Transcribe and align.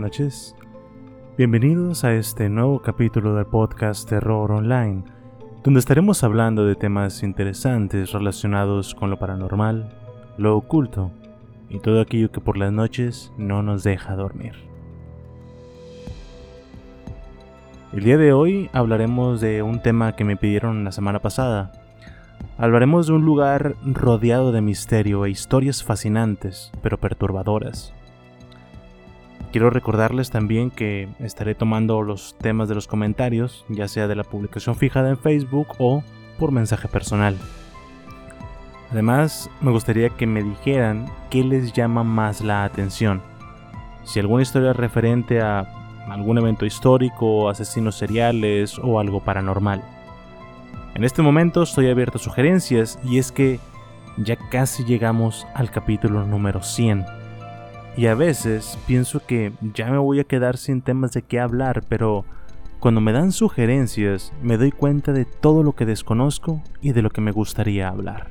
noches. 0.00 0.56
Bienvenidos 1.36 2.04
a 2.04 2.14
este 2.14 2.48
nuevo 2.48 2.80
capítulo 2.80 3.34
del 3.34 3.44
podcast 3.44 4.08
Terror 4.08 4.50
Online, 4.50 5.04
donde 5.62 5.78
estaremos 5.78 6.24
hablando 6.24 6.64
de 6.64 6.74
temas 6.74 7.22
interesantes 7.22 8.12
relacionados 8.12 8.94
con 8.94 9.10
lo 9.10 9.18
paranormal, 9.18 9.92
lo 10.38 10.56
oculto 10.56 11.10
y 11.68 11.80
todo 11.80 12.00
aquello 12.00 12.32
que 12.32 12.40
por 12.40 12.56
las 12.56 12.72
noches 12.72 13.32
no 13.36 13.62
nos 13.62 13.82
deja 13.84 14.16
dormir. 14.16 14.54
El 17.92 18.04
día 18.04 18.16
de 18.16 18.32
hoy 18.32 18.70
hablaremos 18.72 19.40
de 19.40 19.62
un 19.62 19.82
tema 19.82 20.16
que 20.16 20.24
me 20.24 20.36
pidieron 20.36 20.84
la 20.84 20.92
semana 20.92 21.18
pasada. 21.18 21.72
Hablaremos 22.56 23.06
de 23.06 23.12
un 23.12 23.24
lugar 23.24 23.76
rodeado 23.84 24.50
de 24.50 24.62
misterio 24.62 25.26
e 25.26 25.30
historias 25.30 25.84
fascinantes, 25.84 26.72
pero 26.82 26.98
perturbadoras. 26.98 27.92
Quiero 29.52 29.70
recordarles 29.70 30.30
también 30.30 30.70
que 30.70 31.08
estaré 31.18 31.56
tomando 31.56 32.02
los 32.02 32.36
temas 32.38 32.68
de 32.68 32.76
los 32.76 32.86
comentarios, 32.86 33.64
ya 33.68 33.88
sea 33.88 34.06
de 34.06 34.14
la 34.14 34.22
publicación 34.22 34.76
fijada 34.76 35.10
en 35.10 35.18
Facebook 35.18 35.68
o 35.78 36.04
por 36.38 36.52
mensaje 36.52 36.86
personal. 36.86 37.36
Además, 38.92 39.50
me 39.60 39.72
gustaría 39.72 40.10
que 40.10 40.26
me 40.26 40.42
dijeran 40.42 41.06
qué 41.30 41.42
les 41.42 41.72
llama 41.72 42.04
más 42.04 42.42
la 42.42 42.64
atención. 42.64 43.22
Si 44.04 44.20
alguna 44.20 44.42
historia 44.42 44.72
referente 44.72 45.40
a 45.40 45.60
algún 46.08 46.38
evento 46.38 46.64
histórico, 46.64 47.48
asesinos 47.48 47.96
seriales 47.96 48.78
o 48.78 49.00
algo 49.00 49.20
paranormal. 49.20 49.82
En 50.94 51.04
este 51.04 51.22
momento 51.22 51.62
estoy 51.62 51.88
abierto 51.88 52.18
a 52.18 52.20
sugerencias 52.20 52.98
y 53.04 53.18
es 53.18 53.32
que 53.32 53.60
ya 54.16 54.36
casi 54.50 54.84
llegamos 54.84 55.46
al 55.54 55.70
capítulo 55.70 56.24
número 56.24 56.62
100. 56.62 57.19
Y 57.96 58.06
a 58.06 58.14
veces 58.14 58.78
pienso 58.86 59.20
que 59.26 59.52
ya 59.74 59.90
me 59.90 59.98
voy 59.98 60.20
a 60.20 60.24
quedar 60.24 60.56
sin 60.56 60.80
temas 60.80 61.12
de 61.12 61.22
qué 61.22 61.40
hablar, 61.40 61.82
pero 61.88 62.24
cuando 62.78 63.00
me 63.00 63.12
dan 63.12 63.32
sugerencias 63.32 64.32
me 64.42 64.56
doy 64.56 64.70
cuenta 64.70 65.12
de 65.12 65.26
todo 65.26 65.62
lo 65.62 65.74
que 65.74 65.84
desconozco 65.84 66.62
y 66.80 66.92
de 66.92 67.02
lo 67.02 67.10
que 67.10 67.20
me 67.20 67.32
gustaría 67.32 67.88
hablar. 67.88 68.28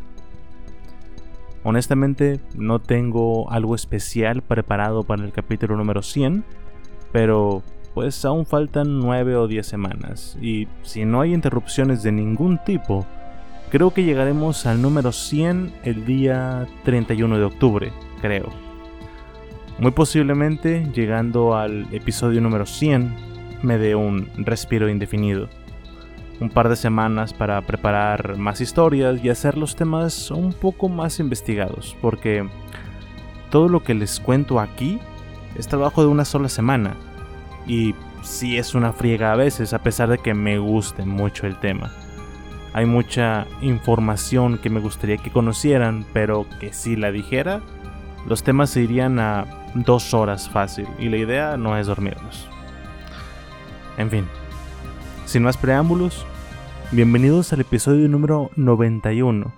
Honestamente 1.63 2.39
no 2.55 2.79
tengo 2.79 3.51
algo 3.51 3.75
especial 3.75 4.41
preparado 4.41 5.03
para 5.03 5.23
el 5.23 5.31
capítulo 5.31 5.75
número 5.75 6.01
100, 6.01 6.43
pero 7.11 7.61
pues 7.93 8.23
aún 8.23 8.45
faltan 8.45 8.99
9 8.99 9.35
o 9.35 9.47
10 9.47 9.67
semanas 9.67 10.37
y 10.41 10.67
si 10.83 11.05
no 11.05 11.21
hay 11.21 11.33
interrupciones 11.33 12.01
de 12.01 12.11
ningún 12.11 12.59
tipo, 12.63 13.05
creo 13.69 13.93
que 13.93 14.03
llegaremos 14.03 14.65
al 14.65 14.81
número 14.81 15.11
100 15.11 15.73
el 15.83 16.05
día 16.05 16.65
31 16.85 17.37
de 17.37 17.43
octubre, 17.43 17.91
creo. 18.21 18.68
Muy 19.79 19.91
posiblemente 19.91 20.85
llegando 20.93 21.55
al 21.55 21.87
episodio 21.93 22.41
número 22.41 22.65
100 22.65 23.15
me 23.63 23.77
dé 23.77 23.95
un 23.95 24.29
respiro 24.35 24.89
indefinido. 24.89 25.47
Un 26.41 26.49
par 26.49 26.67
de 26.67 26.75
semanas 26.75 27.33
para 27.33 27.61
preparar 27.61 28.37
más 28.37 28.59
historias 28.59 29.23
y 29.23 29.29
hacer 29.29 29.57
los 29.57 29.77
temas 29.77 30.31
un 30.31 30.51
poco 30.51 30.89
más 30.89 31.21
investigados, 31.21 31.95
porque 32.01 32.45
todo 33.49 33.69
lo 33.69 33.81
que 33.81 33.93
les 33.93 34.19
cuento 34.19 34.59
aquí 34.59 34.99
es 35.55 35.69
trabajo 35.69 36.01
de 36.01 36.09
una 36.09 36.25
sola 36.25 36.49
semana. 36.49 36.97
Y 37.65 37.95
sí 38.21 38.57
es 38.57 38.75
una 38.75 38.91
friega 38.91 39.31
a 39.31 39.37
veces, 39.37 39.71
a 39.71 39.79
pesar 39.79 40.09
de 40.09 40.17
que 40.17 40.33
me 40.33 40.59
guste 40.59 41.05
mucho 41.05 41.47
el 41.47 41.57
tema. 41.57 41.89
Hay 42.73 42.85
mucha 42.85 43.47
información 43.61 44.57
que 44.57 44.69
me 44.69 44.81
gustaría 44.81 45.15
que 45.15 45.31
conocieran, 45.31 46.05
pero 46.11 46.45
que 46.59 46.73
si 46.73 46.97
la 46.97 47.13
dijera, 47.13 47.61
los 48.27 48.43
temas 48.43 48.71
se 48.71 48.81
irían 48.81 49.19
a 49.19 49.45
dos 49.73 50.13
horas 50.13 50.49
fácil, 50.49 50.87
y 50.97 51.09
la 51.09 51.17
idea 51.17 51.57
no 51.57 51.77
es 51.77 51.87
dormirlos. 51.87 52.47
En 53.97 54.09
fin, 54.09 54.25
sin 55.25 55.43
más 55.43 55.57
preámbulos, 55.57 56.25
bienvenidos 56.91 57.53
al 57.53 57.61
episodio 57.61 58.07
número 58.09 58.49
91 58.55 59.53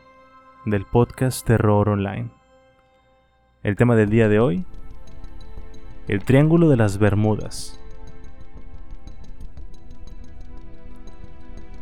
del 0.66 0.86
podcast 0.86 1.46
Terror 1.46 1.90
Online. 1.90 2.30
El 3.64 3.76
tema 3.76 3.96
del 3.96 4.10
día 4.10 4.28
de 4.28 4.40
hoy, 4.40 4.66
el 6.08 6.24
Triángulo 6.24 6.70
de 6.70 6.78
las 6.78 6.98
Bermudas. 6.98 7.80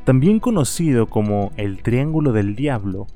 También 0.03 0.39
conocido 0.39 1.07
como 1.07 1.51
el 1.55 1.81
Triángulo 1.81 2.31
del 2.31 2.55
Diablo, 2.55 3.07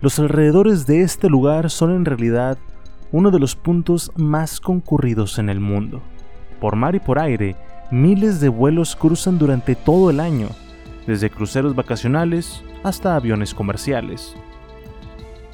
los 0.00 0.18
alrededores 0.18 0.86
de 0.86 1.02
este 1.02 1.28
lugar 1.28 1.70
son 1.70 1.94
en 1.94 2.04
realidad 2.04 2.58
uno 3.12 3.30
de 3.30 3.38
los 3.38 3.56
puntos 3.56 4.12
más 4.16 4.60
concurridos 4.60 5.38
en 5.38 5.48
el 5.48 5.60
mundo. 5.60 6.02
Por 6.60 6.76
mar 6.76 6.94
y 6.94 7.00
por 7.00 7.18
aire, 7.18 7.56
miles 7.90 8.40
de 8.40 8.48
vuelos 8.48 8.96
cruzan 8.96 9.38
durante 9.38 9.74
todo 9.74 10.10
el 10.10 10.20
año, 10.20 10.48
desde 11.06 11.30
cruceros 11.30 11.74
vacacionales 11.74 12.62
hasta 12.82 13.14
aviones 13.14 13.54
comerciales. 13.54 14.34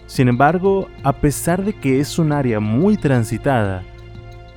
Sin 0.06 0.28
embargo, 0.28 0.88
a 1.04 1.12
pesar 1.14 1.64
de 1.64 1.72
que 1.72 2.00
es 2.00 2.18
un 2.18 2.32
área 2.32 2.60
muy 2.60 2.96
transitada, 2.96 3.82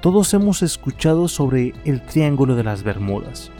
todos 0.01 0.33
hemos 0.33 0.61
escuchado 0.61 1.27
sobre 1.27 1.73
el 1.83 2.01
Triángulo 2.01 2.55
de 2.55 2.63
las 2.63 2.83
Bermudas, 2.83 3.51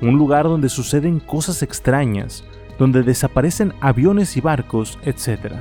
un 0.00 0.16
lugar 0.16 0.44
donde 0.44 0.68
suceden 0.68 1.20
cosas 1.20 1.62
extrañas, 1.62 2.44
donde 2.78 3.02
desaparecen 3.02 3.74
aviones 3.80 4.36
y 4.36 4.40
barcos, 4.40 4.98
etc. 5.02 5.56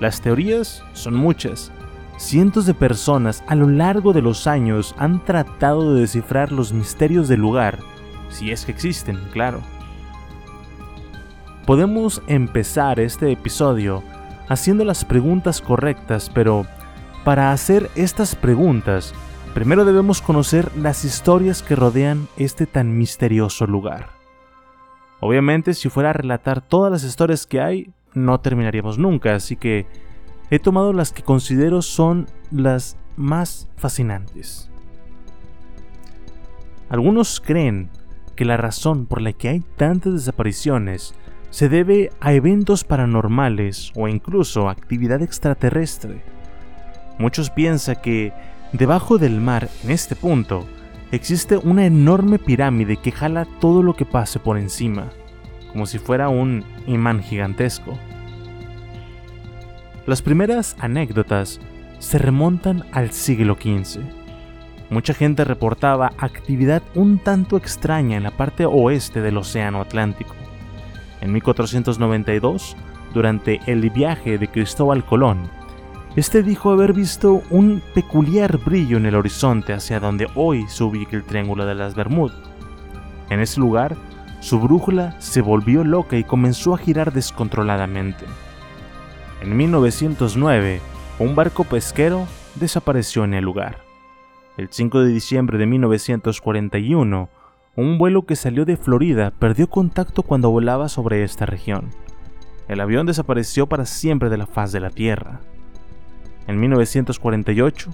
Las 0.00 0.20
teorías 0.20 0.82
son 0.94 1.14
muchas. 1.14 1.70
Cientos 2.16 2.64
de 2.64 2.74
personas 2.74 3.42
a 3.48 3.54
lo 3.54 3.68
largo 3.68 4.12
de 4.12 4.22
los 4.22 4.46
años 4.46 4.94
han 4.98 5.24
tratado 5.24 5.94
de 5.94 6.02
descifrar 6.02 6.52
los 6.52 6.72
misterios 6.72 7.26
del 7.28 7.40
lugar, 7.40 7.78
si 8.30 8.50
es 8.50 8.64
que 8.64 8.72
existen, 8.72 9.18
claro. 9.32 9.60
Podemos 11.66 12.22
empezar 12.26 13.00
este 13.00 13.32
episodio 13.32 14.02
haciendo 14.48 14.84
las 14.84 15.04
preguntas 15.04 15.60
correctas, 15.60 16.30
pero 16.32 16.66
para 17.24 17.52
hacer 17.52 17.90
estas 17.94 18.36
preguntas, 18.36 19.14
primero 19.54 19.84
debemos 19.84 20.20
conocer 20.20 20.70
las 20.76 21.04
historias 21.04 21.62
que 21.62 21.74
rodean 21.74 22.28
este 22.36 22.66
tan 22.66 22.96
misterioso 22.96 23.66
lugar. 23.66 24.10
Obviamente, 25.20 25.74
si 25.74 25.88
fuera 25.88 26.10
a 26.10 26.12
relatar 26.12 26.60
todas 26.60 26.92
las 26.92 27.02
historias 27.02 27.46
que 27.46 27.60
hay, 27.60 27.90
no 28.12 28.40
terminaríamos 28.40 28.98
nunca, 28.98 29.34
así 29.34 29.56
que 29.56 29.86
he 30.54 30.58
tomado 30.58 30.92
las 30.92 31.12
que 31.12 31.22
considero 31.22 31.82
son 31.82 32.26
las 32.50 32.96
más 33.16 33.68
fascinantes. 33.76 34.70
Algunos 36.88 37.40
creen 37.40 37.90
que 38.36 38.44
la 38.44 38.56
razón 38.56 39.06
por 39.06 39.20
la 39.20 39.32
que 39.32 39.48
hay 39.48 39.60
tantas 39.76 40.12
desapariciones 40.12 41.14
se 41.50 41.68
debe 41.68 42.10
a 42.20 42.32
eventos 42.32 42.84
paranormales 42.84 43.92
o 43.94 44.08
incluso 44.08 44.68
actividad 44.68 45.22
extraterrestre. 45.22 46.22
Muchos 47.18 47.50
piensan 47.50 47.96
que 48.02 48.32
debajo 48.72 49.18
del 49.18 49.40
mar, 49.40 49.68
en 49.84 49.92
este 49.92 50.16
punto, 50.16 50.66
existe 51.12 51.56
una 51.56 51.86
enorme 51.86 52.38
pirámide 52.38 52.96
que 52.96 53.12
jala 53.12 53.46
todo 53.60 53.82
lo 53.82 53.94
que 53.94 54.04
pase 54.04 54.40
por 54.40 54.58
encima, 54.58 55.10
como 55.72 55.86
si 55.86 55.98
fuera 55.98 56.28
un 56.28 56.64
imán 56.86 57.22
gigantesco. 57.22 57.96
Las 60.06 60.20
primeras 60.20 60.76
anécdotas 60.80 61.60
se 61.98 62.18
remontan 62.18 62.84
al 62.92 63.10
siglo 63.12 63.54
XV. 63.54 64.02
Mucha 64.90 65.14
gente 65.14 65.44
reportaba 65.44 66.12
actividad 66.18 66.82
un 66.94 67.18
tanto 67.18 67.56
extraña 67.56 68.18
en 68.18 68.24
la 68.24 68.30
parte 68.30 68.66
oeste 68.66 69.22
del 69.22 69.38
Océano 69.38 69.80
Atlántico. 69.80 70.34
En 71.22 71.32
1492, 71.32 72.76
durante 73.14 73.62
el 73.66 73.88
viaje 73.88 74.36
de 74.36 74.46
Cristóbal 74.48 75.06
Colón, 75.06 75.48
este 76.16 76.42
dijo 76.42 76.70
haber 76.70 76.92
visto 76.92 77.42
un 77.48 77.82
peculiar 77.94 78.58
brillo 78.58 78.98
en 78.98 79.06
el 79.06 79.14
horizonte 79.14 79.72
hacia 79.72 80.00
donde 80.00 80.28
hoy 80.34 80.66
se 80.68 80.84
ubica 80.84 81.16
el 81.16 81.24
Triángulo 81.24 81.64
de 81.64 81.76
las 81.76 81.94
Bermudas. 81.94 82.36
En 83.30 83.40
ese 83.40 83.58
lugar, 83.58 83.96
su 84.40 84.60
brújula 84.60 85.18
se 85.18 85.40
volvió 85.40 85.82
loca 85.82 86.18
y 86.18 86.24
comenzó 86.24 86.74
a 86.74 86.78
girar 86.78 87.10
descontroladamente. 87.10 88.26
En 89.44 89.58
1909, 89.58 90.80
un 91.18 91.34
barco 91.36 91.64
pesquero 91.64 92.26
desapareció 92.54 93.24
en 93.24 93.34
el 93.34 93.44
lugar. 93.44 93.76
El 94.56 94.68
5 94.70 95.00
de 95.00 95.12
diciembre 95.12 95.58
de 95.58 95.66
1941, 95.66 97.28
un 97.76 97.98
vuelo 97.98 98.24
que 98.24 98.36
salió 98.36 98.64
de 98.64 98.78
Florida 98.78 99.34
perdió 99.38 99.68
contacto 99.68 100.22
cuando 100.22 100.48
volaba 100.48 100.88
sobre 100.88 101.24
esta 101.24 101.44
región. 101.44 101.90
El 102.68 102.80
avión 102.80 103.04
desapareció 103.04 103.66
para 103.66 103.84
siempre 103.84 104.30
de 104.30 104.38
la 104.38 104.46
faz 104.46 104.72
de 104.72 104.80
la 104.80 104.88
Tierra. 104.88 105.40
En 106.46 106.58
1948, 106.58 107.90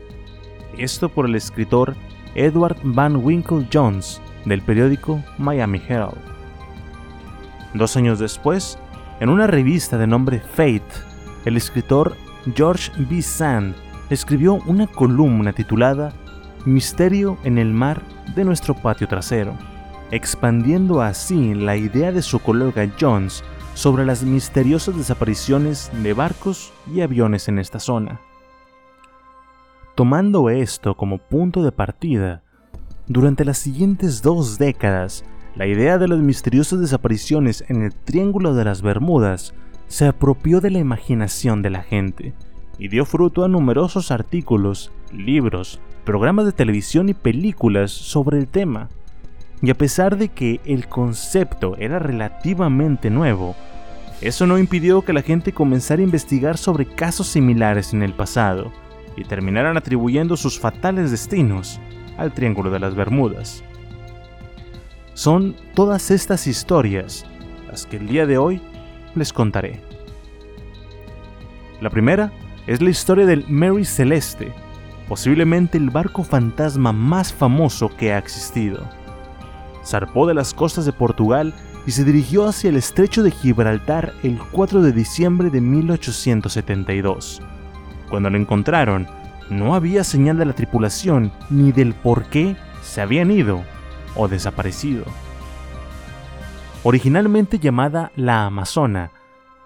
Esto 0.76 1.08
por 1.08 1.24
el 1.24 1.34
escritor 1.34 1.96
Edward 2.34 2.76
Van 2.82 3.16
Winkle 3.16 3.66
Jones 3.72 4.20
del 4.44 4.60
periódico 4.60 5.24
Miami 5.38 5.80
Herald. 5.88 6.18
Dos 7.72 7.96
años 7.96 8.18
después, 8.18 8.78
en 9.18 9.30
una 9.30 9.46
revista 9.46 9.96
de 9.96 10.06
nombre 10.06 10.40
Fate, 10.40 10.82
el 11.46 11.56
escritor 11.56 12.18
George 12.54 12.92
B. 12.98 13.22
Sand 13.22 13.74
escribió 14.10 14.56
una 14.66 14.86
columna 14.86 15.54
titulada 15.54 16.12
Misterio 16.68 17.38
en 17.44 17.56
el 17.56 17.72
mar 17.72 18.02
de 18.36 18.44
nuestro 18.44 18.74
patio 18.74 19.08
trasero, 19.08 19.54
expandiendo 20.10 21.00
así 21.00 21.54
la 21.54 21.76
idea 21.76 22.12
de 22.12 22.20
su 22.20 22.40
colega 22.40 22.86
Jones 23.00 23.42
sobre 23.72 24.04
las 24.04 24.22
misteriosas 24.22 24.94
desapariciones 24.94 25.90
de 26.02 26.12
barcos 26.12 26.74
y 26.92 27.00
aviones 27.00 27.48
en 27.48 27.58
esta 27.58 27.80
zona. 27.80 28.20
Tomando 29.94 30.50
esto 30.50 30.94
como 30.94 31.16
punto 31.16 31.62
de 31.62 31.72
partida, 31.72 32.42
durante 33.06 33.46
las 33.46 33.56
siguientes 33.56 34.20
dos 34.20 34.58
décadas, 34.58 35.24
la 35.56 35.66
idea 35.66 35.96
de 35.96 36.06
las 36.06 36.18
misteriosas 36.18 36.80
desapariciones 36.80 37.64
en 37.68 37.80
el 37.80 37.94
Triángulo 37.94 38.52
de 38.52 38.66
las 38.66 38.82
Bermudas 38.82 39.54
se 39.86 40.06
apropió 40.06 40.60
de 40.60 40.70
la 40.70 40.80
imaginación 40.80 41.62
de 41.62 41.70
la 41.70 41.82
gente 41.82 42.34
y 42.78 42.88
dio 42.88 43.06
fruto 43.06 43.42
a 43.42 43.48
numerosos 43.48 44.10
artículos, 44.10 44.92
libros, 45.10 45.80
programas 46.08 46.46
de 46.46 46.52
televisión 46.52 47.10
y 47.10 47.12
películas 47.12 47.90
sobre 47.90 48.38
el 48.38 48.48
tema. 48.48 48.88
Y 49.60 49.68
a 49.68 49.74
pesar 49.74 50.16
de 50.16 50.30
que 50.30 50.58
el 50.64 50.88
concepto 50.88 51.76
era 51.76 51.98
relativamente 51.98 53.10
nuevo, 53.10 53.54
eso 54.22 54.46
no 54.46 54.56
impidió 54.56 55.02
que 55.02 55.12
la 55.12 55.20
gente 55.20 55.52
comenzara 55.52 56.00
a 56.00 56.04
investigar 56.04 56.56
sobre 56.56 56.86
casos 56.86 57.26
similares 57.26 57.92
en 57.92 58.02
el 58.02 58.14
pasado 58.14 58.72
y 59.18 59.24
terminaran 59.24 59.76
atribuyendo 59.76 60.38
sus 60.38 60.58
fatales 60.58 61.10
destinos 61.10 61.78
al 62.16 62.32
Triángulo 62.32 62.70
de 62.70 62.80
las 62.80 62.94
Bermudas. 62.94 63.62
Son 65.12 65.56
todas 65.74 66.10
estas 66.10 66.46
historias 66.46 67.26
las 67.66 67.84
que 67.84 67.98
el 67.98 68.08
día 68.08 68.24
de 68.24 68.38
hoy 68.38 68.62
les 69.14 69.30
contaré. 69.34 69.82
La 71.82 71.90
primera 71.90 72.32
es 72.66 72.80
la 72.80 72.88
historia 72.88 73.26
del 73.26 73.44
Mary 73.46 73.84
Celeste, 73.84 74.54
posiblemente 75.08 75.78
el 75.78 75.90
barco 75.90 76.22
fantasma 76.22 76.92
más 76.92 77.32
famoso 77.32 77.88
que 77.96 78.12
ha 78.12 78.18
existido. 78.18 78.88
Zarpó 79.84 80.26
de 80.26 80.34
las 80.34 80.52
costas 80.52 80.84
de 80.84 80.92
Portugal 80.92 81.54
y 81.86 81.92
se 81.92 82.04
dirigió 82.04 82.46
hacia 82.46 82.68
el 82.68 82.76
estrecho 82.76 83.22
de 83.22 83.30
Gibraltar 83.30 84.12
el 84.22 84.38
4 84.52 84.82
de 84.82 84.92
diciembre 84.92 85.48
de 85.48 85.62
1872. 85.62 87.40
Cuando 88.10 88.28
lo 88.28 88.36
encontraron, 88.36 89.06
no 89.48 89.74
había 89.74 90.04
señal 90.04 90.36
de 90.36 90.44
la 90.44 90.52
tripulación 90.52 91.32
ni 91.48 91.72
del 91.72 91.94
por 91.94 92.24
qué 92.26 92.56
se 92.82 93.00
habían 93.00 93.30
ido 93.30 93.62
o 94.14 94.28
desaparecido. 94.28 95.04
Originalmente 96.82 97.58
llamada 97.58 98.12
la 98.14 98.44
Amazona, 98.44 99.10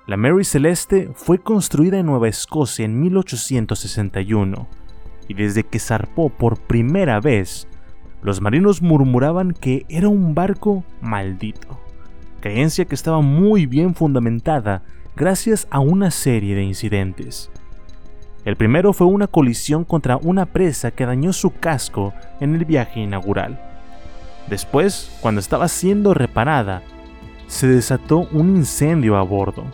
la 0.07 0.17
Mary 0.17 0.45
Celeste 0.45 1.11
fue 1.15 1.39
construida 1.39 1.99
en 1.99 2.07
Nueva 2.07 2.29
Escocia 2.29 2.85
en 2.85 3.01
1861 3.01 4.82
y 5.29 5.35
desde 5.35 5.65
que 5.65 5.79
zarpó 5.79 6.29
por 6.29 6.59
primera 6.59 7.21
vez, 7.21 7.69
los 8.23 8.41
marinos 8.41 8.83
murmuraban 8.83 9.53
que 9.53 9.85
era 9.89 10.09
un 10.09 10.35
barco 10.35 10.85
maldito, 11.01 11.81
creencia 12.41 12.85
que 12.85 12.95
estaba 12.95 13.21
muy 13.21 13.67
bien 13.67 13.95
fundamentada 13.95 14.83
gracias 15.17 15.67
a 15.71 15.81
una 15.81 16.11
serie 16.11 16.55
de 16.55 16.63
incidentes. 16.63 17.51
El 18.45 18.57
primero 18.57 18.93
fue 18.93 19.07
una 19.07 19.29
colisión 19.29 19.85
contra 19.85 20.17
una 20.17 20.47
presa 20.47 20.91
que 20.91 21.07
dañó 21.07 21.33
su 21.33 21.53
casco 21.53 22.13
en 22.41 22.55
el 22.55 22.65
viaje 22.65 23.01
inaugural. 23.01 23.61
Después, 24.49 25.17
cuando 25.21 25.41
estaba 25.41 25.69
siendo 25.69 26.13
reparada, 26.13 26.83
se 27.47 27.69
desató 27.69 28.29
un 28.33 28.57
incendio 28.57 29.17
a 29.17 29.23
bordo. 29.23 29.65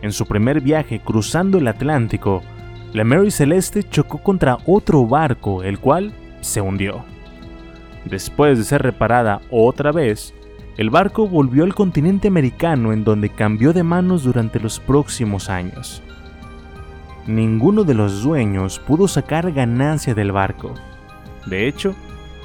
En 0.00 0.10
su 0.10 0.26
primer 0.26 0.60
viaje 0.60 1.00
cruzando 1.00 1.58
el 1.58 1.68
Atlántico, 1.68 2.42
la 2.92 3.04
Mary 3.04 3.30
Celeste 3.30 3.82
chocó 3.84 4.18
contra 4.18 4.58
otro 4.66 5.06
barco, 5.06 5.62
el 5.62 5.78
cual 5.78 6.12
se 6.40 6.60
hundió. 6.60 7.04
Después 8.04 8.58
de 8.58 8.64
ser 8.64 8.82
reparada 8.82 9.40
otra 9.50 9.92
vez, 9.92 10.34
el 10.76 10.90
barco 10.90 11.26
volvió 11.28 11.64
al 11.64 11.74
continente 11.74 12.28
americano 12.28 12.92
en 12.92 13.04
donde 13.04 13.30
cambió 13.30 13.72
de 13.72 13.82
manos 13.82 14.24
durante 14.24 14.60
los 14.60 14.80
próximos 14.80 15.48
años. 15.48 16.02
Ninguno 17.26 17.84
de 17.84 17.94
los 17.94 18.22
dueños 18.22 18.78
pudo 18.78 19.06
sacar 19.06 19.52
ganancia 19.52 20.14
del 20.14 20.32
barco. 20.32 20.74
De 21.46 21.68
hecho, 21.68 21.94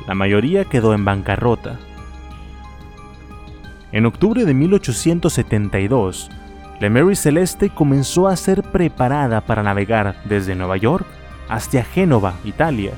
la 0.08 0.14
mayoría 0.14 0.66
quedó 0.66 0.94
en 0.94 1.04
bancarrota. 1.04 1.80
En 3.92 4.06
octubre 4.06 4.46
de 4.46 4.54
1872, 4.54 6.30
la 6.80 6.92
Mary 6.92 7.16
Celeste 7.16 7.72
comenzó 7.72 8.28
a 8.28 8.36
ser 8.36 8.62
preparada 8.62 9.42
para 9.42 9.64
navegar 9.64 10.22
desde 10.26 10.54
Nueva 10.54 10.78
York 10.78 11.08
hasta 11.50 11.84
Génova, 11.84 12.36
Italia. 12.44 12.92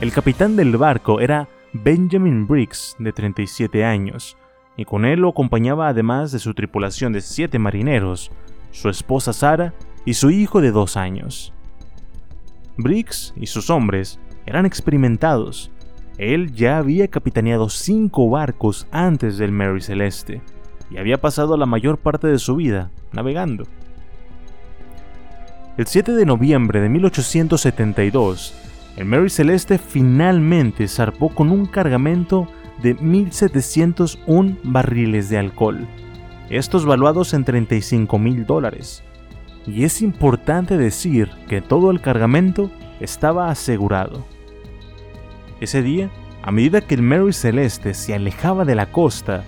El 0.00 0.12
capitán 0.12 0.56
del 0.56 0.74
barco 0.78 1.20
era 1.20 1.46
Benjamin 1.74 2.46
Briggs, 2.46 2.96
de 2.98 3.12
37 3.12 3.84
años, 3.84 4.38
y 4.78 4.86
con 4.86 5.04
él 5.04 5.20
lo 5.20 5.28
acompañaba 5.28 5.88
además 5.88 6.32
de 6.32 6.38
su 6.38 6.54
tripulación 6.54 7.12
de 7.12 7.20
siete 7.20 7.58
marineros, 7.58 8.30
su 8.70 8.88
esposa 8.88 9.34
Sara 9.34 9.74
y 10.06 10.14
su 10.14 10.30
hijo 10.30 10.62
de 10.62 10.70
dos 10.70 10.96
años. 10.96 11.52
Briggs 12.78 13.34
y 13.36 13.46
sus 13.46 13.68
hombres 13.68 14.18
eran 14.46 14.64
experimentados. 14.64 15.70
Él 16.16 16.52
ya 16.54 16.78
había 16.78 17.08
capitaneado 17.08 17.68
cinco 17.68 18.30
barcos 18.30 18.86
antes 18.90 19.36
del 19.36 19.52
Mary 19.52 19.82
Celeste 19.82 20.40
y 20.90 20.98
había 20.98 21.20
pasado 21.20 21.56
la 21.56 21.66
mayor 21.66 21.98
parte 21.98 22.26
de 22.26 22.38
su 22.38 22.56
vida 22.56 22.90
navegando. 23.12 23.64
El 25.76 25.86
7 25.86 26.12
de 26.12 26.26
noviembre 26.26 26.80
de 26.80 26.88
1872, 26.88 28.54
el 28.96 29.04
Mary 29.06 29.30
Celeste 29.30 29.78
finalmente 29.78 30.86
zarpó 30.88 31.30
con 31.30 31.50
un 31.50 31.66
cargamento 31.66 32.48
de 32.82 32.96
1.701 32.96 34.58
barriles 34.64 35.28
de 35.28 35.38
alcohol, 35.38 35.86
estos 36.50 36.84
valuados 36.84 37.32
en 37.34 37.44
35 37.44 38.18
mil 38.18 38.44
dólares. 38.44 39.02
Y 39.66 39.84
es 39.84 40.02
importante 40.02 40.76
decir 40.76 41.30
que 41.48 41.60
todo 41.60 41.90
el 41.90 42.00
cargamento 42.00 42.70
estaba 42.98 43.50
asegurado. 43.50 44.24
Ese 45.60 45.82
día, 45.82 46.10
a 46.42 46.50
medida 46.50 46.80
que 46.80 46.94
el 46.94 47.02
Mary 47.02 47.32
Celeste 47.32 47.94
se 47.94 48.14
alejaba 48.14 48.64
de 48.64 48.74
la 48.74 48.90
costa, 48.90 49.44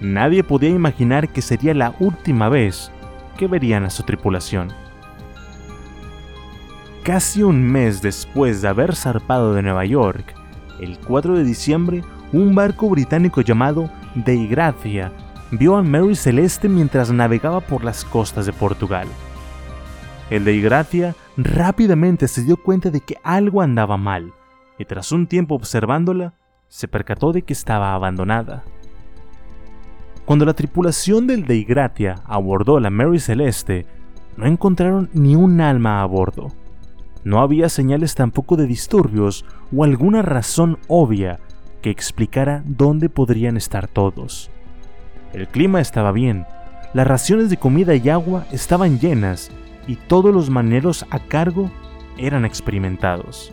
nadie 0.00 0.44
podía 0.44 0.70
imaginar 0.70 1.28
que 1.28 1.42
sería 1.42 1.74
la 1.74 1.94
última 2.00 2.48
vez 2.48 2.90
que 3.36 3.46
verían 3.46 3.84
a 3.84 3.90
su 3.90 4.02
tripulación. 4.02 4.72
Casi 7.02 7.42
un 7.42 7.62
mes 7.62 8.02
después 8.02 8.60
de 8.60 8.68
haber 8.68 8.94
zarpado 8.94 9.54
de 9.54 9.62
Nueva 9.62 9.84
York, 9.84 10.34
el 10.80 10.98
4 10.98 11.36
de 11.36 11.44
diciembre, 11.44 12.02
un 12.32 12.54
barco 12.54 12.88
británico 12.90 13.40
llamado 13.40 13.90
Dei 14.14 14.46
Gracia 14.46 15.10
vio 15.50 15.76
a 15.76 15.82
Mary 15.82 16.14
Celeste 16.14 16.68
mientras 16.68 17.10
navegaba 17.10 17.60
por 17.60 17.84
las 17.84 18.04
costas 18.04 18.46
de 18.46 18.52
Portugal. 18.52 19.08
El 20.28 20.44
Dei 20.44 20.60
Gracia 20.60 21.14
rápidamente 21.38 22.28
se 22.28 22.42
dio 22.42 22.56
cuenta 22.56 22.90
de 22.90 23.00
que 23.00 23.16
algo 23.22 23.62
andaba 23.62 23.96
mal, 23.96 24.34
y 24.78 24.84
tras 24.84 25.10
un 25.10 25.26
tiempo 25.26 25.54
observándola, 25.54 26.34
se 26.68 26.86
percató 26.86 27.32
de 27.32 27.42
que 27.42 27.54
estaba 27.54 27.94
abandonada. 27.94 28.64
Cuando 30.28 30.44
la 30.44 30.52
tripulación 30.52 31.26
del 31.26 31.46
Dei 31.46 31.64
Gratia 31.64 32.16
abordó 32.26 32.78
la 32.80 32.90
Mary 32.90 33.18
Celeste, 33.18 33.86
no 34.36 34.44
encontraron 34.44 35.08
ni 35.14 35.34
un 35.34 35.58
alma 35.62 36.02
a 36.02 36.04
bordo. 36.04 36.52
No 37.24 37.40
había 37.40 37.70
señales 37.70 38.14
tampoco 38.14 38.58
de 38.58 38.66
disturbios 38.66 39.46
o 39.74 39.84
alguna 39.84 40.20
razón 40.20 40.76
obvia 40.86 41.40
que 41.80 41.88
explicara 41.88 42.62
dónde 42.66 43.08
podrían 43.08 43.56
estar 43.56 43.88
todos. 43.88 44.50
El 45.32 45.48
clima 45.48 45.80
estaba 45.80 46.12
bien, 46.12 46.44
las 46.92 47.06
raciones 47.06 47.48
de 47.48 47.56
comida 47.56 47.94
y 47.94 48.10
agua 48.10 48.44
estaban 48.52 48.98
llenas 48.98 49.50
y 49.86 49.96
todos 49.96 50.34
los 50.34 50.50
maneros 50.50 51.06
a 51.08 51.20
cargo 51.20 51.70
eran 52.18 52.44
experimentados. 52.44 53.50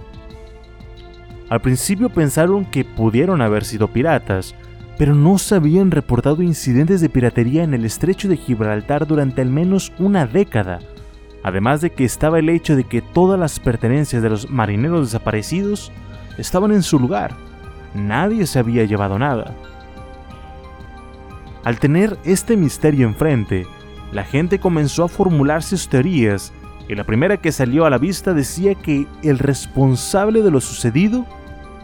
Al 1.48 1.62
principio 1.62 2.10
pensaron 2.10 2.66
que 2.66 2.84
pudieron 2.84 3.42
haber 3.42 3.64
sido 3.64 3.88
piratas, 3.88 4.56
pero 4.98 5.14
no 5.14 5.38
se 5.38 5.56
habían 5.56 5.92
reportado 5.92 6.42
incidentes 6.42 7.02
de 7.02 7.10
piratería 7.10 7.64
en 7.64 7.74
el 7.74 7.86
estrecho 7.86 8.28
de 8.28 8.38
Gibraltar 8.38 9.06
durante 9.08 9.42
al 9.42 9.50
menos 9.50 9.92
una 10.00 10.26
década, 10.26 10.80
además 11.44 11.82
de 11.82 11.92
que 11.92 12.06
estaba 12.06 12.40
el 12.40 12.50
hecho 12.50 12.76
de 12.76 12.86
que 12.86 13.02
todas 13.02 13.40
las 13.40 13.60
pertenencias 13.60 14.22
de 14.22 14.30
los 14.30 14.50
marineros 14.50 15.08
desaparecidos 15.08 15.92
estaban 16.38 16.72
en 16.72 16.84
su 16.84 17.00
lugar. 17.00 17.36
Nadie 17.94 18.46
se 18.46 18.60
había 18.60 18.86
llevado 18.86 19.20
nada. 19.20 19.54
Al 21.64 21.80
tener 21.80 22.18
este 22.24 22.58
misterio 22.58 23.08
enfrente, 23.08 23.66
la 24.12 24.24
gente 24.24 24.60
comenzó 24.60 25.04
a 25.04 25.10
formular 25.10 25.64
sus 25.64 25.90
teorías 25.90 26.54
y 26.88 26.96
la 26.96 27.04
primera 27.04 27.38
que 27.38 27.52
salió 27.52 27.86
a 27.86 27.90
la 27.90 27.98
vista 27.98 28.34
decía 28.34 28.76
que 28.76 29.08
el 29.24 29.40
responsable 29.40 30.42
de 30.42 30.52
lo 30.52 30.62
sucedido 30.62 31.26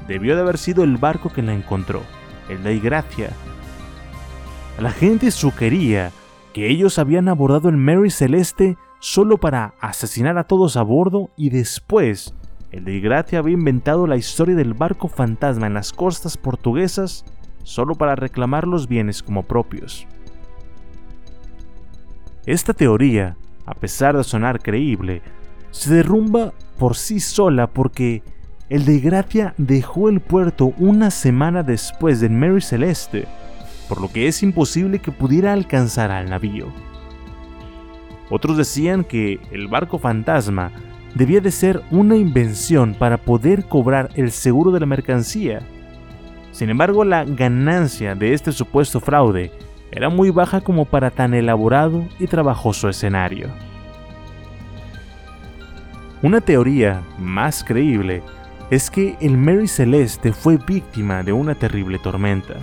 debió 0.08 0.36
de 0.36 0.42
haber 0.42 0.58
sido 0.58 0.84
el 0.84 0.98
barco 0.98 1.32
que 1.34 1.42
la 1.42 1.54
encontró, 1.54 2.04
el 2.50 2.64
de 2.64 2.80
Gracia. 2.80 3.32
La 4.80 4.92
gente 4.92 5.32
sugería 5.32 6.12
que 6.54 6.70
ellos 6.70 7.00
habían 7.00 7.28
abordado 7.28 7.70
el 7.70 7.78
Mary 7.78 8.10
Celeste 8.10 8.78
solo 9.00 9.38
para 9.38 9.74
asesinar 9.80 10.38
a 10.38 10.44
todos 10.44 10.78
a 10.78 10.84
bordo 10.84 11.30
y 11.36 11.50
después 11.50 12.34
el 12.72 12.86
de 12.86 13.00
Gratia 13.00 13.40
había 13.40 13.54
inventado 13.54 14.08
la 14.08 14.16
historia 14.16 14.56
del 14.56 14.74
barco 14.74 15.08
fantasma 15.08 15.68
en 15.68 15.74
las 15.74 15.92
costas 15.92 16.38
portuguesas 16.38 17.26
solo 17.64 17.96
para 17.96 18.16
reclamar 18.16 18.68
los 18.68 18.88
bienes 18.88 19.22
como 19.22 19.44
propios. 19.44 20.08
Esta 22.46 22.74
teoría, 22.74 23.38
a 23.66 23.76
pesar 23.76 24.18
de 24.18 24.24
sonar 24.24 24.62
creíble, 24.62 25.22
se 25.70 25.94
derrumba 25.94 26.54
por 26.78 26.96
sí 26.96 27.20
sola 27.20 27.68
porque 27.68 28.24
el 28.72 28.86
de 28.86 29.02
Gratia 29.02 29.54
dejó 29.58 30.08
el 30.08 30.22
puerto 30.22 30.74
una 30.78 31.12
semana 31.12 31.62
después 31.62 32.22
del 32.22 32.32
Mary 32.32 32.62
Celeste, 32.62 33.28
por 33.90 34.00
lo 34.00 34.10
que 34.10 34.30
es 34.30 34.42
imposible 34.44 35.00
que 35.00 35.12
pudiera 35.12 35.52
alcanzar 35.52 36.10
al 36.10 36.30
navío. 36.30 36.68
Otros 38.30 38.56
decían 38.56 39.04
que 39.04 39.42
el 39.52 39.68
barco 39.68 40.00
fantasma 40.00 40.72
debía 41.16 41.42
de 41.42 41.52
ser 41.52 41.82
una 41.92 42.16
invención 42.16 42.96
para 42.98 43.18
poder 43.18 43.66
cobrar 43.66 44.10
el 44.16 44.32
seguro 44.32 44.72
de 44.72 44.80
la 44.80 44.86
mercancía. 44.86 45.60
Sin 46.54 46.70
embargo, 46.70 47.04
la 47.04 47.26
ganancia 47.26 48.16
de 48.16 48.34
este 48.34 48.54
supuesto 48.54 49.02
fraude 49.02 49.52
era 49.92 50.08
muy 50.08 50.30
baja 50.30 50.62
como 50.62 50.86
para 50.86 51.12
tan 51.12 51.34
elaborado 51.34 52.08
y 52.20 52.28
trabajoso 52.28 52.88
escenario. 52.88 53.50
Una 56.22 56.40
teoría 56.40 57.02
más 57.20 57.66
creíble 57.66 58.24
es 58.72 58.90
que 58.90 59.18
el 59.20 59.38
Mary 59.38 59.68
Celeste 59.68 60.32
fue 60.32 60.58
víctima 60.58 61.24
de 61.24 61.34
una 61.34 61.56
terrible 61.56 62.00
tormenta. 62.00 62.56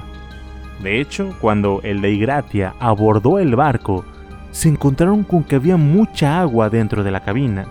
De 0.82 1.00
hecho, 1.00 1.36
cuando 1.38 1.80
el 1.84 2.00
de 2.00 2.10
Igratia 2.10 2.74
abordó 2.80 3.38
el 3.38 3.54
barco, 3.54 4.06
se 4.50 4.70
encontraron 4.70 5.22
con 5.22 5.44
que 5.44 5.56
había 5.56 5.76
mucha 5.76 6.40
agua 6.40 6.70
dentro 6.70 7.04
de 7.04 7.10
la 7.10 7.20
cabina. 7.20 7.66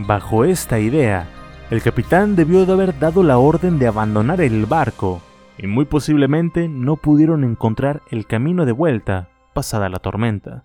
Bajo 0.00 0.44
esta 0.44 0.80
idea, 0.80 1.28
el 1.70 1.82
capitán 1.82 2.34
debió 2.34 2.66
de 2.66 2.72
haber 2.72 2.98
dado 2.98 3.22
la 3.22 3.38
orden 3.38 3.78
de 3.78 3.86
abandonar 3.86 4.40
el 4.40 4.66
barco 4.66 5.22
y 5.56 5.68
muy 5.68 5.84
posiblemente 5.84 6.68
no 6.68 6.96
pudieron 6.96 7.44
encontrar 7.44 8.02
el 8.10 8.26
camino 8.26 8.66
de 8.66 8.72
vuelta 8.72 9.28
pasada 9.52 9.88
la 9.88 10.00
tormenta. 10.00 10.64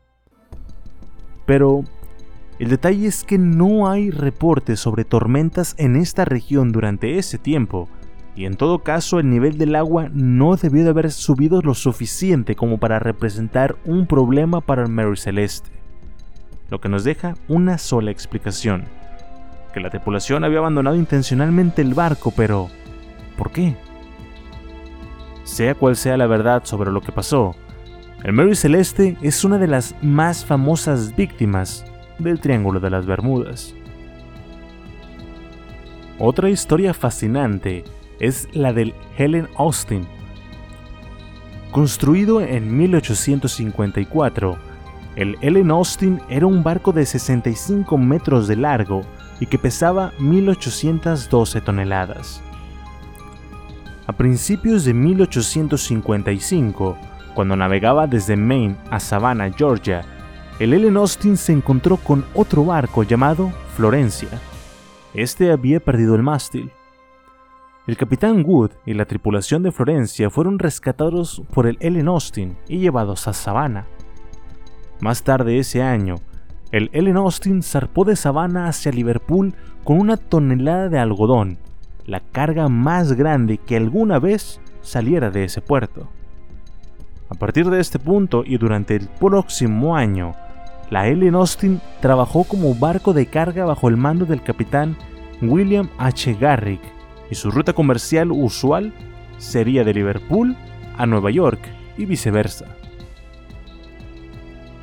Pero 1.45 1.83
el 2.59 2.69
detalle 2.69 3.07
es 3.07 3.23
que 3.23 3.37
no 3.37 3.89
hay 3.89 4.11
reportes 4.11 4.81
sobre 4.81 5.05
tormentas 5.05 5.75
en 5.77 5.95
esta 5.95 6.25
región 6.25 6.73
durante 6.73 7.17
ese 7.17 7.37
tiempo, 7.37 7.87
y 8.35 8.43
en 8.45 8.57
todo 8.57 8.79
caso 8.79 9.19
el 9.19 9.29
nivel 9.29 9.57
del 9.57 9.75
agua 9.75 10.09
no 10.11 10.57
debió 10.57 10.83
de 10.83 10.89
haber 10.89 11.11
subido 11.11 11.61
lo 11.61 11.73
suficiente 11.73 12.55
como 12.55 12.77
para 12.77 12.99
representar 12.99 13.77
un 13.85 14.07
problema 14.07 14.59
para 14.59 14.83
el 14.83 14.89
Mary 14.89 15.15
Celeste. 15.15 15.69
Lo 16.69 16.81
que 16.81 16.89
nos 16.89 17.05
deja 17.05 17.35
una 17.47 17.77
sola 17.77 18.11
explicación, 18.11 18.83
que 19.73 19.79
la 19.79 19.89
tripulación 19.89 20.43
había 20.43 20.59
abandonado 20.59 20.97
intencionalmente 20.97 21.81
el 21.81 21.93
barco, 21.93 22.33
pero 22.35 22.67
¿por 23.37 23.51
qué? 23.51 23.77
Sea 25.43 25.75
cual 25.75 25.95
sea 25.95 26.17
la 26.17 26.27
verdad 26.27 26.63
sobre 26.65 26.91
lo 26.91 26.99
que 26.99 27.13
pasó, 27.13 27.55
el 28.25 28.33
Mary 28.33 28.55
Celeste 28.55 29.15
es 29.21 29.45
una 29.45 29.57
de 29.57 29.67
las 29.67 29.95
más 30.01 30.43
famosas 30.43 31.15
víctimas 31.15 31.85
del 32.19 32.39
Triángulo 32.39 32.79
de 32.79 32.89
las 32.89 33.05
Bermudas. 33.05 33.75
Otra 36.17 36.49
historia 36.49 36.93
fascinante 36.93 37.83
es 38.19 38.47
la 38.53 38.71
del 38.73 38.93
Helen 39.17 39.47
Austin. 39.57 40.05
Construido 41.71 42.41
en 42.41 42.75
1854, 42.75 44.57
El 45.15 45.37
Ellen 45.41 45.71
Austin 45.71 46.19
era 46.29 46.45
un 46.45 46.61
barco 46.63 46.91
de 46.91 47.05
65 47.05 47.97
metros 47.97 48.47
de 48.47 48.57
largo 48.57 49.01
y 49.39 49.45
que 49.45 49.57
pesaba 49.57 50.11
1812 50.19 51.61
toneladas. 51.61 52.41
A 54.07 54.13
principios 54.13 54.83
de 54.85 54.93
1855, 54.93 56.97
cuando 57.35 57.55
navegaba 57.55 58.07
desde 58.07 58.35
Maine 58.35 58.75
a 58.89 58.99
Savannah, 58.99 59.51
Georgia, 59.51 60.03
el 60.59 60.73
Ellen 60.73 60.97
Austin 60.97 61.37
se 61.37 61.53
encontró 61.53 61.95
con 61.95 62.25
otro 62.33 62.65
barco 62.65 63.03
llamado 63.03 63.49
Florencia. 63.75 64.27
Este 65.13 65.53
había 65.53 65.79
perdido 65.79 66.15
el 66.15 66.21
mástil. 66.21 66.69
El 67.87 67.95
capitán 67.95 68.43
Wood 68.45 68.71
y 68.85 68.93
la 68.93 69.05
tripulación 69.05 69.63
de 69.63 69.71
Florencia 69.71 70.29
fueron 70.29 70.59
rescatados 70.59 71.41
por 71.53 71.65
el 71.65 71.77
Ellen 71.79 72.09
Austin 72.09 72.57
y 72.67 72.79
llevados 72.79 73.29
a 73.29 73.33
Savannah. 73.33 73.87
Más 74.99 75.23
tarde 75.23 75.59
ese 75.59 75.81
año, 75.81 76.15
el 76.73 76.89
Ellen 76.91 77.15
Austin 77.15 77.63
zarpó 77.63 78.03
de 78.03 78.17
Savannah 78.17 78.67
hacia 78.67 78.91
Liverpool 78.91 79.55
con 79.85 79.97
una 79.97 80.17
tonelada 80.17 80.89
de 80.89 80.99
algodón, 80.99 81.57
la 82.05 82.19
carga 82.19 82.67
más 82.67 83.13
grande 83.13 83.59
que 83.59 83.77
alguna 83.77 84.19
vez 84.19 84.59
saliera 84.81 85.31
de 85.31 85.45
ese 85.45 85.61
puerto. 85.61 86.09
A 87.29 87.35
partir 87.35 87.69
de 87.69 87.79
este 87.79 87.97
punto 87.97 88.43
y 88.45 88.57
durante 88.57 88.97
el 88.97 89.07
próximo 89.07 89.95
año, 89.95 90.35
la 90.89 91.07
Ellen 91.07 91.35
Austin 91.35 91.81
trabajó 92.01 92.43
como 92.43 92.73
barco 92.75 93.13
de 93.13 93.27
carga 93.27 93.65
bajo 93.65 93.89
el 93.89 93.97
mando 93.97 94.25
del 94.25 94.41
capitán 94.41 94.97
William 95.41 95.89
H. 95.97 96.35
Garrick 96.39 96.81
y 97.29 97.35
su 97.35 97.51
ruta 97.51 97.73
comercial 97.73 98.31
usual 98.31 98.93
sería 99.37 99.83
de 99.83 99.93
Liverpool 99.93 100.55
a 100.97 101.05
Nueva 101.05 101.31
York 101.31 101.59
y 101.97 102.05
viceversa. 102.05 102.65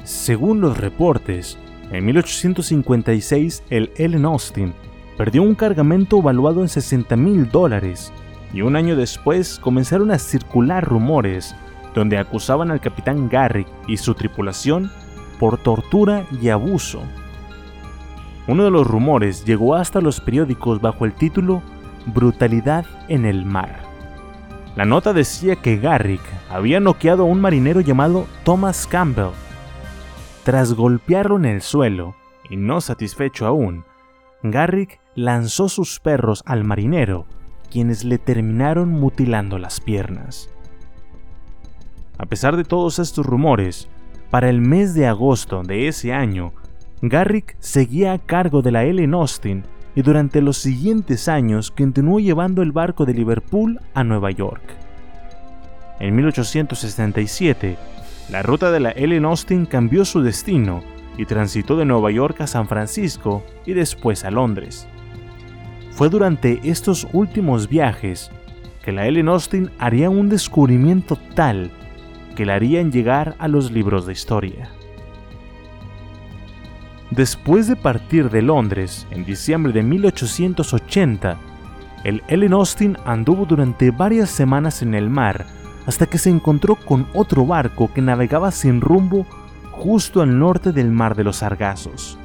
Según 0.05 0.61
los 0.61 0.79
reportes, 0.79 1.59
en 1.91 2.05
1856 2.05 3.65
el 3.71 3.91
Ellen 3.97 4.25
Austin 4.25 4.73
perdió 5.17 5.43
un 5.43 5.55
cargamento 5.55 6.23
valuado 6.23 6.63
en 6.63 6.69
60 6.69 7.17
mil 7.17 7.49
dólares 7.51 8.13
y 8.53 8.63
un 8.63 8.77
año 8.77 8.97
después 8.97 9.59
comenzaron 9.59 10.11
a 10.11 10.19
circular 10.19 10.85
rumores 10.85 11.55
donde 11.95 12.19
acusaban 12.19 12.71
al 12.71 12.81
capitán 12.81 13.29
Garrick 13.29 13.67
y 13.89 13.97
su 13.97 14.15
tripulación 14.15 14.91
por 15.39 15.59
tortura 15.59 16.27
y 16.41 16.49
abuso. 16.49 17.03
Uno 18.49 18.65
de 18.65 18.71
los 18.71 18.87
rumores 18.87 19.45
llegó 19.45 19.75
hasta 19.75 20.01
los 20.01 20.21
periódicos 20.21 20.81
bajo 20.81 21.05
el 21.05 21.13
título 21.13 21.63
Brutalidad 22.07 22.87
en 23.09 23.25
el 23.25 23.45
mar. 23.45 23.81
La 24.77 24.85
nota 24.85 25.13
decía 25.13 25.57
que 25.57 25.79
Garrick 25.79 26.21
había 26.51 26.81
noqueado 26.81 27.23
a 27.23 27.27
un 27.27 27.41
marinero 27.41 27.81
llamado 27.81 28.27
Thomas 28.45 28.87
Campbell. 28.87 29.31
Tras 30.45 30.75
golpearlo 30.75 31.37
en 31.37 31.47
el 31.47 31.63
suelo, 31.63 32.15
y 32.49 32.57
no 32.57 32.81
satisfecho 32.81 33.47
aún, 33.47 33.85
Garrick 34.43 35.01
lanzó 35.15 35.69
sus 35.69 35.99
perros 35.99 36.43
al 36.47 36.63
marinero, 36.63 37.27
quienes 37.71 38.05
le 38.05 38.19
terminaron 38.19 38.91
mutilando 38.91 39.59
las 39.59 39.81
piernas. 39.81 40.51
A 42.19 42.27
pesar 42.27 42.57
de 42.57 42.65
todos 42.65 42.99
estos 42.99 43.27
rumores, 43.27 43.89
para 44.31 44.51
el 44.51 44.61
mes 44.61 44.95
de 44.95 45.07
agosto 45.07 45.63
de 45.63 45.89
ese 45.89 46.13
año, 46.13 46.53
Garrick 47.03 47.57
seguía 47.61 48.13
a 48.13 48.19
cargo 48.19 48.63
de 48.63 48.73
la 48.73 48.85
Ellen 48.85 49.15
Austin 49.15 49.65
y 49.95 50.03
durante 50.03 50.41
los 50.41 50.59
siguientes 50.59 51.29
años 51.29 51.71
continuó 51.71 52.21
llevando 52.21 52.63
el 52.63 52.73
barco 52.73 53.05
de 53.07 53.15
Liverpool 53.15 53.81
a 53.95 54.05
Nueva 54.05 54.31
York. 54.31 54.63
En 56.01 56.15
1867, 56.17 57.77
la 58.31 58.43
ruta 58.43 58.71
de 58.71 58.81
la 58.81 58.91
Ellen 58.91 59.25
Austin 59.25 59.65
cambió 59.67 60.05
su 60.05 60.21
destino 60.21 60.83
y 61.17 61.25
transitó 61.25 61.77
de 61.77 61.87
Nueva 61.87 62.11
York 62.11 62.41
a 62.41 62.47
San 62.47 62.69
Francisco 62.69 63.43
y 63.65 63.73
después 63.73 64.25
a 64.25 64.31
Londres. 64.31 64.87
Fue 65.93 66.11
durante 66.11 66.61
estos 66.65 67.09
últimos 67.13 67.69
viajes 67.69 68.31
que 68.85 68.93
la 68.93 69.07
Ellen 69.07 69.29
Austin 69.29 69.71
haría 69.79 70.11
un 70.11 70.29
descubrimiento 70.29 71.17
tal 71.35 71.71
que 72.37 72.47
la 72.47 72.55
harían 72.55 72.93
llegar 72.93 73.35
a 73.41 73.49
los 73.49 73.73
libros 73.73 74.07
de 74.07 74.13
historia. 74.13 74.71
Después 77.11 77.67
de 77.67 77.75
partir 77.75 78.31
de 78.31 78.43
Londres 78.43 79.07
en 79.11 79.25
diciembre 79.25 79.73
de 79.73 79.83
1880, 79.83 81.37
el 82.05 82.23
Ellen 82.29 82.53
Austin 82.53 82.97
anduvo 83.05 83.47
durante 83.47 83.91
varias 83.91 84.31
semanas 84.31 84.83
en 84.83 84.95
el 84.95 85.11
mar 85.11 85.47
hasta 85.87 86.07
que 86.07 86.19
se 86.19 86.31
encontró 86.31 86.77
con 86.77 87.09
otro 87.15 87.47
barco 87.47 87.93
que 87.93 88.03
navegaba 88.03 88.51
sin 88.51 88.81
rumbo 88.81 89.27
justo 89.73 90.21
al 90.21 90.39
norte 90.39 90.73
del 90.73 90.91
mar 90.91 91.15
de 91.17 91.25
los 91.25 91.37
Sargazos. 91.37 92.19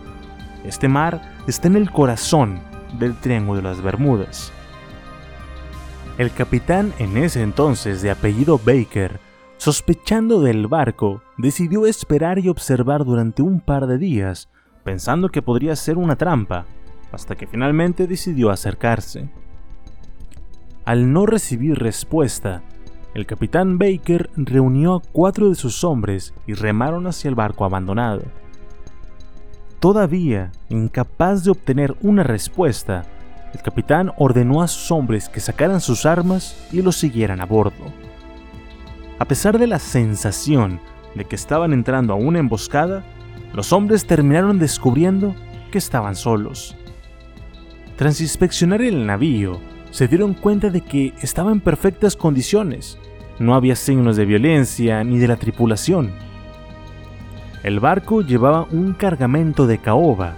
Este 0.64 0.88
mar 0.88 1.22
está 1.48 1.68
en 1.68 1.76
el 1.76 1.92
corazón 1.92 2.60
del 3.00 3.16
Triángulo 3.16 3.58
de 3.58 3.64
las 3.64 3.82
Bermudas. 3.82 4.52
El 6.18 6.32
capitán 6.32 6.94
en 7.00 7.18
ese 7.18 7.42
entonces 7.42 8.02
de 8.02 8.12
apellido 8.12 8.60
Baker, 8.64 9.20
sospechando 9.62 10.42
del 10.42 10.66
barco, 10.66 11.22
decidió 11.38 11.86
esperar 11.86 12.40
y 12.40 12.50
observar 12.50 13.06
durante 13.06 13.44
un 13.44 13.60
par 13.60 13.86
de 13.86 14.00
días 14.00 14.50
pensando 14.84 15.30
que 15.30 15.44
podría 15.44 15.76
ser 15.76 16.00
una 16.00 16.16
trampa, 16.16 16.66
hasta 17.12 17.36
que 17.36 17.46
finalmente 17.46 18.08
decidió 18.08 18.50
acercarse. 18.50 19.30
Al 20.84 21.14
no 21.14 21.28
recibir 21.28 21.78
respuesta, 21.78 22.64
el 23.14 23.28
capitán 23.28 23.78
Baker 23.78 24.32
reunió 24.36 24.96
a 24.96 25.02
cuatro 25.12 25.50
de 25.50 25.56
sus 25.56 25.84
hombres 25.84 26.34
y 26.48 26.56
remaron 26.56 27.06
hacia 27.06 27.30
el 27.30 27.36
barco 27.36 27.64
abandonado. 27.64 28.24
Todavía 29.80 30.52
incapaz 30.70 31.44
de 31.44 31.52
obtener 31.52 31.96
una 32.02 32.24
respuesta, 32.24 33.04
el 33.54 33.62
capitán 33.62 34.12
ordenó 34.18 34.64
a 34.64 34.68
sus 34.68 34.90
hombres 34.90 35.30
que 35.30 35.40
sacaran 35.40 35.82
sus 35.82 36.08
armas 36.08 36.68
y 36.72 36.82
los 36.82 36.96
siguieran 36.96 37.42
a 37.42 37.46
bordo. 37.46 38.11
A 39.22 39.26
pesar 39.26 39.60
de 39.60 39.68
la 39.68 39.78
sensación 39.78 40.80
de 41.14 41.26
que 41.26 41.36
estaban 41.36 41.74
entrando 41.74 42.12
a 42.12 42.16
una 42.16 42.40
emboscada, 42.40 43.04
los 43.54 43.72
hombres 43.72 44.08
terminaron 44.08 44.58
descubriendo 44.58 45.36
que 45.72 45.78
estaban 45.78 46.16
solos. 46.16 46.76
Tras 47.98 48.20
inspeccionar 48.20 48.82
el 48.82 49.06
navío, 49.06 49.60
se 49.92 50.08
dieron 50.08 50.34
cuenta 50.34 50.72
de 50.72 50.82
que 50.82 51.14
estaba 51.22 51.52
en 51.52 51.60
perfectas 51.60 52.16
condiciones. 52.16 52.98
No 53.38 53.54
había 53.54 53.76
signos 53.76 54.18
de 54.18 54.26
violencia 54.26 55.04
ni 55.04 55.20
de 55.20 55.28
la 55.28 55.36
tripulación. 55.36 56.10
El 57.62 57.80
barco 57.80 58.22
llevaba 58.22 58.66
un 58.72 58.94
cargamento 58.96 59.68
de 59.68 59.78
caoba, 59.78 60.34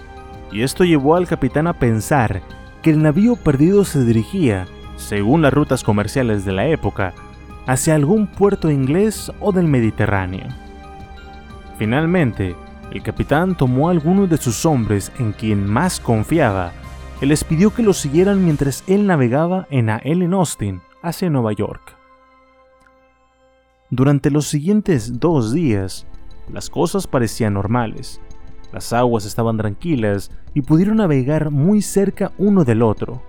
y 0.52 0.60
esto 0.60 0.84
llevó 0.84 1.16
al 1.16 1.26
capitán 1.26 1.68
a 1.68 1.78
pensar 1.78 2.42
que 2.82 2.90
el 2.90 3.02
navío 3.02 3.36
perdido 3.36 3.86
se 3.86 4.04
dirigía, 4.04 4.66
según 4.96 5.40
las 5.40 5.54
rutas 5.54 5.82
comerciales 5.82 6.44
de 6.44 6.52
la 6.52 6.66
época, 6.66 7.14
hacia 7.66 7.94
algún 7.94 8.26
puerto 8.26 8.70
inglés 8.70 9.32
o 9.40 9.52
del 9.52 9.66
Mediterráneo. 9.66 10.46
Finalmente, 11.78 12.54
el 12.90 13.02
capitán 13.02 13.56
tomó 13.56 13.88
a 13.88 13.92
algunos 13.92 14.30
de 14.30 14.36
sus 14.36 14.64
hombres 14.64 15.10
en 15.18 15.32
quien 15.32 15.66
más 15.66 15.98
confiaba 15.98 16.72
y 17.20 17.26
les 17.26 17.42
pidió 17.42 17.74
que 17.74 17.82
lo 17.82 17.92
siguieran 17.92 18.44
mientras 18.44 18.84
él 18.86 19.06
navegaba 19.06 19.66
en 19.70 19.90
a 19.90 19.98
Ellen 19.98 20.34
Austin 20.34 20.80
hacia 21.02 21.30
Nueva 21.30 21.52
York. 21.52 21.96
Durante 23.90 24.30
los 24.30 24.46
siguientes 24.46 25.20
dos 25.20 25.52
días, 25.52 26.06
las 26.52 26.70
cosas 26.70 27.06
parecían 27.06 27.54
normales. 27.54 28.20
Las 28.72 28.92
aguas 28.92 29.24
estaban 29.24 29.56
tranquilas 29.56 30.30
y 30.52 30.62
pudieron 30.62 30.96
navegar 30.96 31.50
muy 31.50 31.80
cerca 31.80 32.32
uno 32.38 32.64
del 32.64 32.82
otro. 32.82 33.22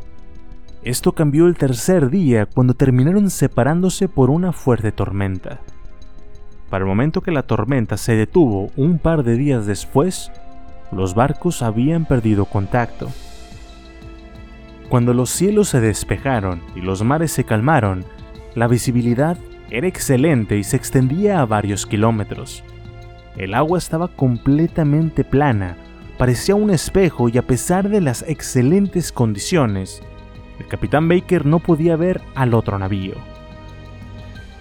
Esto 0.86 1.14
cambió 1.14 1.48
el 1.48 1.58
tercer 1.58 2.12
día 2.12 2.46
cuando 2.46 2.76
terminaron 2.76 3.32
separándose 3.32 4.08
por 4.08 4.30
una 4.30 4.52
fuerte 4.52 4.92
tormenta. 4.92 5.60
Para 6.70 6.84
el 6.84 6.88
momento 6.88 7.22
que 7.22 7.32
la 7.32 7.42
tormenta 7.42 7.98
se 7.98 8.16
detuvo 8.16 8.70
un 8.76 9.00
par 9.00 9.24
de 9.24 9.36
días 9.36 9.66
después, 9.66 10.32
los 10.92 11.16
barcos 11.16 11.64
habían 11.64 12.06
perdido 12.06 12.46
contacto. 12.46 13.10
Cuando 14.88 15.16
los 15.16 15.32
cielos 15.32 15.70
se 15.70 15.82
despejaron 15.82 16.62
y 16.76 16.82
los 16.82 17.04
mares 17.04 17.32
se 17.32 17.46
calmaron, 17.46 18.06
la 18.54 18.68
visibilidad 18.68 19.40
era 19.72 19.88
excelente 19.88 20.56
y 20.56 20.64
se 20.64 20.78
extendía 20.78 21.42
a 21.42 21.48
varios 21.48 21.88
kilómetros. 21.88 22.64
El 23.38 23.56
agua 23.56 23.80
estaba 23.80 24.08
completamente 24.08 25.24
plana, 25.24 25.78
parecía 26.20 26.54
un 26.54 26.70
espejo 26.70 27.28
y 27.28 27.40
a 27.40 27.48
pesar 27.48 27.90
de 27.90 28.02
las 28.02 28.22
excelentes 28.28 29.12
condiciones, 29.12 30.04
el 30.60 30.68
capitán 30.68 31.08
Baker 31.08 31.46
no 31.46 31.60
podía 31.60 31.96
ver 31.96 32.22
al 32.36 32.54
otro 32.54 32.80
navío. 32.80 33.16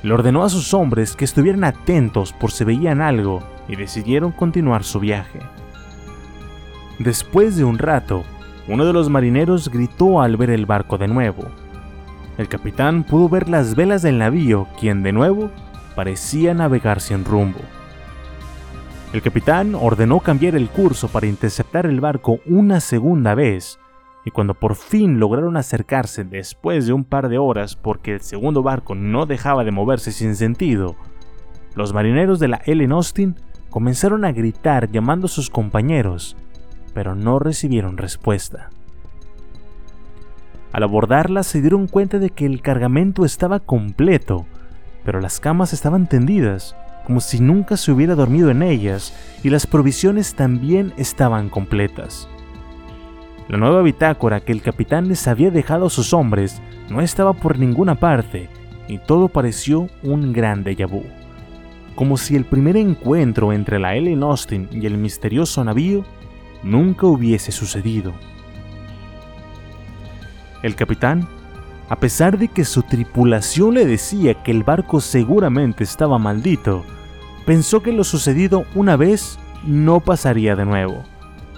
Le 0.03 0.13
ordenó 0.13 0.45
a 0.45 0.51
sus 0.51 0.75
hombres 0.75 1.17
que 1.17 1.25
estuvieran 1.25 1.65
atentos 1.65 2.33
por 2.33 2.51
si 2.51 2.65
veían 2.65 3.01
algo 3.01 3.43
y 3.69 3.77
decidieron 3.77 4.33
continuar 4.33 4.85
su 4.85 5.01
viaje. 5.01 5.41
Después 6.99 7.57
de 7.57 7.65
un 7.65 7.79
rato, 7.79 8.25
uno 8.69 8.85
de 8.85 8.93
los 8.93 9.09
marineros 9.09 9.69
gritó 9.69 10.21
al 10.21 10.37
ver 10.37 10.51
el 10.51 10.67
barco 10.67 10.99
de 10.99 11.09
nuevo. 11.09 11.45
El 12.37 12.49
capitán 12.49 13.05
pudo 13.05 13.29
ver 13.29 13.49
las 13.49 13.75
velas 13.75 14.03
del 14.03 14.19
navío, 14.19 14.67
quien 14.79 15.03
de 15.03 15.13
nuevo 15.13 15.51
parecía 15.95 16.55
navegar 16.55 17.01
sin 17.01 17.25
rumbo. 17.25 17.61
El 19.13 19.23
capitán 19.23 19.75
ordenó 19.75 20.19
cambiar 20.19 20.57
el 20.57 20.69
curso 20.69 21.09
para 21.09 21.29
interceptar 21.29 21.87
el 21.87 22.01
barco 22.01 22.41
una 22.47 22.81
segunda 22.81 23.35
vez, 23.35 23.79
y 24.25 24.31
cuando 24.31 24.55
por 24.55 24.75
fin 24.75 25.21
lograron 25.21 25.57
acercarse 25.57 26.25
después 26.25 26.87
de 26.87 26.93
un 26.93 27.05
par 27.05 27.29
de 27.29 27.39
horas 27.39 27.77
porque 27.77 28.13
el 28.15 28.21
segundo 28.21 28.63
barco 28.63 28.95
no 28.95 29.27
dejaba 29.27 29.65
de 29.65 29.71
moverse 29.71 30.13
sin 30.13 30.35
sentido, 30.35 30.97
los 31.75 31.93
marineros 31.93 32.39
de 32.39 32.49
la 32.49 32.63
Ellen 32.65 32.93
Austin 32.93 33.37
comenzaron 33.69 34.25
a 34.25 34.33
gritar 34.33 34.91
llamando 34.91 35.27
a 35.27 35.31
sus 35.31 35.51
compañeros, 35.51 36.37
pero 36.95 37.15
no 37.15 37.39
recibieron 37.39 37.97
respuesta. 37.97 38.71
Al 40.73 40.85
abordarla 40.85 41.43
se 41.43 41.61
dieron 41.61 41.87
cuenta 41.87 42.19
de 42.19 42.31
que 42.31 42.47
el 42.47 42.63
cargamento 42.63 43.25
estaba 43.25 43.61
completo, 43.61 44.47
pero 45.05 45.21
las 45.21 45.39
camas 45.39 45.73
estaban 45.73 46.09
tendidas, 46.09 46.77
como 47.05 47.21
si 47.21 47.41
nunca 47.41 47.77
se 47.77 47.93
hubiera 47.93 48.15
dormido 48.15 48.51
en 48.51 48.63
ellas, 48.63 49.13
y 49.43 49.51
las 49.51 49.67
provisiones 49.67 50.35
también 50.35 50.93
estaban 50.97 51.49
completas. 51.49 52.29
La 53.47 53.59
nueva 53.59 53.83
bitácora 53.83 54.41
que 54.41 54.53
el 54.53 54.63
capitán 54.63 55.09
les 55.09 55.29
había 55.29 55.51
dejado 55.51 55.87
a 55.87 55.91
sus 55.91 56.15
hombres 56.15 56.63
no 56.89 57.03
estaba 57.03 57.35
por 57.35 57.59
ninguna 57.59 57.95
parte, 57.95 58.49
y 58.89 58.99
todo 58.99 59.29
pareció 59.29 59.89
un 60.03 60.33
gran 60.33 60.65
déjà. 60.65 60.89
Como 61.95 62.17
si 62.17 62.37
el 62.37 62.47
primer 62.47 62.79
encuentro 62.79 63.53
entre 63.53 63.79
la 63.79 63.97
Ellen 63.97 64.23
Austin 64.23 64.69
y 64.73 64.87
el 64.87 64.97
misterioso 64.97 65.63
navío 65.63 66.05
nunca 66.63 67.07
hubiese 67.07 67.53
sucedido. 67.53 68.15
El 70.63 70.75
capitán, 70.75 71.29
a 71.91 71.97
pesar 71.97 72.39
de 72.39 72.49
que 72.49 72.65
su 72.65 72.83
tripulación 72.83 73.75
le 73.75 73.85
decía 73.85 74.43
que 74.43 74.53
el 74.53 74.65
barco 74.65 75.03
seguramente 75.03 75.85
estaba 75.85 76.19
maldito, 76.19 76.83
pensó 77.45 77.83
que 77.83 77.93
lo 77.93 78.05
sucedido 78.05 78.65
una 78.75 78.97
vez 78.97 79.39
no 79.67 80.01
pasaría 80.01 80.57
de 80.57 80.65
nuevo 80.65 81.05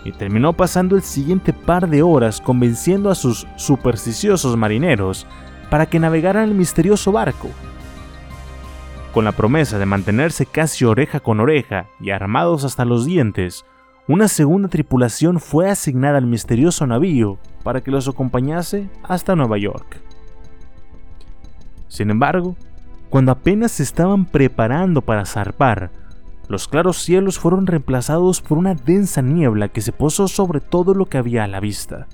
y 0.06 0.12
terminó 0.12 0.52
pasando 0.52 0.94
el 0.94 1.02
siguiente 1.02 1.52
par 1.52 1.88
de 1.88 2.02
horas 2.02 2.40
convenciendo 2.40 3.10
a 3.10 3.16
sus 3.16 3.46
supersticiosos 3.56 4.56
marineros 4.56 5.26
para 5.68 5.86
que 5.86 5.98
navegaran 5.98 6.44
el 6.44 6.54
misterioso 6.54 7.10
barco. 7.10 7.48
Con 9.12 9.24
la 9.24 9.32
promesa 9.32 9.78
de 9.78 9.86
mantenerse 9.86 10.46
casi 10.46 10.84
oreja 10.84 11.18
con 11.20 11.40
oreja 11.40 11.88
y 12.00 12.10
armados 12.10 12.64
hasta 12.64 12.84
los 12.84 13.04
dientes, 13.04 13.64
una 14.06 14.28
segunda 14.28 14.68
tripulación 14.68 15.40
fue 15.40 15.68
asignada 15.68 16.18
al 16.18 16.26
misterioso 16.26 16.86
navío 16.86 17.38
para 17.64 17.80
que 17.80 17.90
los 17.90 18.06
acompañase 18.06 18.88
hasta 19.02 19.34
Nueva 19.34 19.58
York. 19.58 20.00
Sin 21.88 22.10
embargo, 22.10 22.54
cuando 23.10 23.32
apenas 23.32 23.72
se 23.72 23.82
estaban 23.82 24.26
preparando 24.26 25.02
para 25.02 25.26
zarpar, 25.26 25.90
los 26.48 26.68
claros 26.68 26.98
cielos 26.98 27.38
fueron 27.38 27.66
reemplazados 27.66 28.40
por 28.40 28.58
una 28.58 28.74
densa 28.74 29.20
niebla 29.20 29.68
que 29.68 29.80
se 29.80 29.92
posó 29.92 30.28
sobre 30.28 30.60
todo 30.60 30.94
lo 30.94 31.06
que 31.06 31.18
había 31.18 31.44
a 31.44 31.48
la 31.48 31.60
vista, 31.60 32.06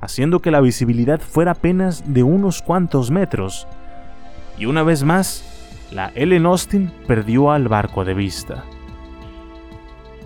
haciendo 0.00 0.40
que 0.40 0.50
la 0.50 0.60
visibilidad 0.60 1.20
fuera 1.20 1.52
apenas 1.52 2.04
de 2.06 2.22
unos 2.22 2.62
cuantos 2.62 3.10
metros. 3.10 3.66
Y 4.58 4.66
una 4.66 4.82
vez 4.82 5.02
más, 5.02 5.44
la 5.90 6.12
Ellen 6.14 6.46
Austin 6.46 6.92
perdió 7.06 7.50
al 7.50 7.66
barco 7.66 8.04
de 8.04 8.14
vista. 8.14 8.64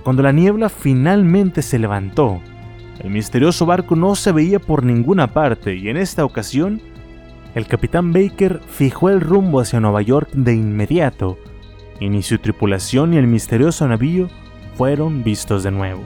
Cuando 0.02 0.22
la 0.22 0.32
niebla 0.32 0.68
finalmente 0.68 1.62
se 1.62 1.78
levantó, 1.78 2.40
el 3.00 3.10
misterioso 3.10 3.64
barco 3.64 3.96
no 3.96 4.14
se 4.14 4.32
veía 4.32 4.58
por 4.58 4.84
ninguna 4.84 5.32
parte 5.32 5.74
y 5.74 5.88
en 5.88 5.96
esta 5.96 6.24
ocasión, 6.24 6.82
el 7.54 7.66
capitán 7.66 8.12
Baker 8.12 8.60
fijó 8.68 9.08
el 9.08 9.22
rumbo 9.22 9.60
hacia 9.60 9.80
Nueva 9.80 10.02
York 10.02 10.30
de 10.32 10.54
inmediato, 10.54 11.38
y 12.00 12.08
ni 12.08 12.22
su 12.22 12.38
tripulación 12.38 13.10
ni 13.10 13.16
el 13.16 13.26
misterioso 13.26 13.86
navío 13.86 14.28
fueron 14.76 15.22
vistos 15.22 15.62
de 15.62 15.70
nuevo. 15.70 16.02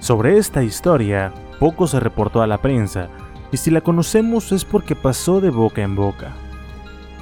Sobre 0.00 0.38
esta 0.38 0.62
historia 0.62 1.32
poco 1.58 1.86
se 1.86 2.00
reportó 2.00 2.42
a 2.42 2.46
la 2.46 2.58
prensa, 2.58 3.08
y 3.52 3.56
si 3.56 3.70
la 3.70 3.80
conocemos 3.80 4.52
es 4.52 4.64
porque 4.64 4.96
pasó 4.96 5.40
de 5.40 5.50
boca 5.50 5.82
en 5.82 5.94
boca. 5.94 6.32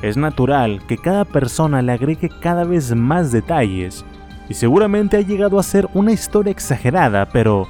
Es 0.00 0.16
natural 0.16 0.82
que 0.86 0.96
cada 0.96 1.24
persona 1.24 1.82
le 1.82 1.92
agregue 1.92 2.28
cada 2.40 2.64
vez 2.64 2.94
más 2.94 3.30
detalles, 3.30 4.04
y 4.48 4.54
seguramente 4.54 5.16
ha 5.16 5.20
llegado 5.20 5.58
a 5.58 5.62
ser 5.62 5.88
una 5.94 6.12
historia 6.12 6.50
exagerada, 6.50 7.28
pero 7.28 7.68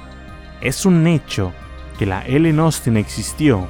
es 0.61 0.85
un 0.85 1.05
hecho 1.07 1.51
que 1.99 2.05
la 2.05 2.25
Ellen 2.25 2.59
Austin 2.59 2.97
existió 2.97 3.67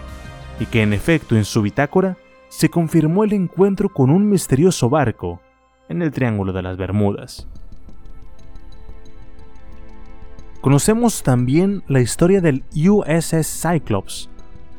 y 0.60 0.66
que 0.66 0.82
en 0.82 0.94
efecto 0.94 1.36
en 1.36 1.44
su 1.44 1.62
bitácora 1.62 2.18
se 2.56 2.70
confirmó 2.70 3.24
el 3.24 3.34
encuentro 3.34 3.90
con 3.90 4.12
un 4.12 4.30
misterioso 4.30 4.88
barco 4.88 5.42
en 5.90 6.04
el 6.04 6.12
Triángulo 6.12 6.54
de 6.54 6.62
las 6.62 6.78
Bermudas. 6.78 7.48
Conocemos 10.62 11.24
también 11.24 11.82
la 11.88 12.00
historia 12.00 12.42
del 12.42 12.64
USS 12.76 13.60
Cyclops, 13.60 14.30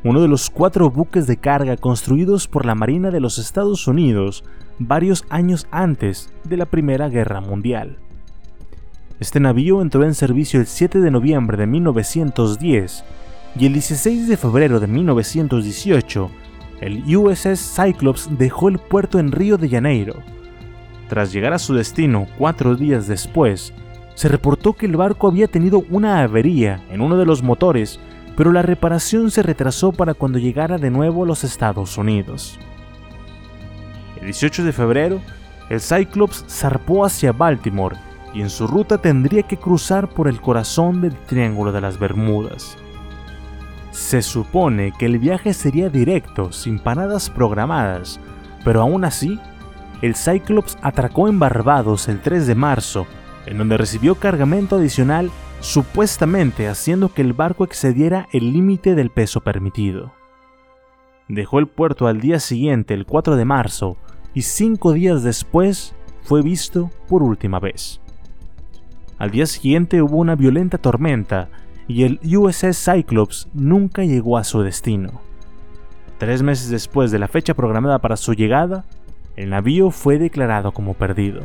uno 0.05 0.21
de 0.21 0.29
los 0.29 0.49
cuatro 0.49 0.89
buques 0.89 1.27
de 1.27 1.35
carga 1.35 1.75
construidos 1.75 2.47
por 2.47 2.65
la 2.65 2.75
Marina 2.75 3.11
de 3.11 3.19
los 3.19 3.39
Estados 3.39 3.87
Unidos 3.89 4.45
varios 4.79 5.25
años 5.29 5.67
antes 5.69 6.33
de 6.45 6.55
la 6.55 6.67
Primera 6.67 7.09
Guerra 7.09 7.41
Mundial. 7.41 7.97
Este 9.19 9.41
navío 9.41 9.81
entró 9.81 10.05
en 10.05 10.13
servicio 10.13 10.61
el 10.61 10.67
7 10.67 11.01
de 11.01 11.11
noviembre 11.11 11.57
de 11.57 11.67
1910 11.67 13.03
y 13.59 13.65
el 13.65 13.73
16 13.73 14.29
de 14.29 14.37
febrero 14.37 14.79
de 14.79 14.87
1918 14.87 16.31
el 16.81 17.15
USS 17.15 17.75
Cyclops 17.75 18.29
dejó 18.37 18.69
el 18.69 18.79
puerto 18.79 19.19
en 19.19 19.31
Río 19.31 19.57
de 19.57 19.69
Janeiro. 19.69 20.15
Tras 21.07 21.31
llegar 21.31 21.53
a 21.53 21.59
su 21.59 21.73
destino 21.73 22.27
cuatro 22.37 22.75
días 22.75 23.07
después, 23.07 23.73
se 24.15 24.27
reportó 24.27 24.73
que 24.73 24.85
el 24.85 24.97
barco 24.97 25.27
había 25.27 25.47
tenido 25.47 25.83
una 25.89 26.21
avería 26.21 26.83
en 26.89 27.01
uno 27.01 27.17
de 27.17 27.25
los 27.25 27.43
motores, 27.43 27.99
pero 28.35 28.51
la 28.51 28.61
reparación 28.61 29.31
se 29.31 29.43
retrasó 29.43 29.91
para 29.91 30.13
cuando 30.13 30.39
llegara 30.39 30.77
de 30.77 30.89
nuevo 30.89 31.23
a 31.23 31.27
los 31.27 31.43
Estados 31.43 31.97
Unidos. 31.97 32.59
El 34.17 34.25
18 34.25 34.63
de 34.63 34.71
febrero, 34.71 35.21
el 35.69 35.81
Cyclops 35.81 36.45
zarpó 36.47 37.05
hacia 37.05 37.31
Baltimore 37.31 37.97
y 38.33 38.41
en 38.41 38.49
su 38.49 38.67
ruta 38.67 38.97
tendría 38.97 39.43
que 39.43 39.57
cruzar 39.57 40.09
por 40.09 40.27
el 40.27 40.41
corazón 40.41 41.01
del 41.01 41.15
Triángulo 41.15 41.71
de 41.71 41.81
las 41.81 41.99
Bermudas. 41.99 42.77
Se 43.95 44.21
supone 44.21 44.91
que 44.91 45.05
el 45.05 45.19
viaje 45.19 45.53
sería 45.53 45.89
directo, 45.89 46.51
sin 46.51 46.79
paradas 46.79 47.29
programadas, 47.29 48.19
pero 48.65 48.81
aún 48.81 49.05
así, 49.05 49.39
el 50.01 50.15
Cyclops 50.15 50.77
atracó 50.81 51.29
en 51.29 51.39
Barbados 51.39 52.09
el 52.09 52.19
3 52.19 52.45
de 52.45 52.55
marzo, 52.55 53.07
en 53.45 53.57
donde 53.57 53.77
recibió 53.77 54.15
cargamento 54.15 54.75
adicional, 54.75 55.31
supuestamente 55.61 56.67
haciendo 56.67 57.13
que 57.13 57.21
el 57.21 57.31
barco 57.31 57.63
excediera 57.63 58.27
el 58.33 58.51
límite 58.51 58.95
del 58.95 59.11
peso 59.11 59.39
permitido. 59.39 60.11
Dejó 61.29 61.59
el 61.59 61.67
puerto 61.67 62.07
al 62.07 62.19
día 62.19 62.41
siguiente, 62.41 62.93
el 62.93 63.05
4 63.05 63.37
de 63.37 63.45
marzo, 63.45 63.95
y 64.33 64.41
cinco 64.41 64.91
días 64.91 65.23
después 65.23 65.95
fue 66.21 66.41
visto 66.41 66.91
por 67.07 67.23
última 67.23 67.61
vez. 67.61 68.01
Al 69.17 69.31
día 69.31 69.45
siguiente 69.45 70.01
hubo 70.01 70.17
una 70.17 70.35
violenta 70.35 70.79
tormenta 70.79 71.47
y 71.87 72.03
el 72.03 72.19
USS 72.23 72.77
Cyclops 72.83 73.47
nunca 73.53 74.03
llegó 74.03 74.37
a 74.37 74.43
su 74.43 74.61
destino. 74.61 75.21
Tres 76.17 76.41
meses 76.41 76.69
después 76.69 77.11
de 77.11 77.19
la 77.19 77.27
fecha 77.27 77.53
programada 77.53 77.99
para 77.99 78.17
su 78.17 78.33
llegada, 78.33 78.85
el 79.35 79.49
navío 79.49 79.91
fue 79.91 80.17
declarado 80.17 80.71
como 80.71 80.93
perdido. 80.93 81.41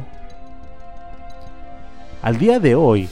Al 2.23 2.39
día 2.39 2.61
de 2.61 2.75
hoy, 2.75 3.09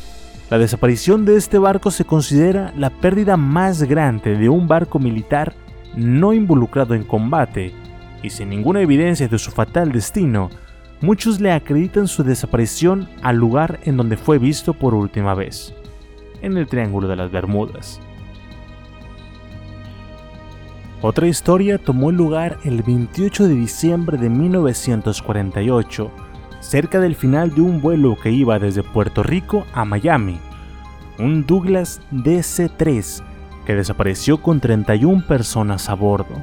la 0.50 0.58
desaparición 0.58 1.24
de 1.24 1.36
este 1.36 1.58
barco 1.58 1.90
se 1.90 2.04
considera 2.04 2.72
la 2.76 2.90
pérdida 2.90 3.36
más 3.36 3.82
grande 3.82 4.36
de 4.36 4.48
un 4.48 4.68
barco 4.68 4.98
militar 4.98 5.54
no 5.96 6.32
involucrado 6.32 6.94
en 6.94 7.04
combate, 7.04 7.74
y 8.22 8.30
sin 8.30 8.50
ninguna 8.50 8.80
evidencia 8.80 9.28
de 9.28 9.38
su 9.38 9.50
fatal 9.50 9.92
destino, 9.92 10.50
muchos 11.00 11.40
le 11.40 11.52
acreditan 11.52 12.06
su 12.06 12.22
desaparición 12.22 13.08
al 13.22 13.36
lugar 13.36 13.80
en 13.84 13.96
donde 13.96 14.16
fue 14.16 14.38
visto 14.38 14.74
por 14.74 14.94
última 14.94 15.34
vez 15.34 15.74
en 16.42 16.56
el 16.56 16.66
Triángulo 16.66 17.08
de 17.08 17.16
las 17.16 17.30
Bermudas. 17.30 18.00
Otra 21.00 21.28
historia 21.28 21.78
tomó 21.78 22.10
lugar 22.10 22.58
el 22.64 22.82
28 22.82 23.46
de 23.46 23.54
diciembre 23.54 24.18
de 24.18 24.28
1948, 24.28 26.10
cerca 26.58 26.98
del 26.98 27.14
final 27.14 27.54
de 27.54 27.60
un 27.60 27.80
vuelo 27.80 28.16
que 28.20 28.32
iba 28.32 28.58
desde 28.58 28.82
Puerto 28.82 29.22
Rico 29.22 29.64
a 29.72 29.84
Miami, 29.84 30.40
un 31.18 31.46
Douglas 31.46 32.00
DC-3 32.10 33.22
que 33.64 33.76
desapareció 33.76 34.38
con 34.38 34.58
31 34.58 35.24
personas 35.26 35.88
a 35.88 35.94
bordo. 35.94 36.42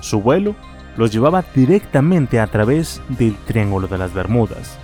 Su 0.00 0.22
vuelo 0.22 0.54
los 0.96 1.12
llevaba 1.12 1.44
directamente 1.54 2.40
a 2.40 2.46
través 2.46 3.02
del 3.08 3.36
Triángulo 3.36 3.88
de 3.88 3.98
las 3.98 4.14
Bermudas. 4.14 4.78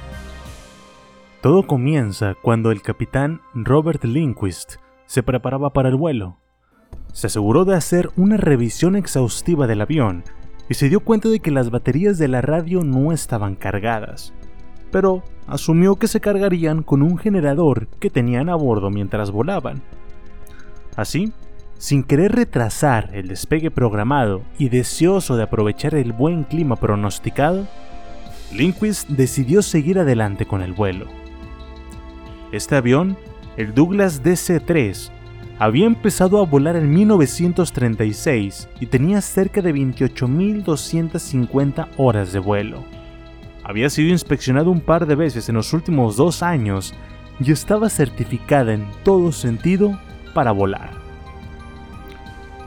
Todo 1.43 1.67
comienza 1.67 2.37
cuando 2.41 2.71
el 2.71 2.83
capitán 2.83 3.41
Robert 3.53 4.05
Lindquist 4.05 4.77
se 5.07 5.25
preparaba 5.25 5.73
para 5.73 5.89
el 5.89 5.97
vuelo. 5.97 6.39
Se 7.13 7.27
aseguró 7.27 7.65
de 7.65 7.75
hacer 7.75 8.11
una 8.17 8.37
revisión 8.37 8.95
exhaustiva 8.95 9.67
del 9.67 9.81
avión 9.81 10.23
y 10.69 10.75
se 10.75 10.89
dio 10.89 11.01
cuenta 11.01 11.29
de 11.29 11.41
que 11.41 11.51
las 11.51 11.71
baterías 11.71 12.17
de 12.19 12.29
la 12.29 12.43
radio 12.43 12.85
no 12.85 13.11
estaban 13.11 13.57
cargadas. 13.57 14.33
pero 14.93 15.25
asumió 15.49 15.97
que 15.97 16.07
se 16.07 16.21
cargarían 16.21 16.85
con 16.85 17.03
un 17.03 17.19
generador 17.19 17.89
que 17.89 18.11
tenían 18.11 18.49
a 18.49 18.55
bordo 18.55 18.91
mientras 18.91 19.33
volaban. 19.33 19.83
Así, 20.95 21.33
sin 21.77 22.05
querer 22.05 22.33
retrasar 22.33 23.11
el 23.15 23.27
despegue 23.27 23.73
programado 23.73 24.43
y 24.59 24.69
deseoso 24.69 25.35
de 25.37 25.43
aprovechar 25.43 25.95
el 25.95 26.13
buen 26.13 26.45
clima 26.45 26.77
pronosticado, 26.77 27.67
Lindquist 28.53 29.09
decidió 29.09 29.63
seguir 29.63 29.99
adelante 29.99 30.47
con 30.47 30.63
el 30.63 30.75
vuelo. 30.75 31.22
Este 32.53 32.77
avión, 32.77 33.17
el 33.57 33.73
Douglas 33.73 34.23
DC-3, 34.23 35.11
había 35.59 35.87
empezado 35.87 36.39
a 36.39 36.45
volar 36.45 36.77
en 36.77 36.93
1936 36.93 38.69
y 38.79 38.87
tenía 38.87 39.23
cerca 39.23 39.63
de 39.63 39.75
28.250 39.75 41.89
horas 41.97 42.35
de 42.35 42.41
vuelo. 42.41 42.85
Había 43.65 43.89
sido 43.89 44.11
inspeccionado 44.11 44.71
un 44.71 44.83
par 44.83 45.07
de 45.07 45.15
veces 45.15 45.49
en 45.49 45.55
los 45.55 45.73
últimos 45.73 46.17
dos 46.17 46.43
años 46.43 46.93
y 47.41 47.53
estaba 47.53 47.89
certificada 47.89 48.75
en 48.75 48.85
todo 49.03 49.33
sentido 49.33 49.99
para 50.35 50.53
volar. 50.53 50.91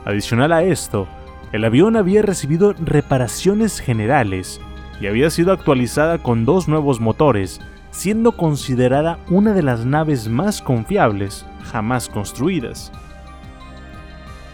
Adicional 0.04 0.52
a 0.52 0.64
esto, 0.64 1.06
el 1.52 1.64
avión 1.64 1.96
había 1.96 2.22
recibido 2.22 2.72
reparaciones 2.72 3.78
generales 3.78 4.60
y 5.00 5.06
había 5.06 5.30
sido 5.30 5.52
actualizada 5.52 6.18
con 6.18 6.44
dos 6.44 6.66
nuevos 6.66 7.00
motores, 7.00 7.60
siendo 7.96 8.32
considerada 8.32 9.18
una 9.30 9.54
de 9.54 9.62
las 9.62 9.86
naves 9.86 10.28
más 10.28 10.60
confiables 10.60 11.46
jamás 11.64 12.10
construidas. 12.10 12.92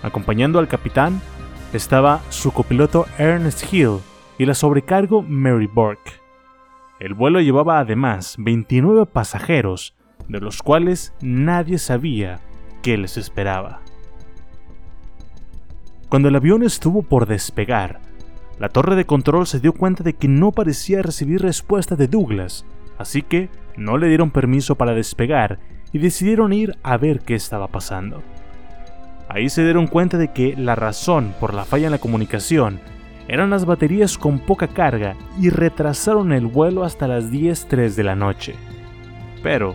Acompañando 0.05 0.61
al 0.61 0.69
capitán 0.69 1.21
estaba 1.73 2.21
su 2.29 2.53
copiloto 2.53 3.05
Ernest 3.19 3.65
Hill 3.73 3.99
y 4.39 4.47
la 4.47 4.55
sobrecargo 4.55 5.23
Mary 5.23 5.67
Burke. 5.67 6.13
El 7.01 7.15
vuelo 7.15 7.41
llevaba 7.41 7.81
además 7.81 8.37
29 8.39 9.07
pasajeros, 9.07 9.97
de 10.29 10.39
los 10.39 10.63
cuales 10.63 11.13
nadie 11.21 11.79
sabía 11.79 12.39
qué 12.81 12.97
les 12.97 13.17
esperaba. 13.17 13.81
Cuando 16.09 16.29
el 16.29 16.37
avión 16.37 16.63
estuvo 16.63 17.03
por 17.03 17.27
despegar, 17.27 18.01
la 18.61 18.69
torre 18.69 18.95
de 18.95 19.05
control 19.05 19.49
se 19.49 19.59
dio 19.59 19.73
cuenta 19.73 20.05
de 20.05 20.13
que 20.13 20.29
no 20.29 20.53
parecía 20.53 21.03
recibir 21.03 21.43
respuesta 21.43 21.97
de 21.97 22.07
Douglas, 22.07 22.65
así 23.03 23.23
que 23.23 23.51
no 23.77 23.99
le 23.99 24.09
dieron 24.09 24.31
permiso 24.31 24.75
para 24.75 24.95
despegar 24.95 25.59
y 25.93 25.99
decidieron 25.99 26.53
ir 26.53 26.77
a 26.83 26.97
ver 26.97 27.21
qué 27.21 27.35
estaba 27.35 27.69
pasando. 27.69 28.23
Ahí 29.29 29.49
se 29.49 29.63
dieron 29.63 29.87
cuenta 29.87 30.19
de 30.19 30.33
que 30.33 30.55
la 30.57 30.75
razón 30.75 31.35
por 31.41 31.55
la 31.55 31.65
falla 31.65 31.87
en 31.87 31.93
la 31.93 31.99
comunicación 31.99 32.81
eran 33.29 33.51
las 33.51 33.65
baterías 33.65 34.19
con 34.19 34.41
poca 34.41 34.69
carga 34.69 35.17
y 35.41 35.49
retrasaron 35.49 36.33
el 36.33 36.47
vuelo 36.47 36.85
hasta 36.85 37.09
las 37.09 37.31
10.03 37.31 37.95
de 37.95 38.03
la 38.03 38.17
noche. 38.17 38.55
Pero 39.43 39.75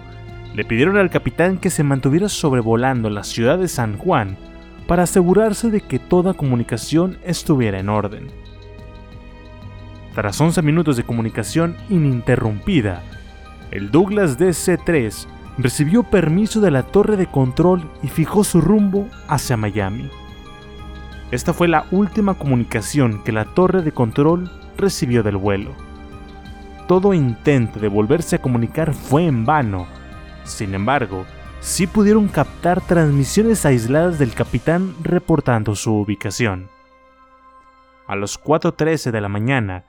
le 0.53 0.65
pidieron 0.65 0.97
al 0.97 1.09
capitán 1.09 1.57
que 1.57 1.69
se 1.69 1.83
mantuviera 1.83 2.29
sobrevolando 2.29 3.09
la 3.09 3.23
ciudad 3.23 3.57
de 3.57 3.67
San 3.67 3.97
Juan 3.97 4.37
para 4.87 5.03
asegurarse 5.03 5.69
de 5.69 5.81
que 5.81 5.99
toda 5.99 6.33
comunicación 6.33 7.17
estuviera 7.23 7.79
en 7.79 7.89
orden. 7.89 8.27
Tras 10.15 10.39
11 10.39 10.61
minutos 10.61 10.97
de 10.97 11.03
comunicación 11.03 11.75
ininterrumpida, 11.89 13.03
el 13.71 13.91
Douglas 13.91 14.39
DC-3 14.39 15.27
recibió 15.57 16.03
permiso 16.03 16.61
de 16.61 16.71
la 16.71 16.83
torre 16.83 17.17
de 17.17 17.27
control 17.27 17.89
y 18.03 18.07
fijó 18.07 18.43
su 18.43 18.61
rumbo 18.61 19.07
hacia 19.27 19.57
Miami. 19.57 20.09
Esta 21.31 21.53
fue 21.53 21.67
la 21.67 21.85
última 21.91 22.35
comunicación 22.35 23.23
que 23.23 23.31
la 23.31 23.45
torre 23.45 23.81
de 23.81 23.91
control 23.91 24.49
recibió 24.77 25.23
del 25.23 25.37
vuelo. 25.37 25.71
Todo 26.87 27.13
intento 27.13 27.79
de 27.79 27.89
volverse 27.89 28.37
a 28.37 28.41
comunicar 28.41 28.93
fue 28.93 29.25
en 29.25 29.45
vano. 29.45 29.87
Sin 30.45 30.73
embargo, 30.73 31.25
sí 31.59 31.85
pudieron 31.85 32.29
captar 32.29 32.79
transmisiones 32.79 33.65
aisladas 33.65 34.19
del 34.19 34.33
capitán 34.33 34.95
reportando 35.03 35.75
su 35.75 35.93
ubicación. 35.93 36.69
A 38.07 38.15
las 38.15 38.41
4.13 38.41 39.11
de 39.11 39.19
la 39.19 39.27
mañana, 39.27 39.83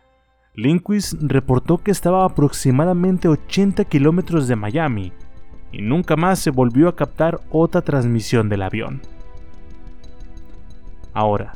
Lindquist 0.54 1.14
reportó 1.20 1.78
que 1.78 1.90
estaba 1.90 2.22
a 2.22 2.26
aproximadamente 2.26 3.28
80 3.28 3.84
kilómetros 3.84 4.48
de 4.48 4.56
Miami 4.56 5.12
y 5.70 5.82
nunca 5.82 6.16
más 6.16 6.38
se 6.38 6.50
volvió 6.50 6.88
a 6.88 6.96
captar 6.96 7.40
otra 7.50 7.82
transmisión 7.82 8.48
del 8.48 8.62
avión. 8.62 9.00
Ahora, 11.12 11.54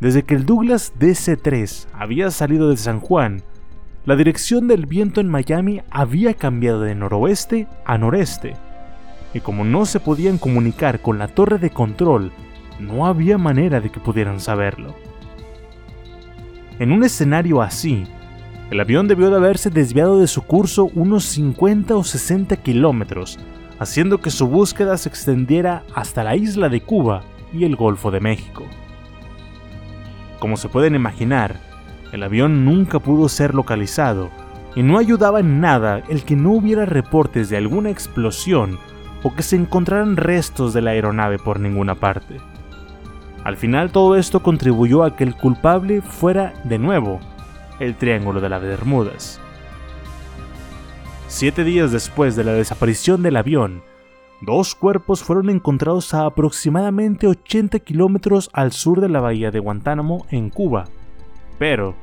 desde 0.00 0.22
que 0.22 0.34
el 0.34 0.44
Douglas 0.44 0.92
DC-3 0.98 1.88
había 1.92 2.30
salido 2.30 2.70
de 2.70 2.76
San 2.76 3.00
Juan, 3.00 3.42
la 4.04 4.14
dirección 4.14 4.68
del 4.68 4.86
viento 4.86 5.20
en 5.20 5.28
Miami 5.28 5.82
había 5.90 6.34
cambiado 6.34 6.82
de 6.82 6.94
noroeste 6.94 7.66
a 7.84 7.98
noreste, 7.98 8.54
y 9.34 9.40
como 9.40 9.64
no 9.64 9.84
se 9.86 10.00
podían 10.00 10.38
comunicar 10.38 11.00
con 11.00 11.18
la 11.18 11.28
torre 11.28 11.58
de 11.58 11.70
control, 11.70 12.32
no 12.78 13.06
había 13.06 13.38
manera 13.38 13.80
de 13.80 13.90
que 13.90 14.00
pudieran 14.00 14.40
saberlo. 14.40 14.94
En 16.78 16.92
un 16.92 17.04
escenario 17.04 17.62
así, 17.62 18.04
el 18.70 18.80
avión 18.80 19.08
debió 19.08 19.30
de 19.30 19.36
haberse 19.36 19.70
desviado 19.70 20.20
de 20.20 20.26
su 20.26 20.42
curso 20.42 20.90
unos 20.94 21.24
50 21.24 21.96
o 21.96 22.04
60 22.04 22.56
kilómetros, 22.56 23.38
haciendo 23.78 24.20
que 24.20 24.30
su 24.30 24.46
búsqueda 24.46 24.98
se 24.98 25.08
extendiera 25.08 25.84
hasta 25.94 26.22
la 26.22 26.36
isla 26.36 26.68
de 26.68 26.82
Cuba 26.82 27.22
y 27.52 27.64
el 27.64 27.76
Golfo 27.76 28.10
de 28.10 28.20
México. 28.20 28.64
Como 30.38 30.58
se 30.58 30.68
pueden 30.68 30.94
imaginar, 30.94 31.60
el 32.12 32.22
avión 32.22 32.64
nunca 32.64 32.98
pudo 32.98 33.28
ser 33.28 33.54
localizado 33.54 34.30
y 34.74 34.82
no 34.82 34.98
ayudaba 34.98 35.40
en 35.40 35.60
nada 35.60 36.02
el 36.10 36.24
que 36.24 36.36
no 36.36 36.52
hubiera 36.52 36.84
reportes 36.84 37.48
de 37.48 37.56
alguna 37.56 37.88
explosión 37.88 38.78
o 39.22 39.34
que 39.34 39.42
se 39.42 39.56
encontraran 39.56 40.16
restos 40.16 40.74
de 40.74 40.82
la 40.82 40.90
aeronave 40.90 41.38
por 41.38 41.58
ninguna 41.58 41.94
parte. 41.94 42.36
Al 43.46 43.56
final 43.56 43.92
todo 43.92 44.16
esto 44.16 44.42
contribuyó 44.42 45.04
a 45.04 45.14
que 45.14 45.22
el 45.22 45.36
culpable 45.36 46.02
fuera, 46.02 46.52
de 46.64 46.80
nuevo, 46.80 47.20
el 47.78 47.94
Triángulo 47.94 48.40
de 48.40 48.48
las 48.48 48.60
Bermudas. 48.60 49.40
Siete 51.28 51.62
días 51.62 51.92
después 51.92 52.34
de 52.34 52.42
la 52.42 52.54
desaparición 52.54 53.22
del 53.22 53.36
avión, 53.36 53.84
dos 54.40 54.74
cuerpos 54.74 55.22
fueron 55.22 55.48
encontrados 55.48 56.12
a 56.12 56.26
aproximadamente 56.26 57.28
80 57.28 57.78
kilómetros 57.78 58.50
al 58.52 58.72
sur 58.72 59.00
de 59.00 59.08
la 59.08 59.20
bahía 59.20 59.52
de 59.52 59.60
Guantánamo, 59.60 60.26
en 60.32 60.50
Cuba, 60.50 60.86
pero 61.56 61.94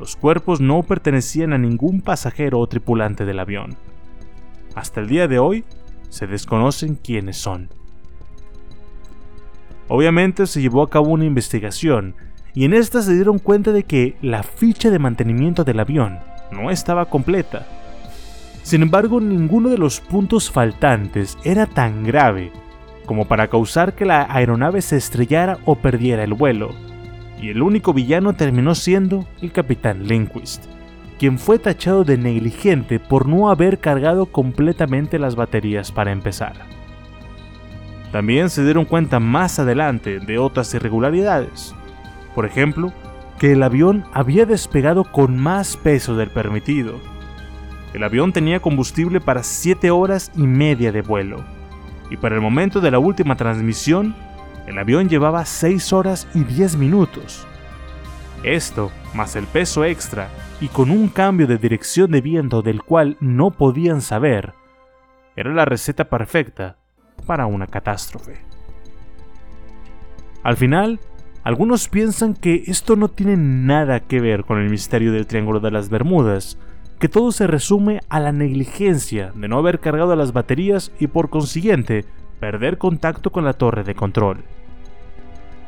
los 0.00 0.16
cuerpos 0.16 0.60
no 0.60 0.82
pertenecían 0.82 1.52
a 1.52 1.58
ningún 1.58 2.00
pasajero 2.00 2.58
o 2.58 2.66
tripulante 2.66 3.24
del 3.24 3.38
avión. 3.38 3.76
Hasta 4.74 5.00
el 5.00 5.06
día 5.06 5.28
de 5.28 5.38
hoy, 5.38 5.64
se 6.08 6.26
desconocen 6.26 6.96
quiénes 6.96 7.36
son. 7.36 7.77
Obviamente 9.88 10.46
se 10.46 10.60
llevó 10.60 10.82
a 10.82 10.90
cabo 10.90 11.08
una 11.08 11.24
investigación 11.24 12.14
y 12.54 12.64
en 12.64 12.74
esta 12.74 13.02
se 13.02 13.14
dieron 13.14 13.38
cuenta 13.38 13.72
de 13.72 13.84
que 13.84 14.16
la 14.22 14.42
ficha 14.42 14.90
de 14.90 14.98
mantenimiento 14.98 15.64
del 15.64 15.80
avión 15.80 16.18
no 16.50 16.70
estaba 16.70 17.06
completa. 17.06 17.66
Sin 18.62 18.82
embargo, 18.82 19.20
ninguno 19.20 19.70
de 19.70 19.78
los 19.78 20.00
puntos 20.00 20.50
faltantes 20.50 21.38
era 21.44 21.66
tan 21.66 22.04
grave 22.04 22.52
como 23.08 23.24
para 23.24 23.48
causar 23.48 23.94
que 23.94 24.04
la 24.04 24.26
aeronave 24.28 24.82
se 24.82 24.98
estrellara 24.98 25.58
o 25.64 25.76
perdiera 25.76 26.24
el 26.24 26.34
vuelo, 26.34 26.74
y 27.40 27.48
el 27.48 27.62
único 27.62 27.94
villano 27.94 28.34
terminó 28.34 28.74
siendo 28.74 29.26
el 29.40 29.50
capitán 29.50 30.06
Lindquist, 30.06 30.66
quien 31.18 31.38
fue 31.38 31.58
tachado 31.58 32.04
de 32.04 32.18
negligente 32.18 33.00
por 33.00 33.26
no 33.26 33.50
haber 33.50 33.78
cargado 33.78 34.26
completamente 34.26 35.18
las 35.18 35.36
baterías 35.36 35.90
para 35.90 36.12
empezar. 36.12 36.77
También 38.12 38.48
se 38.48 38.64
dieron 38.64 38.86
cuenta 38.86 39.20
más 39.20 39.58
adelante 39.58 40.18
de 40.18 40.38
otras 40.38 40.72
irregularidades. 40.72 41.74
Por 42.34 42.46
ejemplo, 42.46 42.92
que 43.38 43.52
el 43.52 43.62
avión 43.62 44.04
había 44.12 44.46
despegado 44.46 45.04
con 45.04 45.36
más 45.36 45.76
peso 45.76 46.16
del 46.16 46.30
permitido. 46.30 46.94
El 47.94 48.02
avión 48.02 48.32
tenía 48.32 48.60
combustible 48.60 49.20
para 49.20 49.42
7 49.42 49.90
horas 49.90 50.32
y 50.36 50.46
media 50.46 50.90
de 50.92 51.02
vuelo, 51.02 51.44
y 52.10 52.16
para 52.16 52.34
el 52.34 52.40
momento 52.40 52.80
de 52.80 52.90
la 52.90 52.98
última 52.98 53.36
transmisión, 53.36 54.14
el 54.66 54.78
avión 54.78 55.08
llevaba 55.08 55.44
6 55.44 55.92
horas 55.92 56.28
y 56.34 56.44
10 56.44 56.76
minutos. 56.76 57.46
Esto, 58.42 58.90
más 59.14 59.36
el 59.36 59.46
peso 59.46 59.84
extra, 59.84 60.28
y 60.60 60.68
con 60.68 60.90
un 60.90 61.08
cambio 61.08 61.46
de 61.46 61.58
dirección 61.58 62.10
de 62.10 62.20
viento 62.20 62.62
del 62.62 62.82
cual 62.82 63.16
no 63.20 63.50
podían 63.50 64.00
saber, 64.00 64.54
era 65.36 65.52
la 65.52 65.64
receta 65.64 66.08
perfecta 66.08 66.76
para 67.26 67.46
una 67.46 67.66
catástrofe. 67.66 68.40
Al 70.42 70.56
final, 70.56 71.00
algunos 71.44 71.88
piensan 71.88 72.34
que 72.34 72.64
esto 72.66 72.96
no 72.96 73.08
tiene 73.08 73.36
nada 73.36 74.00
que 74.00 74.20
ver 74.20 74.44
con 74.44 74.58
el 74.58 74.70
misterio 74.70 75.12
del 75.12 75.26
Triángulo 75.26 75.60
de 75.60 75.70
las 75.70 75.88
Bermudas, 75.88 76.58
que 76.98 77.08
todo 77.08 77.32
se 77.32 77.46
resume 77.46 78.00
a 78.08 78.20
la 78.20 78.32
negligencia 78.32 79.32
de 79.34 79.48
no 79.48 79.58
haber 79.58 79.78
cargado 79.80 80.14
las 80.16 80.32
baterías 80.32 80.92
y 80.98 81.06
por 81.06 81.30
consiguiente 81.30 82.04
perder 82.40 82.78
contacto 82.78 83.30
con 83.30 83.44
la 83.44 83.52
torre 83.52 83.84
de 83.84 83.94
control. 83.94 84.44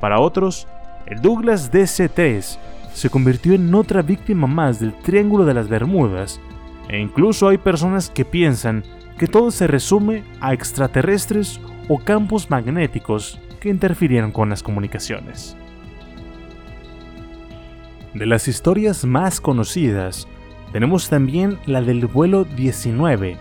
Para 0.01 0.21
otros, 0.21 0.67
el 1.07 1.21
Douglas 1.21 1.73
DC-3 1.73 2.59
se 2.93 3.11
convirtió 3.11 3.55
en 3.55 3.75
otra 3.75 4.03
víctima 4.03 4.47
más 4.47 4.81
del 4.81 4.95
Triángulo 4.95 5.45
de 5.45 5.55
las 5.55 5.69
Bermudas 5.69 6.41
E 6.91 6.99
incluso 6.99 7.49
hay 7.49 7.59
personas 7.59 8.11
que 8.11 8.25
piensan 8.25 8.83
que 9.21 9.27
todo 9.27 9.51
se 9.51 9.67
resume 9.67 10.25
a 10.41 10.55
extraterrestres 10.55 11.61
o 11.89 11.99
campos 11.99 12.49
magnéticos 12.49 13.39
que 13.61 13.69
interfirieron 13.69 14.33
con 14.33 14.49
las 14.49 14.63
comunicaciones. 14.63 15.59
De 18.15 18.25
las 18.25 18.49
historias 18.49 19.05
más 19.05 19.43
conocidas, 19.43 20.27
tenemos 20.73 21.11
también 21.11 21.59
la 21.67 21.83
del 21.83 22.07
vuelo 22.07 22.45
19, 22.47 23.37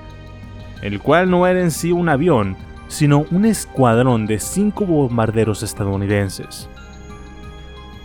el 0.82 1.00
cual 1.00 1.30
no 1.30 1.48
era 1.48 1.62
en 1.62 1.72
sí 1.72 1.94
un 1.94 2.10
avión, 2.10 2.58
sino 2.90 3.24
un 3.32 3.46
escuadrón 3.46 4.28
de 4.28 4.40
cinco 4.40 4.86
bombarderos 4.86 5.64
estadounidenses. 5.64 6.68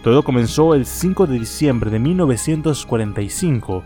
Todo 0.05 0.23
comenzó 0.23 0.77
el 0.77 0.87
5 0.87 1.27
de 1.27 1.41
diciembre 1.41 1.91
de 1.91 1.99
1945 1.99 3.83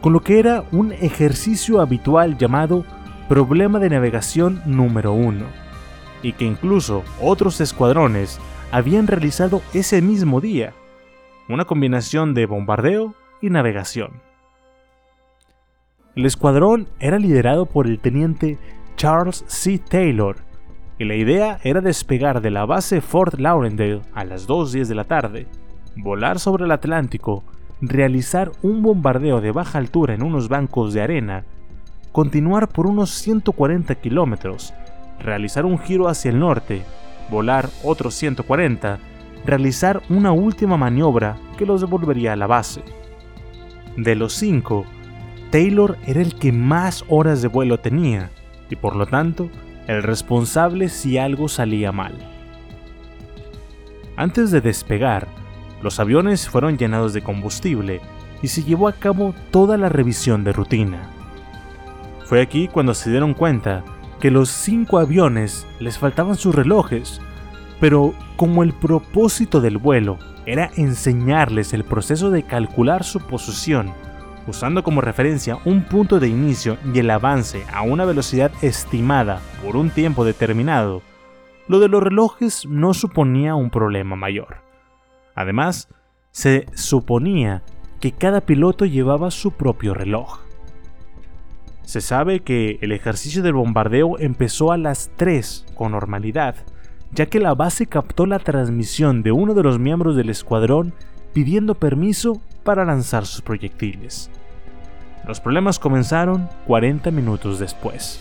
con 0.00 0.12
lo 0.12 0.20
que 0.20 0.38
era 0.38 0.62
un 0.70 0.92
ejercicio 0.92 1.80
habitual 1.80 2.38
llamado 2.38 2.84
Problema 3.32 3.78
de 3.78 3.88
Navegación 3.88 4.60
número 4.66 5.14
1, 5.14 5.46
y 6.22 6.34
que 6.34 6.44
incluso 6.44 7.02
otros 7.18 7.62
escuadrones 7.62 8.38
habían 8.70 9.06
realizado 9.06 9.62
ese 9.72 10.02
mismo 10.02 10.42
día, 10.42 10.74
una 11.48 11.64
combinación 11.64 12.34
de 12.34 12.44
bombardeo 12.44 13.14
y 13.40 13.48
navegación. 13.48 14.20
El 16.14 16.26
escuadrón 16.26 16.88
era 17.00 17.18
liderado 17.18 17.64
por 17.64 17.86
el 17.86 18.00
teniente 18.00 18.58
Charles 18.96 19.46
C. 19.46 19.78
Taylor, 19.78 20.36
y 20.98 21.06
la 21.06 21.14
idea 21.14 21.58
era 21.64 21.80
despegar 21.80 22.42
de 22.42 22.50
la 22.50 22.66
base 22.66 23.00
Fort 23.00 23.40
Lauderdale 23.40 24.02
a 24.12 24.24
las 24.24 24.46
2.10 24.46 24.88
de 24.88 24.94
la 24.94 25.04
tarde, 25.04 25.46
volar 25.96 26.38
sobre 26.38 26.66
el 26.66 26.70
Atlántico 26.70 27.44
realizar 27.80 28.52
un 28.62 28.82
bombardeo 28.82 29.40
de 29.40 29.52
baja 29.52 29.78
altura 29.78 30.12
en 30.12 30.22
unos 30.22 30.48
bancos 30.48 30.92
de 30.92 31.00
arena, 31.00 31.44
continuar 32.12 32.68
por 32.68 32.86
unos 32.86 33.10
140 33.10 33.94
kilómetros, 33.96 34.74
realizar 35.18 35.64
un 35.64 35.78
giro 35.78 36.08
hacia 36.08 36.30
el 36.30 36.38
norte, 36.38 36.82
volar 37.30 37.68
otros 37.82 38.14
140, 38.14 38.98
realizar 39.44 40.02
una 40.08 40.32
última 40.32 40.76
maniobra 40.76 41.36
que 41.56 41.66
los 41.66 41.80
devolvería 41.80 42.34
a 42.34 42.36
la 42.36 42.46
base. 42.46 42.82
De 43.96 44.14
los 44.14 44.34
cinco, 44.34 44.84
Taylor 45.50 45.98
era 46.06 46.20
el 46.20 46.34
que 46.36 46.52
más 46.52 47.04
horas 47.08 47.42
de 47.42 47.48
vuelo 47.48 47.78
tenía 47.80 48.30
y 48.70 48.76
por 48.76 48.96
lo 48.96 49.06
tanto 49.06 49.50
el 49.86 50.02
responsable 50.02 50.88
si 50.88 51.18
algo 51.18 51.48
salía 51.48 51.92
mal. 51.92 52.14
Antes 54.16 54.50
de 54.50 54.60
despegar, 54.60 55.26
los 55.82 55.98
aviones 55.98 56.48
fueron 56.48 56.78
llenados 56.78 57.12
de 57.12 57.22
combustible 57.22 58.00
y 58.42 58.48
se 58.48 58.62
llevó 58.62 58.88
a 58.88 58.92
cabo 58.92 59.34
toda 59.50 59.76
la 59.76 59.88
revisión 59.88 60.44
de 60.44 60.52
rutina. 60.52 61.11
Fue 62.32 62.40
aquí 62.40 62.66
cuando 62.66 62.94
se 62.94 63.10
dieron 63.10 63.34
cuenta 63.34 63.84
que 64.18 64.30
los 64.30 64.48
cinco 64.48 64.98
aviones 64.98 65.66
les 65.80 65.98
faltaban 65.98 66.34
sus 66.34 66.54
relojes, 66.54 67.20
pero 67.78 68.14
como 68.36 68.62
el 68.62 68.72
propósito 68.72 69.60
del 69.60 69.76
vuelo 69.76 70.16
era 70.46 70.70
enseñarles 70.76 71.74
el 71.74 71.84
proceso 71.84 72.30
de 72.30 72.42
calcular 72.42 73.04
su 73.04 73.20
posición, 73.20 73.92
usando 74.46 74.82
como 74.82 75.02
referencia 75.02 75.58
un 75.66 75.82
punto 75.82 76.20
de 76.20 76.28
inicio 76.28 76.78
y 76.94 77.00
el 77.00 77.10
avance 77.10 77.66
a 77.70 77.82
una 77.82 78.06
velocidad 78.06 78.50
estimada 78.62 79.42
por 79.62 79.76
un 79.76 79.90
tiempo 79.90 80.24
determinado, 80.24 81.02
lo 81.68 81.80
de 81.80 81.88
los 81.88 82.02
relojes 82.02 82.64
no 82.64 82.94
suponía 82.94 83.56
un 83.56 83.68
problema 83.68 84.16
mayor. 84.16 84.62
Además, 85.34 85.90
se 86.30 86.64
suponía 86.72 87.62
que 88.00 88.12
cada 88.12 88.40
piloto 88.40 88.86
llevaba 88.86 89.30
su 89.30 89.50
propio 89.50 89.92
reloj. 89.92 90.40
Se 91.84 92.00
sabe 92.00 92.40
que 92.40 92.78
el 92.80 92.92
ejercicio 92.92 93.42
del 93.42 93.54
bombardeo 93.54 94.18
empezó 94.18 94.72
a 94.72 94.78
las 94.78 95.10
3 95.16 95.66
con 95.74 95.92
normalidad, 95.92 96.54
ya 97.12 97.26
que 97.26 97.40
la 97.40 97.54
base 97.54 97.86
captó 97.86 98.26
la 98.26 98.38
transmisión 98.38 99.22
de 99.22 99.32
uno 99.32 99.54
de 99.54 99.62
los 99.62 99.78
miembros 99.78 100.16
del 100.16 100.30
escuadrón 100.30 100.94
pidiendo 101.32 101.74
permiso 101.74 102.40
para 102.64 102.84
lanzar 102.84 103.26
sus 103.26 103.42
proyectiles. 103.42 104.30
Los 105.26 105.40
problemas 105.40 105.78
comenzaron 105.78 106.48
40 106.66 107.10
minutos 107.10 107.58
después. 107.58 108.20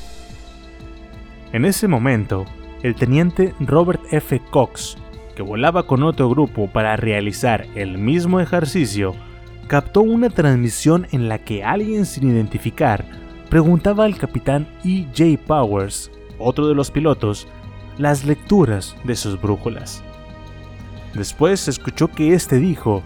En 1.51 1.65
ese 1.65 1.87
momento, 1.87 2.45
el 2.83 2.95
teniente 2.95 3.53
Robert 3.59 4.01
F. 4.11 4.41
Cox 4.49 4.97
que 5.35 5.41
volaba 5.41 5.83
con 5.83 6.03
otro 6.03 6.29
grupo 6.29 6.67
para 6.67 6.95
realizar 6.95 7.65
el 7.75 7.97
mismo 7.97 8.39
ejercicio, 8.39 9.15
captó 9.67 10.01
una 10.01 10.29
transmisión 10.29 11.07
en 11.11 11.29
la 11.29 11.39
que 11.39 11.63
alguien 11.63 12.05
sin 12.05 12.29
identificar 12.29 13.05
preguntaba 13.51 14.05
al 14.05 14.17
capitán 14.17 14.65
E. 14.85 15.05
J. 15.13 15.37
Powers, 15.45 16.09
otro 16.39 16.69
de 16.69 16.73
los 16.73 16.89
pilotos, 16.89 17.49
las 17.97 18.23
lecturas 18.23 18.95
de 19.03 19.13
sus 19.17 19.39
brújulas. 19.41 20.01
Después 21.13 21.67
escuchó 21.67 22.07
que 22.07 22.33
éste 22.33 22.59
dijo, 22.59 23.03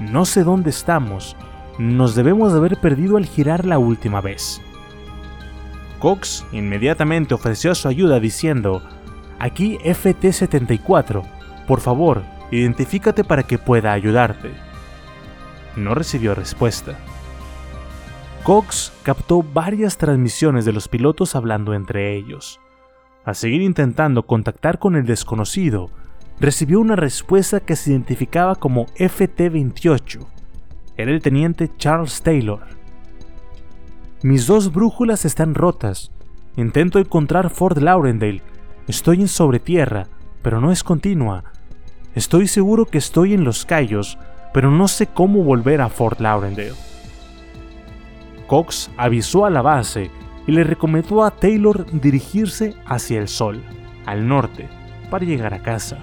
no 0.00 0.24
sé 0.24 0.42
dónde 0.42 0.70
estamos, 0.70 1.36
nos 1.78 2.16
debemos 2.16 2.52
de 2.52 2.58
haber 2.58 2.80
perdido 2.80 3.18
al 3.18 3.26
girar 3.26 3.64
la 3.64 3.78
última 3.78 4.20
vez. 4.20 4.60
Cox 6.00 6.44
inmediatamente 6.50 7.34
ofreció 7.34 7.72
su 7.76 7.86
ayuda 7.86 8.18
diciendo, 8.18 8.82
aquí 9.38 9.78
FT-74, 9.84 11.22
por 11.68 11.80
favor, 11.80 12.24
identifícate 12.50 13.22
para 13.22 13.44
que 13.44 13.58
pueda 13.58 13.92
ayudarte. 13.92 14.50
No 15.76 15.94
recibió 15.94 16.34
respuesta. 16.34 16.98
Cox 18.48 18.94
captó 19.02 19.42
varias 19.42 19.98
transmisiones 19.98 20.64
de 20.64 20.72
los 20.72 20.88
pilotos 20.88 21.36
hablando 21.36 21.74
entre 21.74 22.16
ellos. 22.16 22.58
Al 23.26 23.34
seguir 23.34 23.60
intentando 23.60 24.22
contactar 24.22 24.78
con 24.78 24.96
el 24.96 25.04
desconocido, 25.04 25.90
recibió 26.40 26.80
una 26.80 26.96
respuesta 26.96 27.60
que 27.60 27.76
se 27.76 27.90
identificaba 27.90 28.54
como 28.54 28.86
FT-28. 28.96 30.26
Era 30.96 31.10
el 31.10 31.20
teniente 31.20 31.70
Charles 31.76 32.22
Taylor. 32.22 32.60
Mis 34.22 34.46
dos 34.46 34.72
brújulas 34.72 35.26
están 35.26 35.54
rotas. 35.54 36.10
Intento 36.56 36.98
encontrar 36.98 37.50
Fort 37.50 37.76
Lauderdale. 37.76 38.40
Estoy 38.86 39.20
en 39.20 39.28
sobre 39.28 39.58
tierra, 39.58 40.06
pero 40.40 40.58
no 40.58 40.72
es 40.72 40.82
continua. 40.82 41.44
Estoy 42.14 42.48
seguro 42.48 42.86
que 42.86 42.96
estoy 42.96 43.34
en 43.34 43.44
Los 43.44 43.66
Cayos, 43.66 44.16
pero 44.54 44.70
no 44.70 44.88
sé 44.88 45.06
cómo 45.06 45.44
volver 45.44 45.82
a 45.82 45.90
Fort 45.90 46.18
Lauderdale. 46.18 46.88
Cox 48.48 48.90
avisó 48.96 49.46
a 49.46 49.50
la 49.50 49.62
base 49.62 50.10
y 50.48 50.52
le 50.52 50.64
recomendó 50.64 51.22
a 51.22 51.30
Taylor 51.30 51.86
dirigirse 51.92 52.74
hacia 52.86 53.20
el 53.20 53.28
sol, 53.28 53.62
al 54.06 54.26
norte, 54.26 54.66
para 55.10 55.24
llegar 55.24 55.54
a 55.54 55.62
casa. 55.62 55.98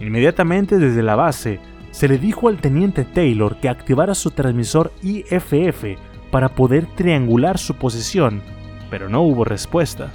Inmediatamente 0.00 0.78
desde 0.78 1.02
la 1.02 1.14
base, 1.14 1.60
se 1.92 2.08
le 2.08 2.18
dijo 2.18 2.48
al 2.48 2.58
teniente 2.58 3.04
Taylor 3.04 3.56
que 3.60 3.68
activara 3.68 4.16
su 4.16 4.32
transmisor 4.32 4.92
IFF 5.02 5.96
para 6.32 6.48
poder 6.48 6.86
triangular 6.96 7.56
su 7.56 7.76
posición, 7.76 8.42
pero 8.90 9.08
no 9.08 9.22
hubo 9.22 9.44
respuesta. 9.44 10.12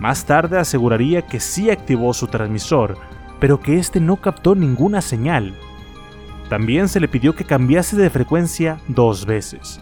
Más 0.00 0.26
tarde 0.26 0.58
aseguraría 0.58 1.22
que 1.22 1.38
sí 1.38 1.70
activó 1.70 2.12
su 2.12 2.26
transmisor, 2.26 2.98
pero 3.38 3.60
que 3.60 3.78
este 3.78 4.00
no 4.00 4.16
captó 4.16 4.56
ninguna 4.56 5.00
señal. 5.00 5.54
También 6.52 6.88
se 6.88 7.00
le 7.00 7.08
pidió 7.08 7.34
que 7.34 7.46
cambiase 7.46 7.96
de 7.96 8.10
frecuencia 8.10 8.78
dos 8.86 9.24
veces. 9.24 9.80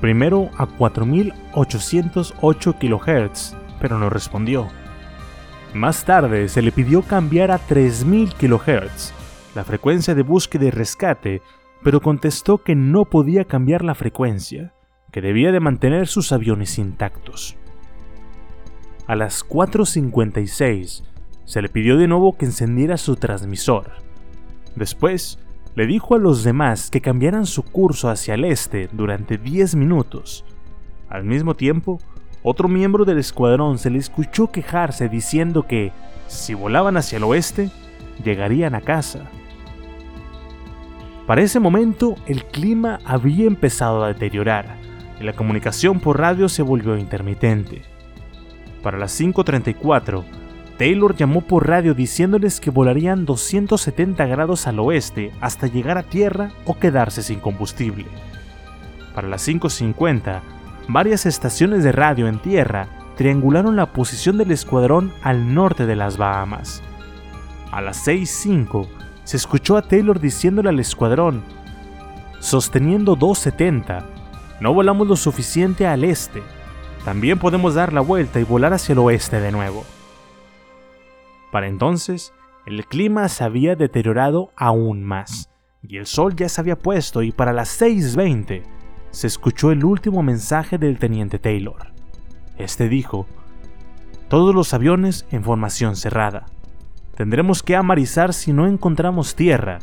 Primero 0.00 0.48
a 0.56 0.64
4808 0.64 2.76
kHz, 2.80 3.54
pero 3.78 3.98
no 3.98 4.08
respondió. 4.08 4.68
Más 5.74 6.06
tarde 6.06 6.48
se 6.48 6.62
le 6.62 6.72
pidió 6.72 7.02
cambiar 7.02 7.50
a 7.50 7.58
3000 7.58 8.32
kHz, 8.32 9.12
la 9.54 9.64
frecuencia 9.64 10.14
de 10.14 10.22
búsqueda 10.22 10.64
y 10.64 10.70
rescate, 10.70 11.42
pero 11.82 12.00
contestó 12.00 12.56
que 12.56 12.74
no 12.74 13.04
podía 13.04 13.44
cambiar 13.44 13.84
la 13.84 13.94
frecuencia, 13.94 14.72
que 15.12 15.20
debía 15.20 15.52
de 15.52 15.60
mantener 15.60 16.06
sus 16.06 16.32
aviones 16.32 16.78
intactos. 16.78 17.54
A 19.06 19.14
las 19.14 19.46
4.56 19.46 21.02
se 21.44 21.60
le 21.60 21.68
pidió 21.68 21.98
de 21.98 22.08
nuevo 22.08 22.38
que 22.38 22.46
encendiera 22.46 22.96
su 22.96 23.16
transmisor. 23.16 23.90
Después, 24.74 25.38
le 25.76 25.86
dijo 25.86 26.14
a 26.14 26.18
los 26.18 26.42
demás 26.42 26.90
que 26.90 27.02
cambiaran 27.02 27.44
su 27.44 27.62
curso 27.62 28.08
hacia 28.08 28.34
el 28.34 28.46
este 28.46 28.88
durante 28.92 29.36
10 29.36 29.76
minutos. 29.76 30.44
Al 31.10 31.22
mismo 31.24 31.54
tiempo, 31.54 32.00
otro 32.42 32.66
miembro 32.66 33.04
del 33.04 33.18
escuadrón 33.18 33.78
se 33.78 33.90
le 33.90 33.98
escuchó 33.98 34.50
quejarse 34.50 35.10
diciendo 35.10 35.64
que, 35.64 35.92
si 36.28 36.54
volaban 36.54 36.96
hacia 36.96 37.18
el 37.18 37.24
oeste, 37.24 37.70
llegarían 38.24 38.74
a 38.74 38.80
casa. 38.80 39.26
Para 41.26 41.42
ese 41.42 41.60
momento, 41.60 42.14
el 42.26 42.46
clima 42.46 42.98
había 43.04 43.46
empezado 43.46 44.02
a 44.02 44.08
deteriorar 44.08 44.76
y 45.20 45.24
la 45.24 45.34
comunicación 45.34 46.00
por 46.00 46.18
radio 46.18 46.48
se 46.48 46.62
volvió 46.62 46.96
intermitente. 46.96 47.82
Para 48.82 48.96
las 48.96 49.20
5.34, 49.20 50.24
Taylor 50.78 51.16
llamó 51.16 51.40
por 51.40 51.66
radio 51.66 51.94
diciéndoles 51.94 52.60
que 52.60 52.70
volarían 52.70 53.24
270 53.24 54.26
grados 54.26 54.66
al 54.66 54.78
oeste 54.78 55.32
hasta 55.40 55.66
llegar 55.66 55.96
a 55.96 56.02
tierra 56.02 56.52
o 56.66 56.78
quedarse 56.78 57.22
sin 57.22 57.40
combustible. 57.40 58.06
Para 59.14 59.28
las 59.28 59.48
5.50, 59.48 60.40
varias 60.88 61.24
estaciones 61.24 61.82
de 61.82 61.92
radio 61.92 62.28
en 62.28 62.38
tierra 62.38 62.88
triangularon 63.16 63.76
la 63.76 63.92
posición 63.92 64.36
del 64.36 64.50
escuadrón 64.50 65.12
al 65.22 65.54
norte 65.54 65.86
de 65.86 65.96
las 65.96 66.18
Bahamas. 66.18 66.82
A 67.72 67.80
las 67.80 68.06
6.05 68.06 68.86
se 69.24 69.38
escuchó 69.38 69.78
a 69.78 69.82
Taylor 69.82 70.20
diciéndole 70.20 70.68
al 70.68 70.78
escuadrón, 70.78 71.42
sosteniendo 72.40 73.16
270, 73.16 74.04
no 74.60 74.74
volamos 74.74 75.08
lo 75.08 75.16
suficiente 75.16 75.86
al 75.86 76.04
este, 76.04 76.42
también 77.06 77.38
podemos 77.38 77.74
dar 77.74 77.94
la 77.94 78.02
vuelta 78.02 78.38
y 78.38 78.44
volar 78.44 78.74
hacia 78.74 78.92
el 78.92 78.98
oeste 78.98 79.40
de 79.40 79.52
nuevo. 79.52 79.84
Para 81.56 81.68
entonces, 81.68 82.34
el 82.66 82.84
clima 82.84 83.30
se 83.30 83.42
había 83.42 83.76
deteriorado 83.76 84.50
aún 84.56 85.02
más, 85.02 85.48
y 85.80 85.96
el 85.96 86.04
sol 86.04 86.36
ya 86.36 86.50
se 86.50 86.60
había 86.60 86.76
puesto 86.76 87.22
y 87.22 87.32
para 87.32 87.54
las 87.54 87.80
6.20 87.80 88.62
se 89.10 89.26
escuchó 89.26 89.70
el 89.70 89.82
último 89.82 90.22
mensaje 90.22 90.76
del 90.76 90.98
teniente 90.98 91.38
Taylor. 91.38 91.94
Este 92.58 92.90
dijo, 92.90 93.26
todos 94.28 94.54
los 94.54 94.74
aviones 94.74 95.26
en 95.30 95.44
formación 95.44 95.96
cerrada. 95.96 96.44
Tendremos 97.16 97.62
que 97.62 97.74
amarizar 97.74 98.34
si 98.34 98.52
no 98.52 98.66
encontramos 98.66 99.34
tierra. 99.34 99.78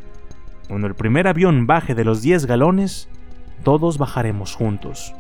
Cuando 0.68 0.86
el 0.86 0.94
primer 0.94 1.28
avión 1.28 1.66
baje 1.66 1.96
de 1.96 2.06
los 2.06 2.22
10 2.22 2.46
galones, 2.46 3.10
todos 3.64 3.98
bajaremos 3.98 4.54
juntos. 4.54 5.16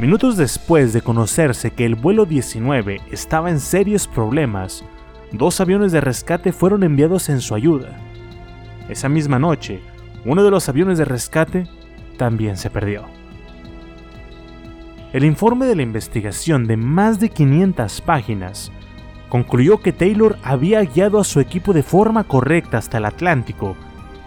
Minutos 0.00 0.38
después 0.38 0.94
de 0.94 1.02
conocerse 1.02 1.72
que 1.72 1.84
el 1.84 1.94
vuelo 1.94 2.24
19 2.24 3.02
estaba 3.10 3.50
en 3.50 3.60
serios 3.60 4.08
problemas, 4.08 4.82
dos 5.30 5.60
aviones 5.60 5.92
de 5.92 6.00
rescate 6.00 6.52
fueron 6.52 6.84
enviados 6.84 7.28
en 7.28 7.42
su 7.42 7.54
ayuda. 7.54 7.98
Esa 8.88 9.10
misma 9.10 9.38
noche, 9.38 9.82
uno 10.24 10.42
de 10.42 10.50
los 10.50 10.70
aviones 10.70 10.96
de 10.96 11.04
rescate 11.04 11.66
también 12.16 12.56
se 12.56 12.70
perdió. 12.70 13.04
El 15.12 15.22
informe 15.22 15.66
de 15.66 15.76
la 15.76 15.82
investigación 15.82 16.66
de 16.66 16.78
más 16.78 17.20
de 17.20 17.28
500 17.28 18.00
páginas 18.00 18.72
concluyó 19.28 19.82
que 19.82 19.92
Taylor 19.92 20.38
había 20.42 20.80
guiado 20.80 21.20
a 21.20 21.24
su 21.24 21.40
equipo 21.40 21.74
de 21.74 21.82
forma 21.82 22.24
correcta 22.24 22.78
hasta 22.78 22.96
el 22.96 23.04
Atlántico 23.04 23.76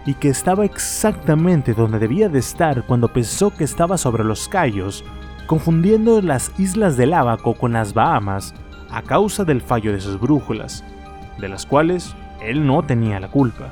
y 0.06 0.14
que 0.14 0.28
estaba 0.28 0.64
exactamente 0.64 1.74
donde 1.74 1.98
debía 1.98 2.28
de 2.28 2.38
estar 2.38 2.86
cuando 2.86 3.12
pensó 3.12 3.52
que 3.52 3.64
estaba 3.64 3.98
sobre 3.98 4.22
los 4.22 4.48
Cayos, 4.48 5.04
confundiendo 5.46 6.20
las 6.22 6.52
islas 6.58 6.96
del 6.96 7.14
Ábaco 7.14 7.54
con 7.54 7.72
las 7.72 7.94
Bahamas 7.94 8.54
a 8.90 9.02
causa 9.02 9.44
del 9.44 9.60
fallo 9.60 9.92
de 9.92 10.00
sus 10.00 10.20
brújulas, 10.20 10.84
de 11.38 11.48
las 11.48 11.66
cuales 11.66 12.14
él 12.42 12.66
no 12.66 12.82
tenía 12.82 13.20
la 13.20 13.28
culpa. 13.28 13.70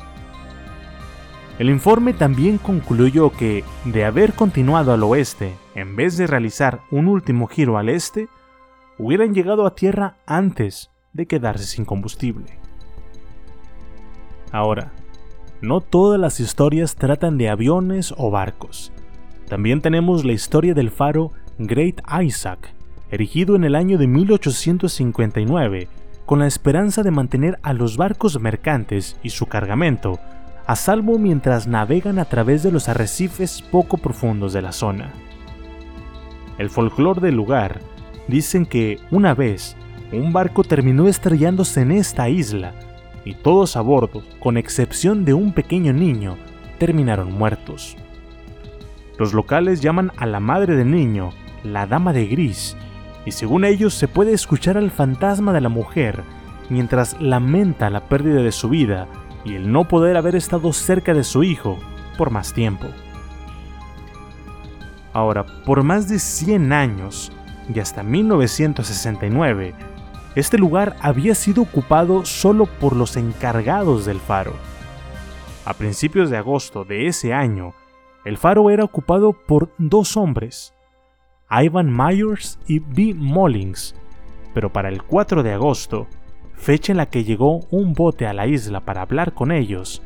El 1.58 1.70
informe 1.70 2.12
también 2.12 2.58
concluyó 2.58 3.30
que, 3.30 3.64
de 3.84 4.04
haber 4.04 4.32
continuado 4.32 4.92
al 4.92 5.02
oeste, 5.02 5.54
en 5.74 5.94
vez 5.96 6.16
de 6.16 6.26
realizar 6.26 6.80
un 6.90 7.08
último 7.08 7.46
giro 7.46 7.78
al 7.78 7.88
este, 7.88 8.28
hubieran 8.98 9.34
llegado 9.34 9.66
a 9.66 9.74
tierra 9.74 10.16
antes 10.26 10.90
de 11.12 11.26
quedarse 11.26 11.64
sin 11.64 11.84
combustible. 11.84 12.58
Ahora, 14.50 14.92
no 15.60 15.80
todas 15.80 16.18
las 16.18 16.40
historias 16.40 16.96
tratan 16.96 17.38
de 17.38 17.48
aviones 17.48 18.12
o 18.16 18.30
barcos. 18.30 18.92
También 19.48 19.80
tenemos 19.80 20.24
la 20.24 20.32
historia 20.32 20.74
del 20.74 20.90
faro 20.90 21.32
Great 21.66 22.00
Isaac, 22.22 22.74
erigido 23.10 23.56
en 23.56 23.64
el 23.64 23.74
año 23.74 23.98
de 23.98 24.06
1859, 24.06 25.88
con 26.26 26.40
la 26.40 26.46
esperanza 26.46 27.02
de 27.02 27.10
mantener 27.10 27.58
a 27.62 27.72
los 27.72 27.96
barcos 27.96 28.40
mercantes 28.40 29.16
y 29.22 29.30
su 29.30 29.46
cargamento 29.46 30.18
a 30.66 30.76
salvo 30.76 31.18
mientras 31.18 31.66
navegan 31.66 32.18
a 32.18 32.24
través 32.24 32.62
de 32.62 32.70
los 32.70 32.88
arrecifes 32.88 33.62
poco 33.62 33.98
profundos 33.98 34.52
de 34.52 34.62
la 34.62 34.72
zona. 34.72 35.12
El 36.58 36.70
folclore 36.70 37.20
del 37.20 37.34
lugar 37.34 37.80
dicen 38.28 38.66
que 38.66 38.98
una 39.10 39.34
vez 39.34 39.76
un 40.12 40.32
barco 40.32 40.62
terminó 40.62 41.08
estrellándose 41.08 41.80
en 41.80 41.92
esta 41.92 42.28
isla 42.28 42.74
y 43.24 43.34
todos 43.34 43.76
a 43.76 43.80
bordo, 43.80 44.22
con 44.40 44.56
excepción 44.56 45.24
de 45.24 45.34
un 45.34 45.52
pequeño 45.52 45.92
niño, 45.92 46.36
terminaron 46.78 47.32
muertos. 47.32 47.96
Los 49.18 49.32
locales 49.32 49.80
llaman 49.80 50.10
a 50.16 50.26
la 50.26 50.40
madre 50.40 50.76
del 50.76 50.90
niño 50.90 51.30
la 51.64 51.86
Dama 51.86 52.12
de 52.12 52.26
Gris, 52.26 52.76
y 53.24 53.32
según 53.32 53.64
ellos 53.64 53.94
se 53.94 54.08
puede 54.08 54.32
escuchar 54.32 54.76
al 54.76 54.90
fantasma 54.90 55.52
de 55.52 55.60
la 55.60 55.68
mujer 55.68 56.24
mientras 56.68 57.20
lamenta 57.20 57.90
la 57.90 58.08
pérdida 58.08 58.42
de 58.42 58.52
su 58.52 58.68
vida 58.68 59.06
y 59.44 59.54
el 59.54 59.70
no 59.70 59.86
poder 59.88 60.16
haber 60.16 60.36
estado 60.36 60.72
cerca 60.72 61.14
de 61.14 61.24
su 61.24 61.42
hijo 61.44 61.78
por 62.16 62.30
más 62.30 62.52
tiempo. 62.52 62.86
Ahora, 65.12 65.44
por 65.66 65.82
más 65.82 66.08
de 66.08 66.18
100 66.18 66.72
años 66.72 67.32
y 67.72 67.78
hasta 67.80 68.02
1969, 68.02 69.74
este 70.34 70.56
lugar 70.56 70.96
había 71.00 71.34
sido 71.34 71.62
ocupado 71.62 72.24
solo 72.24 72.66
por 72.66 72.96
los 72.96 73.16
encargados 73.16 74.06
del 74.06 74.18
faro. 74.18 74.54
A 75.66 75.74
principios 75.74 76.30
de 76.30 76.38
agosto 76.38 76.84
de 76.84 77.06
ese 77.06 77.34
año, 77.34 77.74
el 78.24 78.38
faro 78.38 78.70
era 78.70 78.84
ocupado 78.84 79.32
por 79.32 79.70
dos 79.76 80.16
hombres, 80.16 80.72
Ivan 81.52 81.94
Myers 81.94 82.58
y 82.66 82.78
B. 82.78 83.12
Mullings, 83.14 83.94
pero 84.54 84.72
para 84.72 84.88
el 84.88 85.02
4 85.02 85.42
de 85.42 85.52
agosto, 85.52 86.06
fecha 86.54 86.92
en 86.92 86.96
la 86.96 87.06
que 87.06 87.24
llegó 87.24 87.60
un 87.70 87.92
bote 87.92 88.26
a 88.26 88.32
la 88.32 88.46
isla 88.46 88.80
para 88.80 89.02
hablar 89.02 89.34
con 89.34 89.52
ellos, 89.52 90.00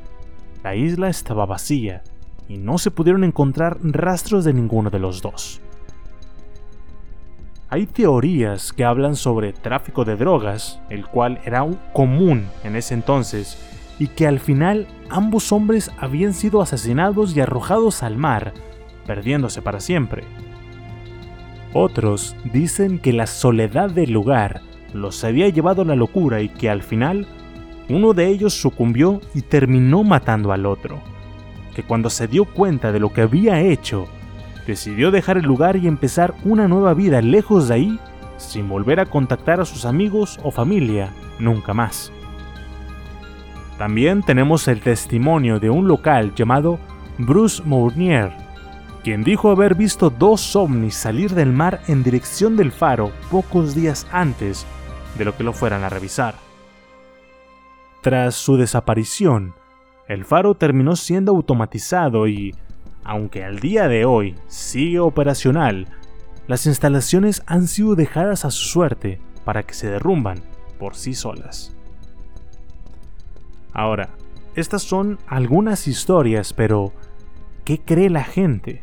la 0.65 0.75
isla 0.75 1.09
estaba 1.09 1.47
vacía 1.47 2.03
y 2.49 2.59
no 2.59 2.79
se 2.79 2.91
pudieron 2.91 3.23
encontrar 3.23 3.79
rastros 3.81 4.45
de 4.45 4.55
ninguno 4.55 4.91
de 4.91 4.99
los 4.99 5.23
dos. 5.23 5.61
Hay 7.69 7.87
teorías 7.87 8.73
que 8.73 8.85
hablan 8.85 9.15
sobre 9.15 9.53
tráfico 9.53 10.05
de 10.05 10.17
drogas, 10.17 10.81
el 10.89 11.07
cual 11.07 11.41
era 11.45 11.65
común 11.93 12.47
en 12.65 12.75
ese 12.75 12.95
entonces, 12.95 13.57
y 13.99 14.09
que 14.09 14.27
al 14.27 14.41
final 14.41 14.89
ambos 15.11 15.53
hombres 15.53 15.93
habían 15.99 16.33
sido 16.33 16.61
asesinados 16.61 17.37
y 17.37 17.41
arrojados 17.41 18.03
al 18.03 18.17
mar, 18.17 18.53
perdiéndose 19.07 19.63
para 19.63 19.81
siempre. 19.81 20.25
Otros 21.79 22.35
dicen 22.55 22.99
que 22.99 23.13
la 23.13 23.27
soledad 23.27 23.91
del 23.91 24.11
lugar 24.11 24.63
los 24.95 25.23
había 25.25 25.51
llevado 25.51 25.83
a 25.83 25.85
la 25.85 25.95
locura 25.95 26.41
y 26.41 26.49
que 26.49 26.71
al 26.71 26.83
final 26.83 27.27
uno 27.91 28.15
de 28.15 28.29
ellos 28.29 28.55
sucumbió 28.55 29.21
y 29.35 29.43
terminó 29.43 30.03
matando 30.03 30.53
al 30.53 30.65
otro, 30.65 31.03
que 31.75 31.83
cuando 31.83 32.09
se 32.09 32.29
dio 32.29 32.47
cuenta 32.47 32.93
de 32.93 32.99
lo 32.99 33.13
que 33.13 33.21
había 33.21 33.61
hecho, 33.61 34.09
decidió 34.67 35.11
dejar 35.11 35.37
el 35.37 35.45
lugar 35.45 35.77
y 35.77 35.87
empezar 35.87 36.33
una 36.47 36.67
nueva 36.67 36.95
vida 36.95 37.21
lejos 37.21 37.69
de 37.69 37.75
ahí, 37.75 38.01
sin 38.39 38.71
volver 38.71 38.99
a 38.99 39.05
contactar 39.05 39.61
a 39.61 39.67
sus 39.67 39.85
amigos 39.85 40.41
o 40.43 40.51
familia 40.51 41.13
nunca 41.39 41.75
más. 41.75 42.11
También 43.77 44.23
tenemos 44.23 44.67
el 44.67 44.81
testimonio 44.81 45.61
de 45.61 45.69
un 45.69 45.89
local 45.89 46.35
llamado 46.35 46.79
Bruce 47.19 47.63
Mournier, 47.67 48.46
quien 49.07 49.23
dijo 49.23 49.53
haber 49.53 49.77
visto 49.77 50.11
dos 50.11 50.57
ovnis 50.57 50.97
salir 50.97 51.33
del 51.33 51.53
mar 51.53 51.81
en 51.87 52.03
dirección 52.03 52.57
del 52.57 52.73
faro 52.73 53.13
pocos 53.31 53.73
días 53.73 54.05
antes 54.11 54.67
de 55.17 55.25
lo 55.25 55.37
que 55.37 55.45
lo 55.45 55.53
fueran 55.53 55.85
a 55.85 55.89
revisar. 55.89 56.35
Tras 58.03 58.35
su 58.35 58.57
desaparición, 58.57 59.55
el 60.09 60.25
faro 60.25 60.57
terminó 60.57 60.97
siendo 60.97 61.31
automatizado 61.31 62.27
y, 62.27 62.57
aunque 63.05 63.45
al 63.45 63.61
día 63.61 63.87
de 63.87 64.05
hoy 64.05 64.35
sigue 64.49 64.99
operacional, 64.99 65.87
las 66.49 66.67
instalaciones 66.67 67.45
han 67.47 67.69
sido 67.69 67.95
dejadas 67.95 68.45
a 68.45 68.51
su 68.51 68.65
suerte 68.65 69.21
para 69.45 69.63
que 69.63 69.75
se 69.75 69.89
derrumban 69.89 70.43
por 70.81 70.97
sí 70.97 71.15
solas. 71.15 71.77
Ahora, 73.73 74.09
estas 74.57 74.83
son 74.83 75.21
algunas 75.29 75.87
historias, 75.87 76.53
pero 76.53 76.93
¿qué 77.63 77.79
cree 77.79 78.11
la 78.11 78.25
gente? 78.25 78.83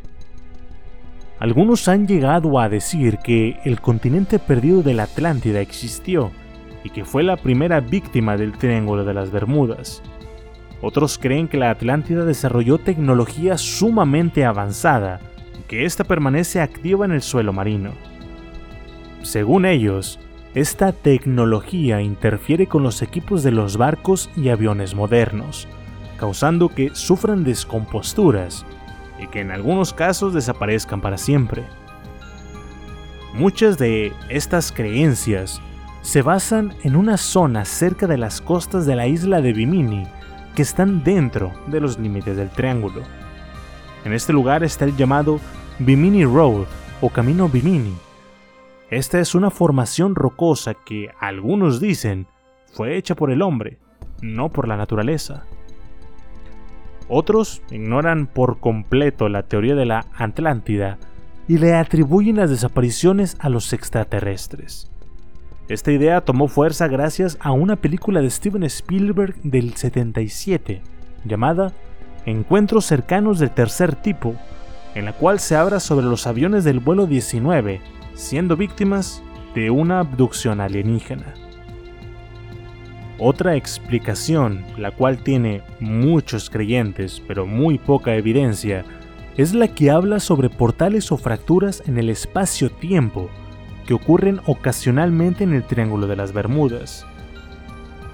Algunos 1.44 1.88
han 1.88 2.08
llegado 2.08 2.58
a 2.58 2.70
decir 2.70 3.18
que 3.18 3.60
el 3.66 3.78
continente 3.82 4.38
perdido 4.38 4.82
de 4.82 4.94
la 4.94 5.02
Atlántida 5.02 5.60
existió 5.60 6.30
y 6.82 6.88
que 6.88 7.04
fue 7.04 7.22
la 7.22 7.36
primera 7.36 7.80
víctima 7.80 8.38
del 8.38 8.52
Triángulo 8.52 9.04
de 9.04 9.12
las 9.12 9.30
Bermudas. 9.30 10.02
Otros 10.80 11.18
creen 11.18 11.46
que 11.46 11.58
la 11.58 11.68
Atlántida 11.68 12.24
desarrolló 12.24 12.78
tecnología 12.78 13.58
sumamente 13.58 14.46
avanzada 14.46 15.20
y 15.60 15.64
que 15.64 15.84
ésta 15.84 16.04
permanece 16.04 16.62
activa 16.62 17.04
en 17.04 17.12
el 17.12 17.20
suelo 17.20 17.52
marino. 17.52 17.90
Según 19.20 19.66
ellos, 19.66 20.18
esta 20.54 20.92
tecnología 20.92 22.00
interfiere 22.00 22.68
con 22.68 22.82
los 22.82 23.02
equipos 23.02 23.42
de 23.42 23.50
los 23.50 23.76
barcos 23.76 24.30
y 24.34 24.48
aviones 24.48 24.94
modernos, 24.94 25.68
causando 26.16 26.70
que 26.70 26.94
sufran 26.94 27.44
descomposturas 27.44 28.64
y 29.24 29.26
que 29.26 29.40
en 29.40 29.50
algunos 29.50 29.94
casos 29.94 30.34
desaparezcan 30.34 31.00
para 31.00 31.18
siempre. 31.18 31.64
Muchas 33.32 33.78
de 33.78 34.12
estas 34.28 34.70
creencias 34.70 35.60
se 36.02 36.20
basan 36.20 36.74
en 36.82 36.94
una 36.94 37.16
zona 37.16 37.64
cerca 37.64 38.06
de 38.06 38.18
las 38.18 38.40
costas 38.40 38.84
de 38.84 38.94
la 38.94 39.06
isla 39.06 39.40
de 39.40 39.54
Bimini 39.54 40.06
que 40.54 40.62
están 40.62 41.02
dentro 41.02 41.52
de 41.66 41.80
los 41.80 41.98
límites 41.98 42.36
del 42.36 42.50
triángulo. 42.50 43.02
En 44.04 44.12
este 44.12 44.32
lugar 44.32 44.62
está 44.62 44.84
el 44.84 44.94
llamado 44.94 45.40
Bimini 45.78 46.24
Road 46.26 46.66
o 47.00 47.08
Camino 47.08 47.48
Bimini. 47.48 47.94
Esta 48.90 49.18
es 49.18 49.34
una 49.34 49.50
formación 49.50 50.14
rocosa 50.14 50.74
que 50.74 51.10
algunos 51.18 51.80
dicen 51.80 52.26
fue 52.72 52.96
hecha 52.96 53.14
por 53.14 53.30
el 53.30 53.40
hombre, 53.40 53.78
no 54.20 54.50
por 54.50 54.68
la 54.68 54.76
naturaleza. 54.76 55.46
Otros 57.08 57.62
ignoran 57.70 58.26
por 58.26 58.60
completo 58.60 59.28
la 59.28 59.42
teoría 59.42 59.74
de 59.74 59.84
la 59.84 60.06
Atlántida 60.16 60.98
y 61.46 61.58
le 61.58 61.74
atribuyen 61.74 62.36
las 62.36 62.50
desapariciones 62.50 63.36
a 63.40 63.48
los 63.48 63.72
extraterrestres. 63.72 64.90
Esta 65.68 65.92
idea 65.92 66.20
tomó 66.22 66.48
fuerza 66.48 66.88
gracias 66.88 67.38
a 67.40 67.52
una 67.52 67.76
película 67.76 68.20
de 68.20 68.30
Steven 68.30 68.64
Spielberg 68.64 69.34
del 69.42 69.74
77 69.74 70.82
llamada 71.24 71.72
Encuentros 72.26 72.86
cercanos 72.86 73.38
del 73.38 73.50
tercer 73.50 73.94
tipo, 73.96 74.34
en 74.94 75.04
la 75.04 75.12
cual 75.12 75.40
se 75.40 75.56
habla 75.56 75.80
sobre 75.80 76.06
los 76.06 76.26
aviones 76.26 76.64
del 76.64 76.80
vuelo 76.80 77.06
19 77.06 77.80
siendo 78.14 78.56
víctimas 78.56 79.22
de 79.54 79.70
una 79.70 80.00
abducción 80.00 80.60
alienígena. 80.60 81.34
Otra 83.18 83.54
explicación, 83.54 84.64
la 84.76 84.90
cual 84.90 85.18
tiene 85.18 85.62
muchos 85.78 86.50
creyentes 86.50 87.22
pero 87.28 87.46
muy 87.46 87.78
poca 87.78 88.16
evidencia, 88.16 88.84
es 89.36 89.54
la 89.54 89.68
que 89.68 89.90
habla 89.90 90.18
sobre 90.18 90.50
portales 90.50 91.12
o 91.12 91.16
fracturas 91.16 91.82
en 91.86 91.98
el 91.98 92.10
espacio-tiempo 92.10 93.30
que 93.86 93.94
ocurren 93.94 94.40
ocasionalmente 94.46 95.44
en 95.44 95.54
el 95.54 95.64
Triángulo 95.64 96.06
de 96.06 96.16
las 96.16 96.32
Bermudas. 96.32 97.06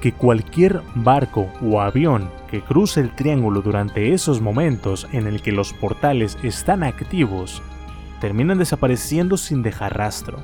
Que 0.02 0.12
cualquier 0.12 0.82
barco 0.94 1.50
o 1.62 1.80
avión 1.80 2.28
que 2.50 2.60
cruce 2.60 3.00
el 3.00 3.14
triángulo 3.14 3.62
durante 3.62 4.12
esos 4.12 4.40
momentos 4.40 5.06
en 5.12 5.26
el 5.26 5.40
que 5.40 5.52
los 5.52 5.72
portales 5.72 6.36
están 6.42 6.82
activos 6.82 7.62
terminan 8.20 8.58
desapareciendo 8.58 9.36
sin 9.36 9.62
dejar 9.62 9.96
rastro. 9.96 10.38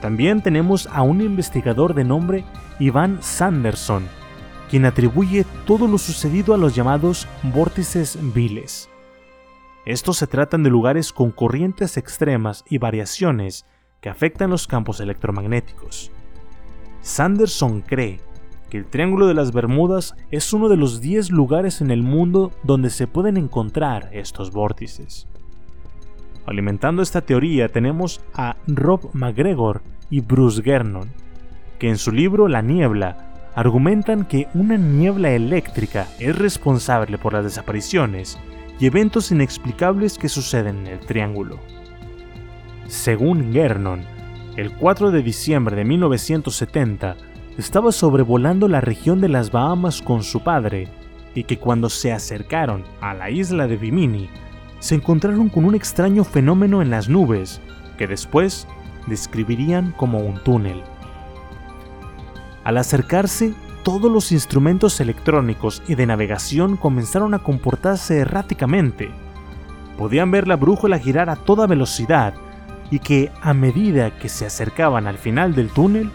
También 0.00 0.40
tenemos 0.40 0.88
a 0.92 1.02
un 1.02 1.20
investigador 1.20 1.94
de 1.94 2.04
nombre 2.04 2.44
Ivan 2.80 3.22
Sanderson, 3.22 4.08
quien 4.70 4.86
atribuye 4.86 5.44
todo 5.66 5.86
lo 5.86 5.98
sucedido 5.98 6.54
a 6.54 6.56
los 6.56 6.74
llamados 6.74 7.28
vórtices 7.42 8.18
viles. 8.34 8.88
Estos 9.84 10.16
se 10.16 10.26
tratan 10.26 10.62
de 10.62 10.70
lugares 10.70 11.12
con 11.12 11.30
corrientes 11.30 11.98
extremas 11.98 12.64
y 12.68 12.78
variaciones 12.78 13.66
que 14.00 14.08
afectan 14.08 14.48
los 14.48 14.66
campos 14.66 15.00
electromagnéticos. 15.00 16.10
Sanderson 17.02 17.82
cree 17.82 18.20
que 18.70 18.78
el 18.78 18.86
Triángulo 18.86 19.26
de 19.26 19.34
las 19.34 19.52
Bermudas 19.52 20.14
es 20.30 20.52
uno 20.54 20.70
de 20.70 20.76
los 20.78 21.02
10 21.02 21.30
lugares 21.32 21.82
en 21.82 21.90
el 21.90 22.02
mundo 22.02 22.50
donde 22.62 22.88
se 22.88 23.06
pueden 23.06 23.36
encontrar 23.36 24.08
estos 24.12 24.52
vórtices. 24.52 25.26
Alimentando 26.46 27.02
esta 27.02 27.20
teoría 27.20 27.68
tenemos 27.68 28.22
a 28.32 28.56
Rob 28.66 29.10
McGregor 29.12 29.82
y 30.08 30.20
Bruce 30.20 30.62
Gernon, 30.62 31.10
que 31.80 31.88
en 31.88 31.98
su 31.98 32.12
libro 32.12 32.46
La 32.46 32.62
niebla 32.62 33.16
argumentan 33.56 34.24
que 34.24 34.46
una 34.54 34.76
niebla 34.76 35.32
eléctrica 35.32 36.06
es 36.20 36.38
responsable 36.38 37.18
por 37.18 37.32
las 37.32 37.42
desapariciones 37.42 38.38
y 38.78 38.86
eventos 38.86 39.32
inexplicables 39.32 40.18
que 40.18 40.28
suceden 40.28 40.86
en 40.86 40.86
el 40.86 41.00
triángulo. 41.00 41.58
Según 42.86 43.52
Gernon, 43.52 44.04
el 44.56 44.72
4 44.72 45.10
de 45.10 45.22
diciembre 45.22 45.74
de 45.74 45.84
1970 45.84 47.16
estaba 47.58 47.92
sobrevolando 47.92 48.68
la 48.68 48.80
región 48.80 49.20
de 49.20 49.28
las 49.28 49.50
Bahamas 49.50 50.02
con 50.02 50.22
su 50.22 50.44
padre 50.44 50.88
y 51.34 51.44
que 51.44 51.58
cuando 51.58 51.88
se 51.88 52.12
acercaron 52.12 52.84
a 53.00 53.14
la 53.14 53.30
isla 53.30 53.66
de 53.66 53.76
Bimini 53.76 54.28
se 54.80 54.94
encontraron 54.94 55.48
con 55.48 55.64
un 55.64 55.74
extraño 55.74 56.24
fenómeno 56.24 56.82
en 56.82 56.90
las 56.90 57.08
nubes 57.08 57.60
que 57.98 58.06
después 58.06 58.66
describirían 59.06 59.92
como 59.92 60.20
un 60.20 60.42
túnel. 60.42 60.82
Al 62.64 62.76
acercarse, 62.76 63.54
todos 63.82 64.10
los 64.10 64.32
instrumentos 64.32 65.00
electrónicos 65.00 65.82
y 65.88 65.94
de 65.94 66.06
navegación 66.06 66.76
comenzaron 66.76 67.34
a 67.34 67.38
comportarse 67.38 68.18
erráticamente. 68.18 69.10
Podían 69.96 70.30
ver 70.30 70.46
la 70.46 70.56
brújula 70.56 70.98
girar 70.98 71.30
a 71.30 71.36
toda 71.36 71.66
velocidad 71.66 72.34
y 72.90 72.98
que 72.98 73.30
a 73.40 73.54
medida 73.54 74.18
que 74.18 74.28
se 74.28 74.46
acercaban 74.46 75.06
al 75.06 75.16
final 75.16 75.54
del 75.54 75.70
túnel, 75.70 76.10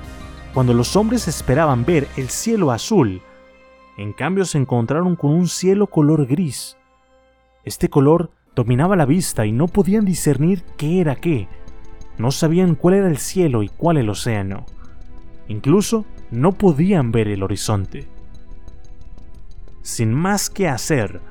cuando 0.54 0.74
los 0.74 0.96
hombres 0.96 1.28
esperaban 1.28 1.86
ver 1.86 2.08
el 2.18 2.30
cielo 2.30 2.72
azul, 2.72 3.22
en 3.98 4.14
cambio 4.14 4.46
se 4.46 4.58
encontraron 4.58 5.16
con 5.16 5.32
un 5.32 5.48
cielo 5.48 5.88
color 5.88 6.28
gris. 6.28 6.78
Este 7.64 7.90
color 7.90 8.32
dominaba 8.56 8.96
la 8.96 9.06
vista 9.06 9.46
y 9.46 9.52
no 9.52 9.68
podían 9.68 10.06
discernir 10.06 10.64
qué 10.78 11.02
era 11.02 11.16
qué. 11.16 11.48
No 12.18 12.32
sabían 12.32 12.76
cuál 12.76 12.96
era 12.96 13.08
el 13.08 13.18
cielo 13.18 13.64
y 13.64 13.70
cuál 13.70 13.98
el 13.98 14.10
océano. 14.10 14.66
Incluso 15.48 16.06
no 16.32 16.54
podían 16.54 17.12
ver 17.12 17.28
el 17.28 17.44
horizonte. 17.44 18.08
Sin 19.82 20.14
más 20.14 20.50
que 20.50 20.68
hacer, 20.68 21.22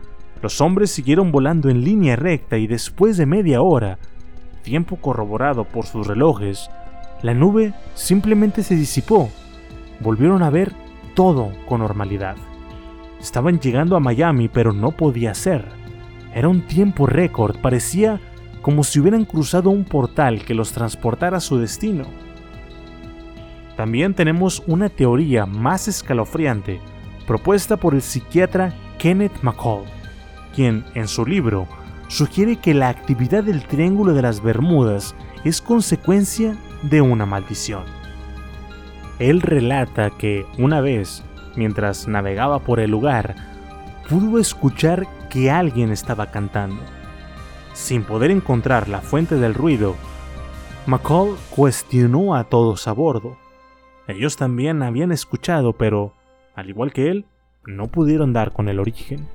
los 0.42 0.60
hombres 0.60 0.90
siguieron 0.90 1.32
volando 1.32 1.70
en 1.70 1.82
línea 1.82 2.16
recta 2.16 2.58
y 2.58 2.66
después 2.66 3.16
de 3.16 3.26
media 3.26 3.62
hora, 3.62 3.98
tiempo 4.62 4.96
corroborado 4.96 5.64
por 5.64 5.86
sus 5.86 6.06
relojes, 6.06 6.70
la 7.22 7.34
nube 7.34 7.74
simplemente 7.94 8.62
se 8.62 8.76
disipó. 8.76 9.30
Volvieron 10.00 10.42
a 10.42 10.50
ver 10.50 10.72
todo 11.14 11.52
con 11.66 11.80
normalidad. 11.80 12.36
Estaban 13.20 13.60
llegando 13.60 13.96
a 13.96 14.00
Miami, 14.00 14.48
pero 14.48 14.72
no 14.72 14.90
podía 14.90 15.34
ser. 15.34 15.64
Era 16.34 16.48
un 16.48 16.62
tiempo 16.66 17.06
récord, 17.06 17.56
parecía 17.60 18.20
como 18.60 18.84
si 18.84 19.00
hubieran 19.00 19.24
cruzado 19.24 19.70
un 19.70 19.84
portal 19.84 20.44
que 20.44 20.54
los 20.54 20.72
transportara 20.72 21.38
a 21.38 21.40
su 21.40 21.58
destino. 21.58 22.04
También 23.76 24.14
tenemos 24.14 24.62
una 24.66 24.88
teoría 24.88 25.46
más 25.46 25.88
escalofriante 25.88 26.80
propuesta 27.26 27.76
por 27.76 27.94
el 27.94 28.02
psiquiatra 28.02 28.72
Kenneth 28.98 29.42
McCall, 29.42 29.84
quien 30.54 30.84
en 30.94 31.08
su 31.08 31.26
libro 31.26 31.66
sugiere 32.08 32.56
que 32.56 32.74
la 32.74 32.88
actividad 32.88 33.42
del 33.42 33.66
Triángulo 33.66 34.12
de 34.12 34.22
las 34.22 34.42
Bermudas 34.42 35.14
es 35.44 35.60
consecuencia 35.60 36.56
de 36.82 37.00
una 37.00 37.26
maldición. 37.26 37.82
Él 39.18 39.40
relata 39.40 40.10
que 40.10 40.46
una 40.58 40.80
vez, 40.80 41.24
mientras 41.56 42.08
navegaba 42.08 42.60
por 42.60 42.80
el 42.80 42.90
lugar, 42.90 43.34
pudo 44.08 44.38
escuchar 44.38 45.06
que 45.30 45.50
alguien 45.50 45.90
estaba 45.90 46.30
cantando. 46.30 46.80
Sin 47.72 48.04
poder 48.04 48.30
encontrar 48.30 48.88
la 48.88 49.00
fuente 49.00 49.36
del 49.36 49.54
ruido, 49.54 49.96
McCall 50.86 51.36
cuestionó 51.50 52.34
a 52.34 52.44
todos 52.44 52.86
a 52.86 52.92
bordo. 52.92 53.36
Ellos 54.06 54.36
también 54.36 54.82
habían 54.82 55.12
escuchado, 55.12 55.72
pero, 55.72 56.14
al 56.54 56.68
igual 56.68 56.92
que 56.92 57.10
él, 57.10 57.26
no 57.66 57.88
pudieron 57.88 58.32
dar 58.32 58.52
con 58.52 58.68
el 58.68 58.78
origen. 58.78 59.26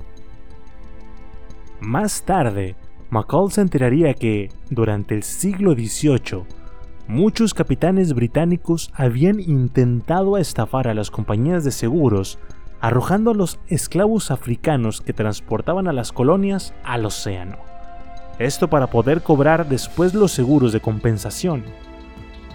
Más 1.80 2.24
tarde, 2.24 2.76
McCall 3.10 3.50
se 3.50 3.62
enteraría 3.62 4.14
que, 4.14 4.50
durante 4.70 5.14
el 5.14 5.22
siglo 5.22 5.72
XVIII, 5.72 6.44
muchos 7.08 7.54
capitanes 7.54 8.12
británicos 8.14 8.92
habían 8.94 9.40
intentado 9.40 10.36
estafar 10.36 10.86
a 10.86 10.94
las 10.94 11.10
compañías 11.10 11.64
de 11.64 11.72
seguros 11.72 12.38
arrojando 12.80 13.32
a 13.32 13.34
los 13.34 13.58
esclavos 13.68 14.30
africanos 14.30 15.00
que 15.00 15.12
transportaban 15.12 15.86
a 15.86 15.92
las 15.92 16.12
colonias 16.12 16.72
al 16.82 17.04
océano. 17.04 17.56
Esto 18.38 18.68
para 18.68 18.86
poder 18.86 19.22
cobrar 19.22 19.68
después 19.68 20.14
los 20.14 20.32
seguros 20.32 20.72
de 20.72 20.80
compensación. 20.80 21.64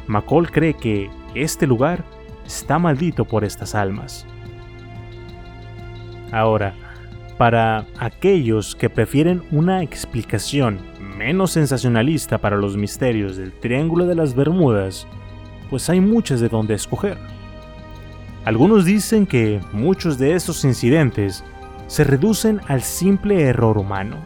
McCall 0.08 0.52
cree 0.52 0.74
que 0.74 1.10
este 1.34 1.68
lugar 1.68 2.04
está 2.46 2.80
maldito 2.80 3.26
por 3.26 3.44
estas 3.44 3.76
almas. 3.76 4.26
Ahora, 6.32 6.74
para 7.38 7.86
aquellos 8.00 8.76
que 8.76 8.90
prefieren 8.90 9.44
una 9.52 9.84
explicación 9.84 10.80
menos 11.18 11.52
sensacionalista 11.52 12.38
para 12.38 12.58
los 12.58 12.78
misterios 12.78 13.38
del 13.38 13.52
Triángulo 13.52 14.06
de 14.06 14.16
las 14.16 14.36
Bermudas, 14.36 15.08
pues 15.70 15.90
hay 15.90 16.00
muchas 16.00 16.40
de 16.40 16.50
donde 16.50 16.76
escoger. 16.76 17.18
Algunos 18.46 18.86
dicen 18.86 19.26
que 19.26 19.60
muchos 19.74 20.18
de 20.18 20.34
estos 20.34 20.64
incidentes 20.66 21.44
se 21.88 22.04
reducen 22.04 22.62
al 22.68 22.84
simple 22.84 23.42
error 23.42 23.78
humano. 23.78 24.18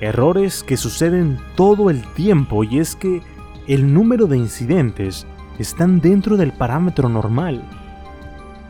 Errores 0.00 0.62
que 0.62 0.76
suceden 0.76 1.38
todo 1.54 1.90
el 1.90 2.02
tiempo 2.14 2.64
y 2.64 2.78
es 2.78 2.96
que 2.96 3.20
el 3.68 3.94
número 3.94 4.26
de 4.26 4.36
incidentes 4.36 5.26
están 5.58 6.00
dentro 6.00 6.36
del 6.36 6.52
parámetro 6.52 7.08
normal. 7.08 7.62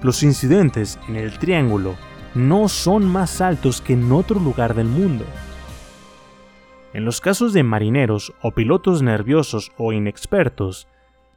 Los 0.03 0.22
incidentes 0.22 0.99
en 1.09 1.16
el 1.16 1.38
triángulo 1.38 1.96
no 2.34 2.68
son 2.68 3.07
más 3.07 3.40
altos 3.40 3.80
que 3.80 3.94
en 3.94 4.12
otro 4.12 4.38
lugar 4.38 4.74
del 4.74 4.88
mundo. 4.88 5.24
En 6.92 7.05
los 7.05 7.20
casos 7.20 7.53
de 7.53 7.62
marineros 7.62 8.32
o 8.42 8.51
pilotos 8.51 9.03
nerviosos 9.03 9.72
o 9.78 9.92
inexpertos, 9.92 10.88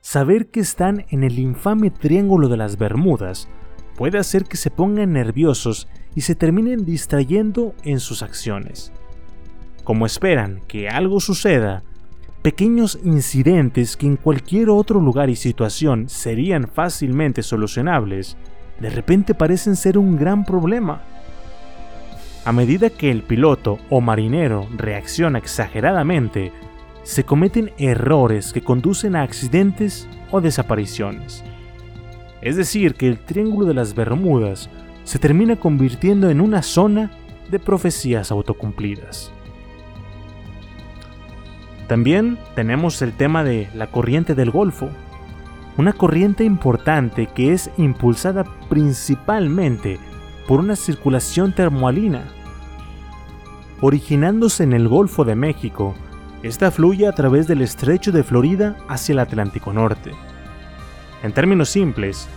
Saber 0.01 0.47
que 0.47 0.59
están 0.59 1.05
en 1.09 1.23
el 1.23 1.37
infame 1.37 1.91
Triángulo 1.91 2.49
de 2.49 2.57
las 2.57 2.79
Bermudas 2.79 3.47
puede 3.95 4.17
hacer 4.17 4.45
que 4.45 4.57
se 4.57 4.71
pongan 4.71 5.13
nerviosos 5.13 5.87
y 6.15 6.21
se 6.21 6.33
terminen 6.33 6.85
distrayendo 6.85 7.75
en 7.83 7.99
sus 7.99 8.23
acciones. 8.23 8.91
Como 9.83 10.07
esperan 10.07 10.61
que 10.67 10.89
algo 10.89 11.19
suceda, 11.19 11.83
pequeños 12.41 12.99
incidentes 13.03 13.95
que 13.95 14.07
en 14.07 14.17
cualquier 14.17 14.69
otro 14.69 14.99
lugar 14.99 15.29
y 15.29 15.35
situación 15.35 16.09
serían 16.09 16.67
fácilmente 16.67 17.43
solucionables, 17.43 18.35
de 18.79 18.89
repente 18.89 19.35
parecen 19.35 19.75
ser 19.75 19.97
un 19.97 20.17
gran 20.17 20.43
problema. 20.43 21.03
A 22.43 22.51
medida 22.51 22.89
que 22.89 23.11
el 23.11 23.21
piloto 23.21 23.77
o 23.91 24.01
marinero 24.01 24.67
reacciona 24.75 25.37
exageradamente, 25.37 26.51
se 27.03 27.23
cometen 27.23 27.71
errores 27.77 28.53
que 28.53 28.63
conducen 28.63 29.15
a 29.15 29.21
accidentes 29.21 30.07
o 30.31 30.41
desapariciones. 30.41 31.43
Es 32.41 32.55
decir, 32.55 32.95
que 32.95 33.07
el 33.07 33.19
Triángulo 33.19 33.67
de 33.67 33.75
las 33.75 33.93
Bermudas 33.93 34.69
se 35.03 35.19
termina 35.19 35.55
convirtiendo 35.55 36.31
en 36.31 36.41
una 36.41 36.63
zona 36.63 37.11
de 37.51 37.59
profecías 37.59 38.31
autocumplidas. 38.31 39.31
También 41.91 42.37
tenemos 42.55 43.01
el 43.01 43.11
tema 43.11 43.43
de 43.43 43.69
la 43.75 43.87
corriente 43.87 44.33
del 44.33 44.49
Golfo, 44.49 44.89
una 45.75 45.91
corriente 45.91 46.45
importante 46.45 47.27
que 47.27 47.51
es 47.51 47.69
impulsada 47.75 48.45
principalmente 48.69 49.99
por 50.47 50.61
una 50.61 50.77
circulación 50.77 51.53
termoalina. 51.53 52.23
Originándose 53.81 54.63
en 54.63 54.71
el 54.71 54.87
Golfo 54.87 55.25
de 55.25 55.35
México, 55.35 55.93
esta 56.43 56.71
fluye 56.71 57.07
a 57.07 57.11
través 57.11 57.45
del 57.45 57.61
estrecho 57.61 58.13
de 58.13 58.23
Florida 58.23 58.77
hacia 58.87 59.11
el 59.11 59.19
Atlántico 59.19 59.73
Norte. 59.73 60.13
En 61.23 61.33
términos 61.33 61.67
simples, 61.67 62.29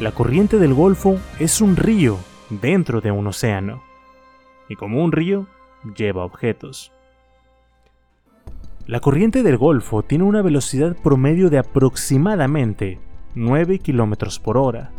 la 0.00 0.12
corriente 0.12 0.58
del 0.58 0.72
Golfo 0.72 1.18
es 1.38 1.60
un 1.60 1.76
río 1.76 2.16
dentro 2.48 3.02
de 3.02 3.10
un 3.10 3.26
océano, 3.26 3.82
y 4.70 4.76
como 4.76 5.04
un 5.04 5.12
río, 5.12 5.48
lleva 5.98 6.24
objetos. 6.24 6.92
La 8.88 8.98
corriente 8.98 9.44
del 9.44 9.58
Golfo 9.58 10.02
tiene 10.02 10.24
una 10.24 10.42
velocidad 10.42 10.96
promedio 10.96 11.50
de 11.50 11.58
aproximadamente 11.58 12.98
9 13.36 13.78
km 13.78 14.40
por 14.40 14.56
hora, 14.56 14.90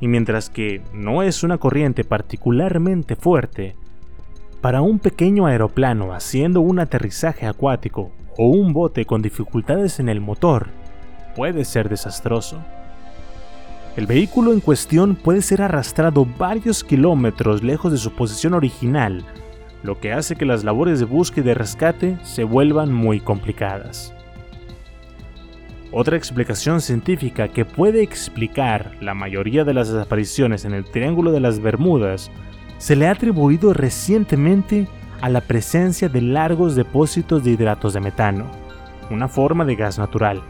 y 0.00 0.08
mientras 0.08 0.48
que 0.48 0.80
no 0.94 1.22
es 1.22 1.42
una 1.42 1.58
corriente 1.58 2.04
particularmente 2.04 3.14
fuerte, 3.14 3.76
para 4.62 4.80
un 4.80 4.98
pequeño 4.98 5.44
aeroplano 5.44 6.14
haciendo 6.14 6.62
un 6.62 6.78
aterrizaje 6.78 7.46
acuático 7.46 8.10
o 8.38 8.48
un 8.48 8.72
bote 8.72 9.04
con 9.04 9.20
dificultades 9.20 10.00
en 10.00 10.08
el 10.08 10.22
motor, 10.22 10.68
puede 11.36 11.66
ser 11.66 11.90
desastroso. 11.90 12.58
El 13.96 14.06
vehículo 14.06 14.54
en 14.54 14.60
cuestión 14.60 15.14
puede 15.14 15.42
ser 15.42 15.60
arrastrado 15.60 16.26
varios 16.38 16.82
kilómetros 16.82 17.62
lejos 17.62 17.92
de 17.92 17.98
su 17.98 18.12
posición 18.12 18.54
original, 18.54 19.26
lo 19.84 20.00
que 20.00 20.14
hace 20.14 20.34
que 20.34 20.46
las 20.46 20.64
labores 20.64 20.98
de 20.98 21.04
búsqueda 21.04 21.50
y 21.50 21.54
rescate 21.54 22.16
se 22.22 22.42
vuelvan 22.42 22.92
muy 22.92 23.20
complicadas. 23.20 24.14
Otra 25.92 26.16
explicación 26.16 26.80
científica 26.80 27.48
que 27.48 27.66
puede 27.66 28.02
explicar 28.02 28.96
la 29.02 29.12
mayoría 29.12 29.62
de 29.62 29.74
las 29.74 29.90
desapariciones 29.90 30.64
en 30.64 30.72
el 30.72 30.86
Triángulo 30.86 31.32
de 31.32 31.40
las 31.40 31.60
Bermudas 31.60 32.30
se 32.78 32.96
le 32.96 33.06
ha 33.06 33.12
atribuido 33.12 33.74
recientemente 33.74 34.88
a 35.20 35.28
la 35.28 35.42
presencia 35.42 36.08
de 36.08 36.22
largos 36.22 36.74
depósitos 36.74 37.44
de 37.44 37.50
hidratos 37.50 37.92
de 37.92 38.00
metano, 38.00 38.50
una 39.10 39.28
forma 39.28 39.66
de 39.66 39.76
gas 39.76 39.98
natural. 39.98 40.42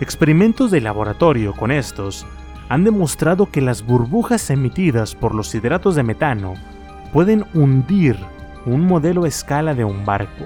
Experimentos 0.00 0.72
de 0.72 0.80
laboratorio 0.80 1.52
con 1.52 1.70
estos 1.70 2.26
han 2.68 2.82
demostrado 2.82 3.46
que 3.46 3.60
las 3.60 3.86
burbujas 3.86 4.50
emitidas 4.50 5.14
por 5.14 5.36
los 5.36 5.54
hidratos 5.54 5.94
de 5.94 6.02
metano 6.02 6.54
pueden 7.12 7.44
hundir 7.54 8.16
un 8.66 8.86
modelo 8.86 9.24
a 9.24 9.28
escala 9.28 9.74
de 9.74 9.84
un 9.84 10.04
barco. 10.04 10.44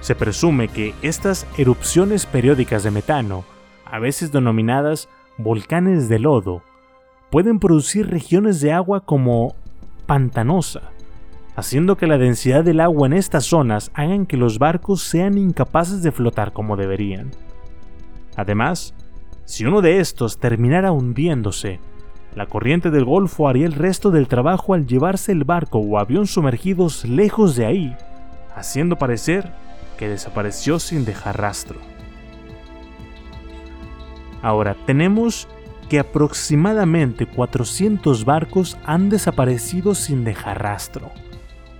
Se 0.00 0.14
presume 0.14 0.68
que 0.68 0.94
estas 1.02 1.46
erupciones 1.58 2.26
periódicas 2.26 2.82
de 2.82 2.90
metano, 2.90 3.44
a 3.84 3.98
veces 3.98 4.32
denominadas 4.32 5.08
volcanes 5.36 6.08
de 6.08 6.18
lodo, 6.18 6.62
pueden 7.30 7.58
producir 7.58 8.08
regiones 8.08 8.60
de 8.60 8.72
agua 8.72 9.04
como 9.04 9.54
pantanosa, 10.06 10.82
haciendo 11.54 11.96
que 11.96 12.06
la 12.06 12.18
densidad 12.18 12.64
del 12.64 12.80
agua 12.80 13.06
en 13.06 13.12
estas 13.12 13.44
zonas 13.44 13.90
hagan 13.94 14.26
que 14.26 14.36
los 14.36 14.58
barcos 14.58 15.02
sean 15.02 15.38
incapaces 15.38 16.02
de 16.02 16.12
flotar 16.12 16.52
como 16.52 16.76
deberían. 16.76 17.30
Además, 18.36 18.94
si 19.44 19.64
uno 19.64 19.80
de 19.82 20.00
estos 20.00 20.38
terminara 20.38 20.92
hundiéndose, 20.92 21.80
la 22.34 22.46
corriente 22.46 22.90
del 22.90 23.04
Golfo 23.04 23.48
haría 23.48 23.66
el 23.66 23.72
resto 23.72 24.10
del 24.10 24.28
trabajo 24.28 24.74
al 24.74 24.86
llevarse 24.86 25.32
el 25.32 25.44
barco 25.44 25.78
o 25.78 25.98
avión 25.98 26.26
sumergidos 26.26 27.04
lejos 27.04 27.56
de 27.56 27.66
ahí, 27.66 27.96
haciendo 28.54 28.96
parecer 28.96 29.52
que 29.98 30.08
desapareció 30.08 30.78
sin 30.78 31.04
dejar 31.04 31.40
rastro. 31.40 31.78
Ahora, 34.42 34.76
tenemos 34.86 35.48
que 35.88 35.98
aproximadamente 35.98 37.26
400 37.26 38.24
barcos 38.24 38.78
han 38.84 39.10
desaparecido 39.10 39.94
sin 39.94 40.24
dejar 40.24 40.62
rastro, 40.62 41.10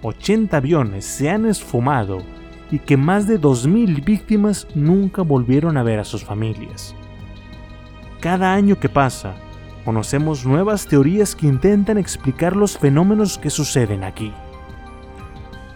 80 0.03 0.57
aviones 0.57 1.05
se 1.05 1.31
han 1.31 1.47
esfumado 1.47 2.23
y 2.71 2.79
que 2.79 2.97
más 2.97 3.27
de 3.27 3.41
2.000 3.41 4.05
víctimas 4.05 4.67
nunca 4.75 5.23
volvieron 5.23 5.77
a 5.77 5.83
ver 5.83 6.01
a 6.01 6.05
sus 6.05 6.25
familias. 6.25 6.95
Cada 8.21 8.53
año 8.53 8.79
que 8.79 8.89
pasa, 8.89 9.35
conocemos 9.85 10.47
nuevas 10.47 10.87
teorías 10.87 11.35
que 11.35 11.47
intentan 11.47 11.99
explicar 11.99 12.57
los 12.57 12.79
fenómenos 12.79 13.39
que 13.39 13.51
suceden 13.51 14.05
aquí. 14.05 14.33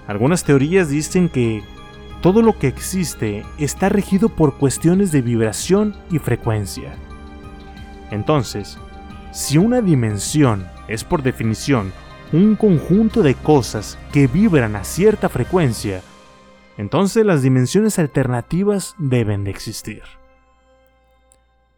Algunas 0.07 0.45
teorías 0.45 0.89
dicen 0.89 1.29
que 1.29 1.63
todo 2.23 2.43
lo 2.43 2.59
que 2.59 2.69
existe 2.69 3.45
está 3.59 3.89
regido 3.89 4.29
por 4.29 4.57
cuestiones 4.57 5.13
de 5.13 5.23
vibración 5.23 5.97
y 6.11 6.19
frecuencia 6.19 6.95
entonces, 8.15 8.79
si 9.33 9.59
una 9.59 9.81
dimensión 9.81 10.67
es 10.87 11.03
por 11.03 11.23
definición 11.23 11.93
un 12.33 12.55
conjunto 12.55 13.23
de 13.23 13.35
cosas 13.35 13.99
que 14.13 14.29
vibran 14.29 14.77
a 14.77 14.85
cierta 14.85 15.29
frecuencia, 15.29 16.01
entonces 16.77 17.27
las 17.27 17.43
dimensiones 17.43 17.99
alternativas 17.99 18.95
deben 18.99 19.45
de 19.45 19.51
existir. 19.51 20.03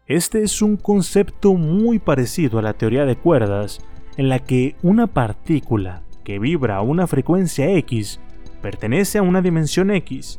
Este 0.06 0.44
es 0.44 0.62
un 0.62 0.76
concepto 0.76 1.54
muy 1.54 1.98
parecido 1.98 2.60
a 2.60 2.62
la 2.62 2.74
teoría 2.74 3.04
de 3.04 3.16
cuerdas, 3.16 3.80
en 4.16 4.28
la 4.28 4.38
que 4.38 4.76
una 4.80 5.08
partícula 5.08 6.02
que 6.22 6.38
vibra 6.38 6.76
a 6.76 6.82
una 6.82 7.08
frecuencia 7.08 7.68
X 7.72 8.20
pertenece 8.62 9.18
a 9.18 9.22
una 9.22 9.42
dimensión 9.42 9.90
X, 9.90 10.38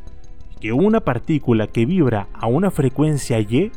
y 0.55 0.59
que 0.61 0.71
una 0.71 1.01
partícula 1.01 1.67
que 1.67 1.85
vibra 1.85 2.29
a 2.33 2.47
una 2.47 2.71
frecuencia 2.71 3.41
Y 3.41 3.73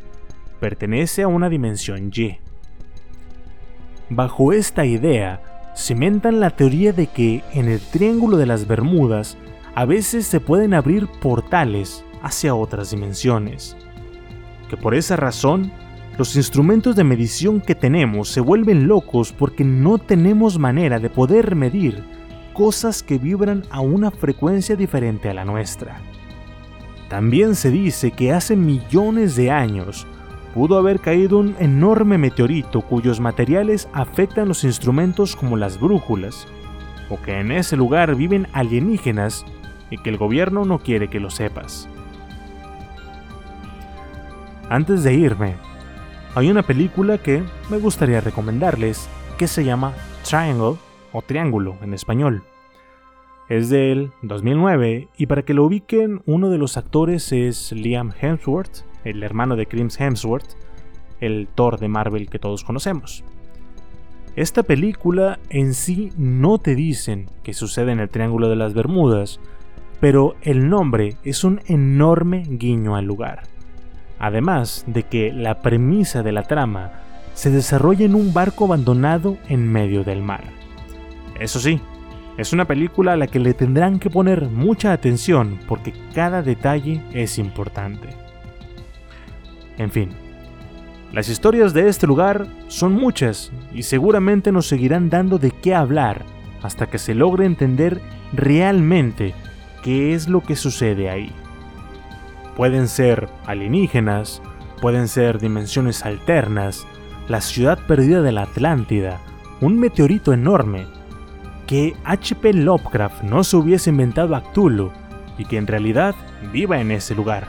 pertenece 0.60 1.22
a 1.22 1.28
una 1.28 1.48
dimensión 1.48 2.12
Y. 2.14 2.38
Bajo 4.10 4.52
esta 4.52 4.86
idea, 4.86 5.72
cimentan 5.76 6.38
la 6.38 6.50
teoría 6.50 6.92
de 6.92 7.08
que 7.08 7.42
en 7.52 7.68
el 7.68 7.80
Triángulo 7.80 8.36
de 8.36 8.46
las 8.46 8.68
Bermudas 8.68 9.36
a 9.74 9.86
veces 9.86 10.24
se 10.24 10.38
pueden 10.38 10.72
abrir 10.72 11.08
portales 11.20 12.04
hacia 12.22 12.54
otras 12.54 12.92
dimensiones. 12.92 13.76
Que 14.70 14.76
por 14.76 14.94
esa 14.94 15.16
razón, 15.16 15.72
los 16.16 16.36
instrumentos 16.36 16.94
de 16.94 17.02
medición 17.02 17.60
que 17.60 17.74
tenemos 17.74 18.28
se 18.28 18.40
vuelven 18.40 18.86
locos 18.86 19.32
porque 19.32 19.64
no 19.64 19.98
tenemos 19.98 20.60
manera 20.60 21.00
de 21.00 21.10
poder 21.10 21.56
medir 21.56 22.04
cosas 22.52 23.02
que 23.02 23.18
vibran 23.18 23.64
a 23.70 23.80
una 23.80 24.12
frecuencia 24.12 24.76
diferente 24.76 25.28
a 25.28 25.34
la 25.34 25.44
nuestra. 25.44 26.00
También 27.08 27.56
se 27.56 27.72
dice 27.72 28.12
que 28.12 28.32
hace 28.32 28.54
millones 28.54 29.34
de 29.34 29.50
años 29.50 30.06
pudo 30.54 30.78
haber 30.78 31.00
caído 31.00 31.38
un 31.38 31.56
enorme 31.58 32.16
meteorito 32.16 32.82
cuyos 32.82 33.18
materiales 33.18 33.88
afectan 33.92 34.46
los 34.46 34.62
instrumentos 34.62 35.34
como 35.34 35.56
las 35.56 35.80
brújulas, 35.80 36.46
o 37.08 37.20
que 37.20 37.40
en 37.40 37.50
ese 37.50 37.76
lugar 37.76 38.14
viven 38.14 38.46
alienígenas 38.52 39.44
y 39.90 39.98
que 39.98 40.10
el 40.10 40.16
gobierno 40.16 40.64
no 40.64 40.78
quiere 40.78 41.08
que 41.08 41.18
lo 41.18 41.30
sepas. 41.30 41.88
Antes 44.70 45.02
de 45.02 45.12
irme, 45.14 45.56
hay 46.36 46.48
una 46.48 46.62
película 46.62 47.18
que 47.18 47.42
me 47.70 47.78
gustaría 47.78 48.20
recomendarles 48.20 49.08
que 49.36 49.48
se 49.48 49.64
llama 49.64 49.94
Triangle 50.22 50.76
o 51.12 51.22
Triángulo 51.22 51.76
en 51.82 51.92
español. 51.92 52.44
Es 53.48 53.68
del 53.68 54.12
2009 54.22 55.08
y 55.18 55.26
para 55.26 55.42
que 55.42 55.54
lo 55.54 55.64
ubiquen 55.64 56.22
uno 56.24 56.50
de 56.50 56.58
los 56.58 56.76
actores 56.76 57.32
es 57.32 57.72
Liam 57.72 58.12
Hemsworth 58.20 58.84
el 59.04 59.24
hermano 59.24 59.56
de 59.56 59.66
Chris 59.66 60.00
Hemsworth, 60.00 60.54
el 61.20 61.48
Thor 61.52 61.80
de 61.80 61.88
Marvel 61.88 62.30
que 62.30 62.38
todos 62.38 62.62
conocemos. 62.62 63.24
Esta 64.36 64.62
película 64.62 65.40
en 65.48 65.74
sí 65.74 66.12
no 66.16 66.58
te 66.58 66.76
dicen 66.76 67.28
que 67.42 67.54
sucede 67.54 67.90
en 67.90 67.98
el 67.98 68.08
Triángulo 68.08 68.48
de 68.48 68.54
las 68.54 68.72
Bermudas, 68.72 69.40
pero 70.00 70.36
el 70.42 70.68
nombre 70.68 71.16
es 71.24 71.42
un 71.42 71.60
enorme 71.66 72.44
guiño 72.48 72.94
al 72.94 73.06
lugar. 73.06 73.42
Además 74.20 74.84
de 74.86 75.02
que 75.02 75.32
la 75.32 75.60
premisa 75.62 76.22
de 76.22 76.32
la 76.32 76.44
trama 76.44 76.92
se 77.34 77.50
desarrolla 77.50 78.04
en 78.04 78.14
un 78.14 78.32
barco 78.32 78.66
abandonado 78.66 79.38
en 79.48 79.66
medio 79.72 80.04
del 80.04 80.22
mar. 80.22 80.44
Eso 81.38 81.58
sí, 81.58 81.80
es 82.36 82.52
una 82.52 82.66
película 82.66 83.14
a 83.14 83.16
la 83.16 83.26
que 83.26 83.38
le 83.38 83.54
tendrán 83.54 83.98
que 83.98 84.10
poner 84.10 84.48
mucha 84.48 84.92
atención 84.92 85.58
porque 85.66 85.92
cada 86.14 86.42
detalle 86.42 87.02
es 87.12 87.38
importante. 87.38 88.08
En 89.78 89.90
fin, 89.90 90.10
las 91.12 91.28
historias 91.28 91.72
de 91.72 91.88
este 91.88 92.06
lugar 92.06 92.46
son 92.68 92.92
muchas 92.92 93.50
y 93.74 93.82
seguramente 93.82 94.52
nos 94.52 94.68
seguirán 94.68 95.10
dando 95.10 95.38
de 95.38 95.50
qué 95.50 95.74
hablar 95.74 96.24
hasta 96.62 96.86
que 96.86 96.98
se 96.98 97.14
logre 97.14 97.46
entender 97.46 98.00
realmente 98.32 99.34
qué 99.82 100.14
es 100.14 100.28
lo 100.28 100.42
que 100.42 100.56
sucede 100.56 101.10
ahí. 101.10 101.32
Pueden 102.60 102.88
ser 102.88 103.30
alienígenas, 103.46 104.42
pueden 104.82 105.08
ser 105.08 105.38
dimensiones 105.38 106.04
alternas, 106.04 106.86
la 107.26 107.40
ciudad 107.40 107.78
perdida 107.86 108.20
de 108.20 108.32
la 108.32 108.42
Atlántida, 108.42 109.18
un 109.62 109.78
meteorito 109.78 110.34
enorme, 110.34 110.86
que 111.66 111.96
H.P. 112.04 112.52
Lovecraft 112.52 113.22
no 113.22 113.44
se 113.44 113.56
hubiese 113.56 113.88
inventado 113.88 114.36
a 114.36 114.42
Cthulhu 114.42 114.92
y 115.38 115.46
que 115.46 115.56
en 115.56 115.66
realidad 115.66 116.14
viva 116.52 116.82
en 116.82 116.90
ese 116.90 117.14
lugar. 117.14 117.48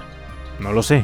No 0.62 0.72
lo 0.72 0.82
sé. 0.82 1.04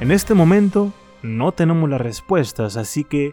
En 0.00 0.10
este 0.10 0.34
momento 0.34 0.92
no 1.22 1.52
tenemos 1.52 1.88
las 1.88 2.02
respuestas, 2.02 2.76
así 2.76 3.02
que 3.02 3.32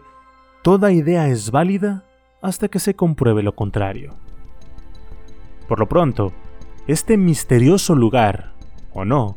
toda 0.62 0.92
idea 0.92 1.28
es 1.28 1.50
válida 1.50 2.04
hasta 2.40 2.68
que 2.68 2.78
se 2.78 2.94
compruebe 2.94 3.42
lo 3.42 3.54
contrario. 3.54 4.14
Por 5.68 5.78
lo 5.78 5.86
pronto, 5.90 6.32
este 6.86 7.18
misterioso 7.18 7.94
lugar, 7.94 8.56
o 8.98 9.04
no, 9.04 9.36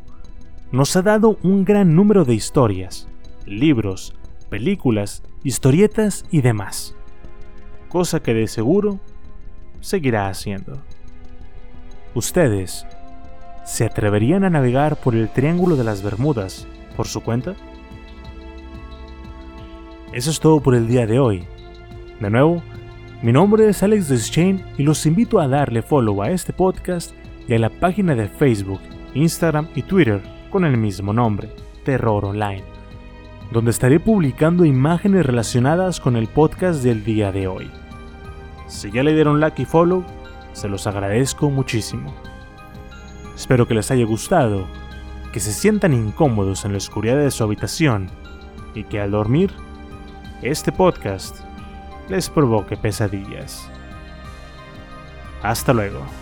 nos 0.71 0.95
ha 0.95 1.01
dado 1.01 1.37
un 1.43 1.65
gran 1.65 1.95
número 1.95 2.25
de 2.25 2.33
historias, 2.33 3.07
libros, 3.45 4.13
películas, 4.49 5.23
historietas 5.43 6.25
y 6.31 6.41
demás 6.41 6.95
cosa 7.91 8.23
que 8.23 8.33
de 8.33 8.47
seguro 8.47 8.99
seguirá 9.81 10.29
haciendo. 10.29 10.81
¿Ustedes 12.15 12.87
se 13.65 13.83
atreverían 13.83 14.45
a 14.45 14.49
navegar 14.49 14.95
por 14.95 15.13
el 15.13 15.27
Triángulo 15.27 15.75
de 15.75 15.83
las 15.83 16.01
Bermudas 16.01 16.67
por 16.95 17.07
su 17.07 17.21
cuenta? 17.21 17.53
Eso 20.13 20.31
es 20.31 20.39
todo 20.39 20.61
por 20.61 20.73
el 20.73 20.87
día 20.87 21.05
de 21.05 21.19
hoy. 21.19 21.43
De 22.21 22.29
nuevo, 22.29 22.63
mi 23.21 23.33
nombre 23.33 23.67
es 23.67 23.83
Alex 23.83 24.07
Deschain 24.07 24.63
y 24.77 24.83
los 24.83 25.05
invito 25.05 25.41
a 25.41 25.49
darle 25.49 25.81
follow 25.81 26.21
a 26.21 26.31
este 26.31 26.53
podcast 26.53 27.13
y 27.49 27.55
a 27.55 27.59
la 27.59 27.69
página 27.69 28.15
de 28.15 28.29
Facebook, 28.29 28.79
Instagram 29.13 29.67
y 29.75 29.83
Twitter 29.83 30.21
con 30.49 30.65
el 30.65 30.77
mismo 30.77 31.13
nombre, 31.13 31.49
Terror 31.83 32.25
Online, 32.25 32.63
donde 33.51 33.71
estaré 33.71 33.99
publicando 33.99 34.65
imágenes 34.65 35.25
relacionadas 35.25 35.99
con 35.99 36.15
el 36.15 36.27
podcast 36.27 36.83
del 36.83 37.03
día 37.03 37.31
de 37.31 37.47
hoy. 37.47 37.71
Si 38.67 38.91
ya 38.91 39.03
le 39.03 39.13
dieron 39.13 39.39
like 39.39 39.61
y 39.61 39.65
follow, 39.65 40.05
se 40.53 40.69
los 40.69 40.87
agradezco 40.87 41.49
muchísimo. 41.49 42.13
Espero 43.35 43.67
que 43.67 43.73
les 43.73 43.91
haya 43.91 44.05
gustado, 44.05 44.65
que 45.33 45.39
se 45.39 45.53
sientan 45.53 45.93
incómodos 45.93 46.65
en 46.65 46.71
la 46.71 46.77
oscuridad 46.77 47.17
de 47.17 47.31
su 47.31 47.43
habitación 47.43 48.09
y 48.75 48.83
que 48.83 49.01
al 49.01 49.11
dormir, 49.11 49.51
este 50.41 50.71
podcast 50.71 51.39
les 52.09 52.29
provoque 52.29 52.77
pesadillas. 52.77 53.69
Hasta 55.41 55.73
luego. 55.73 56.20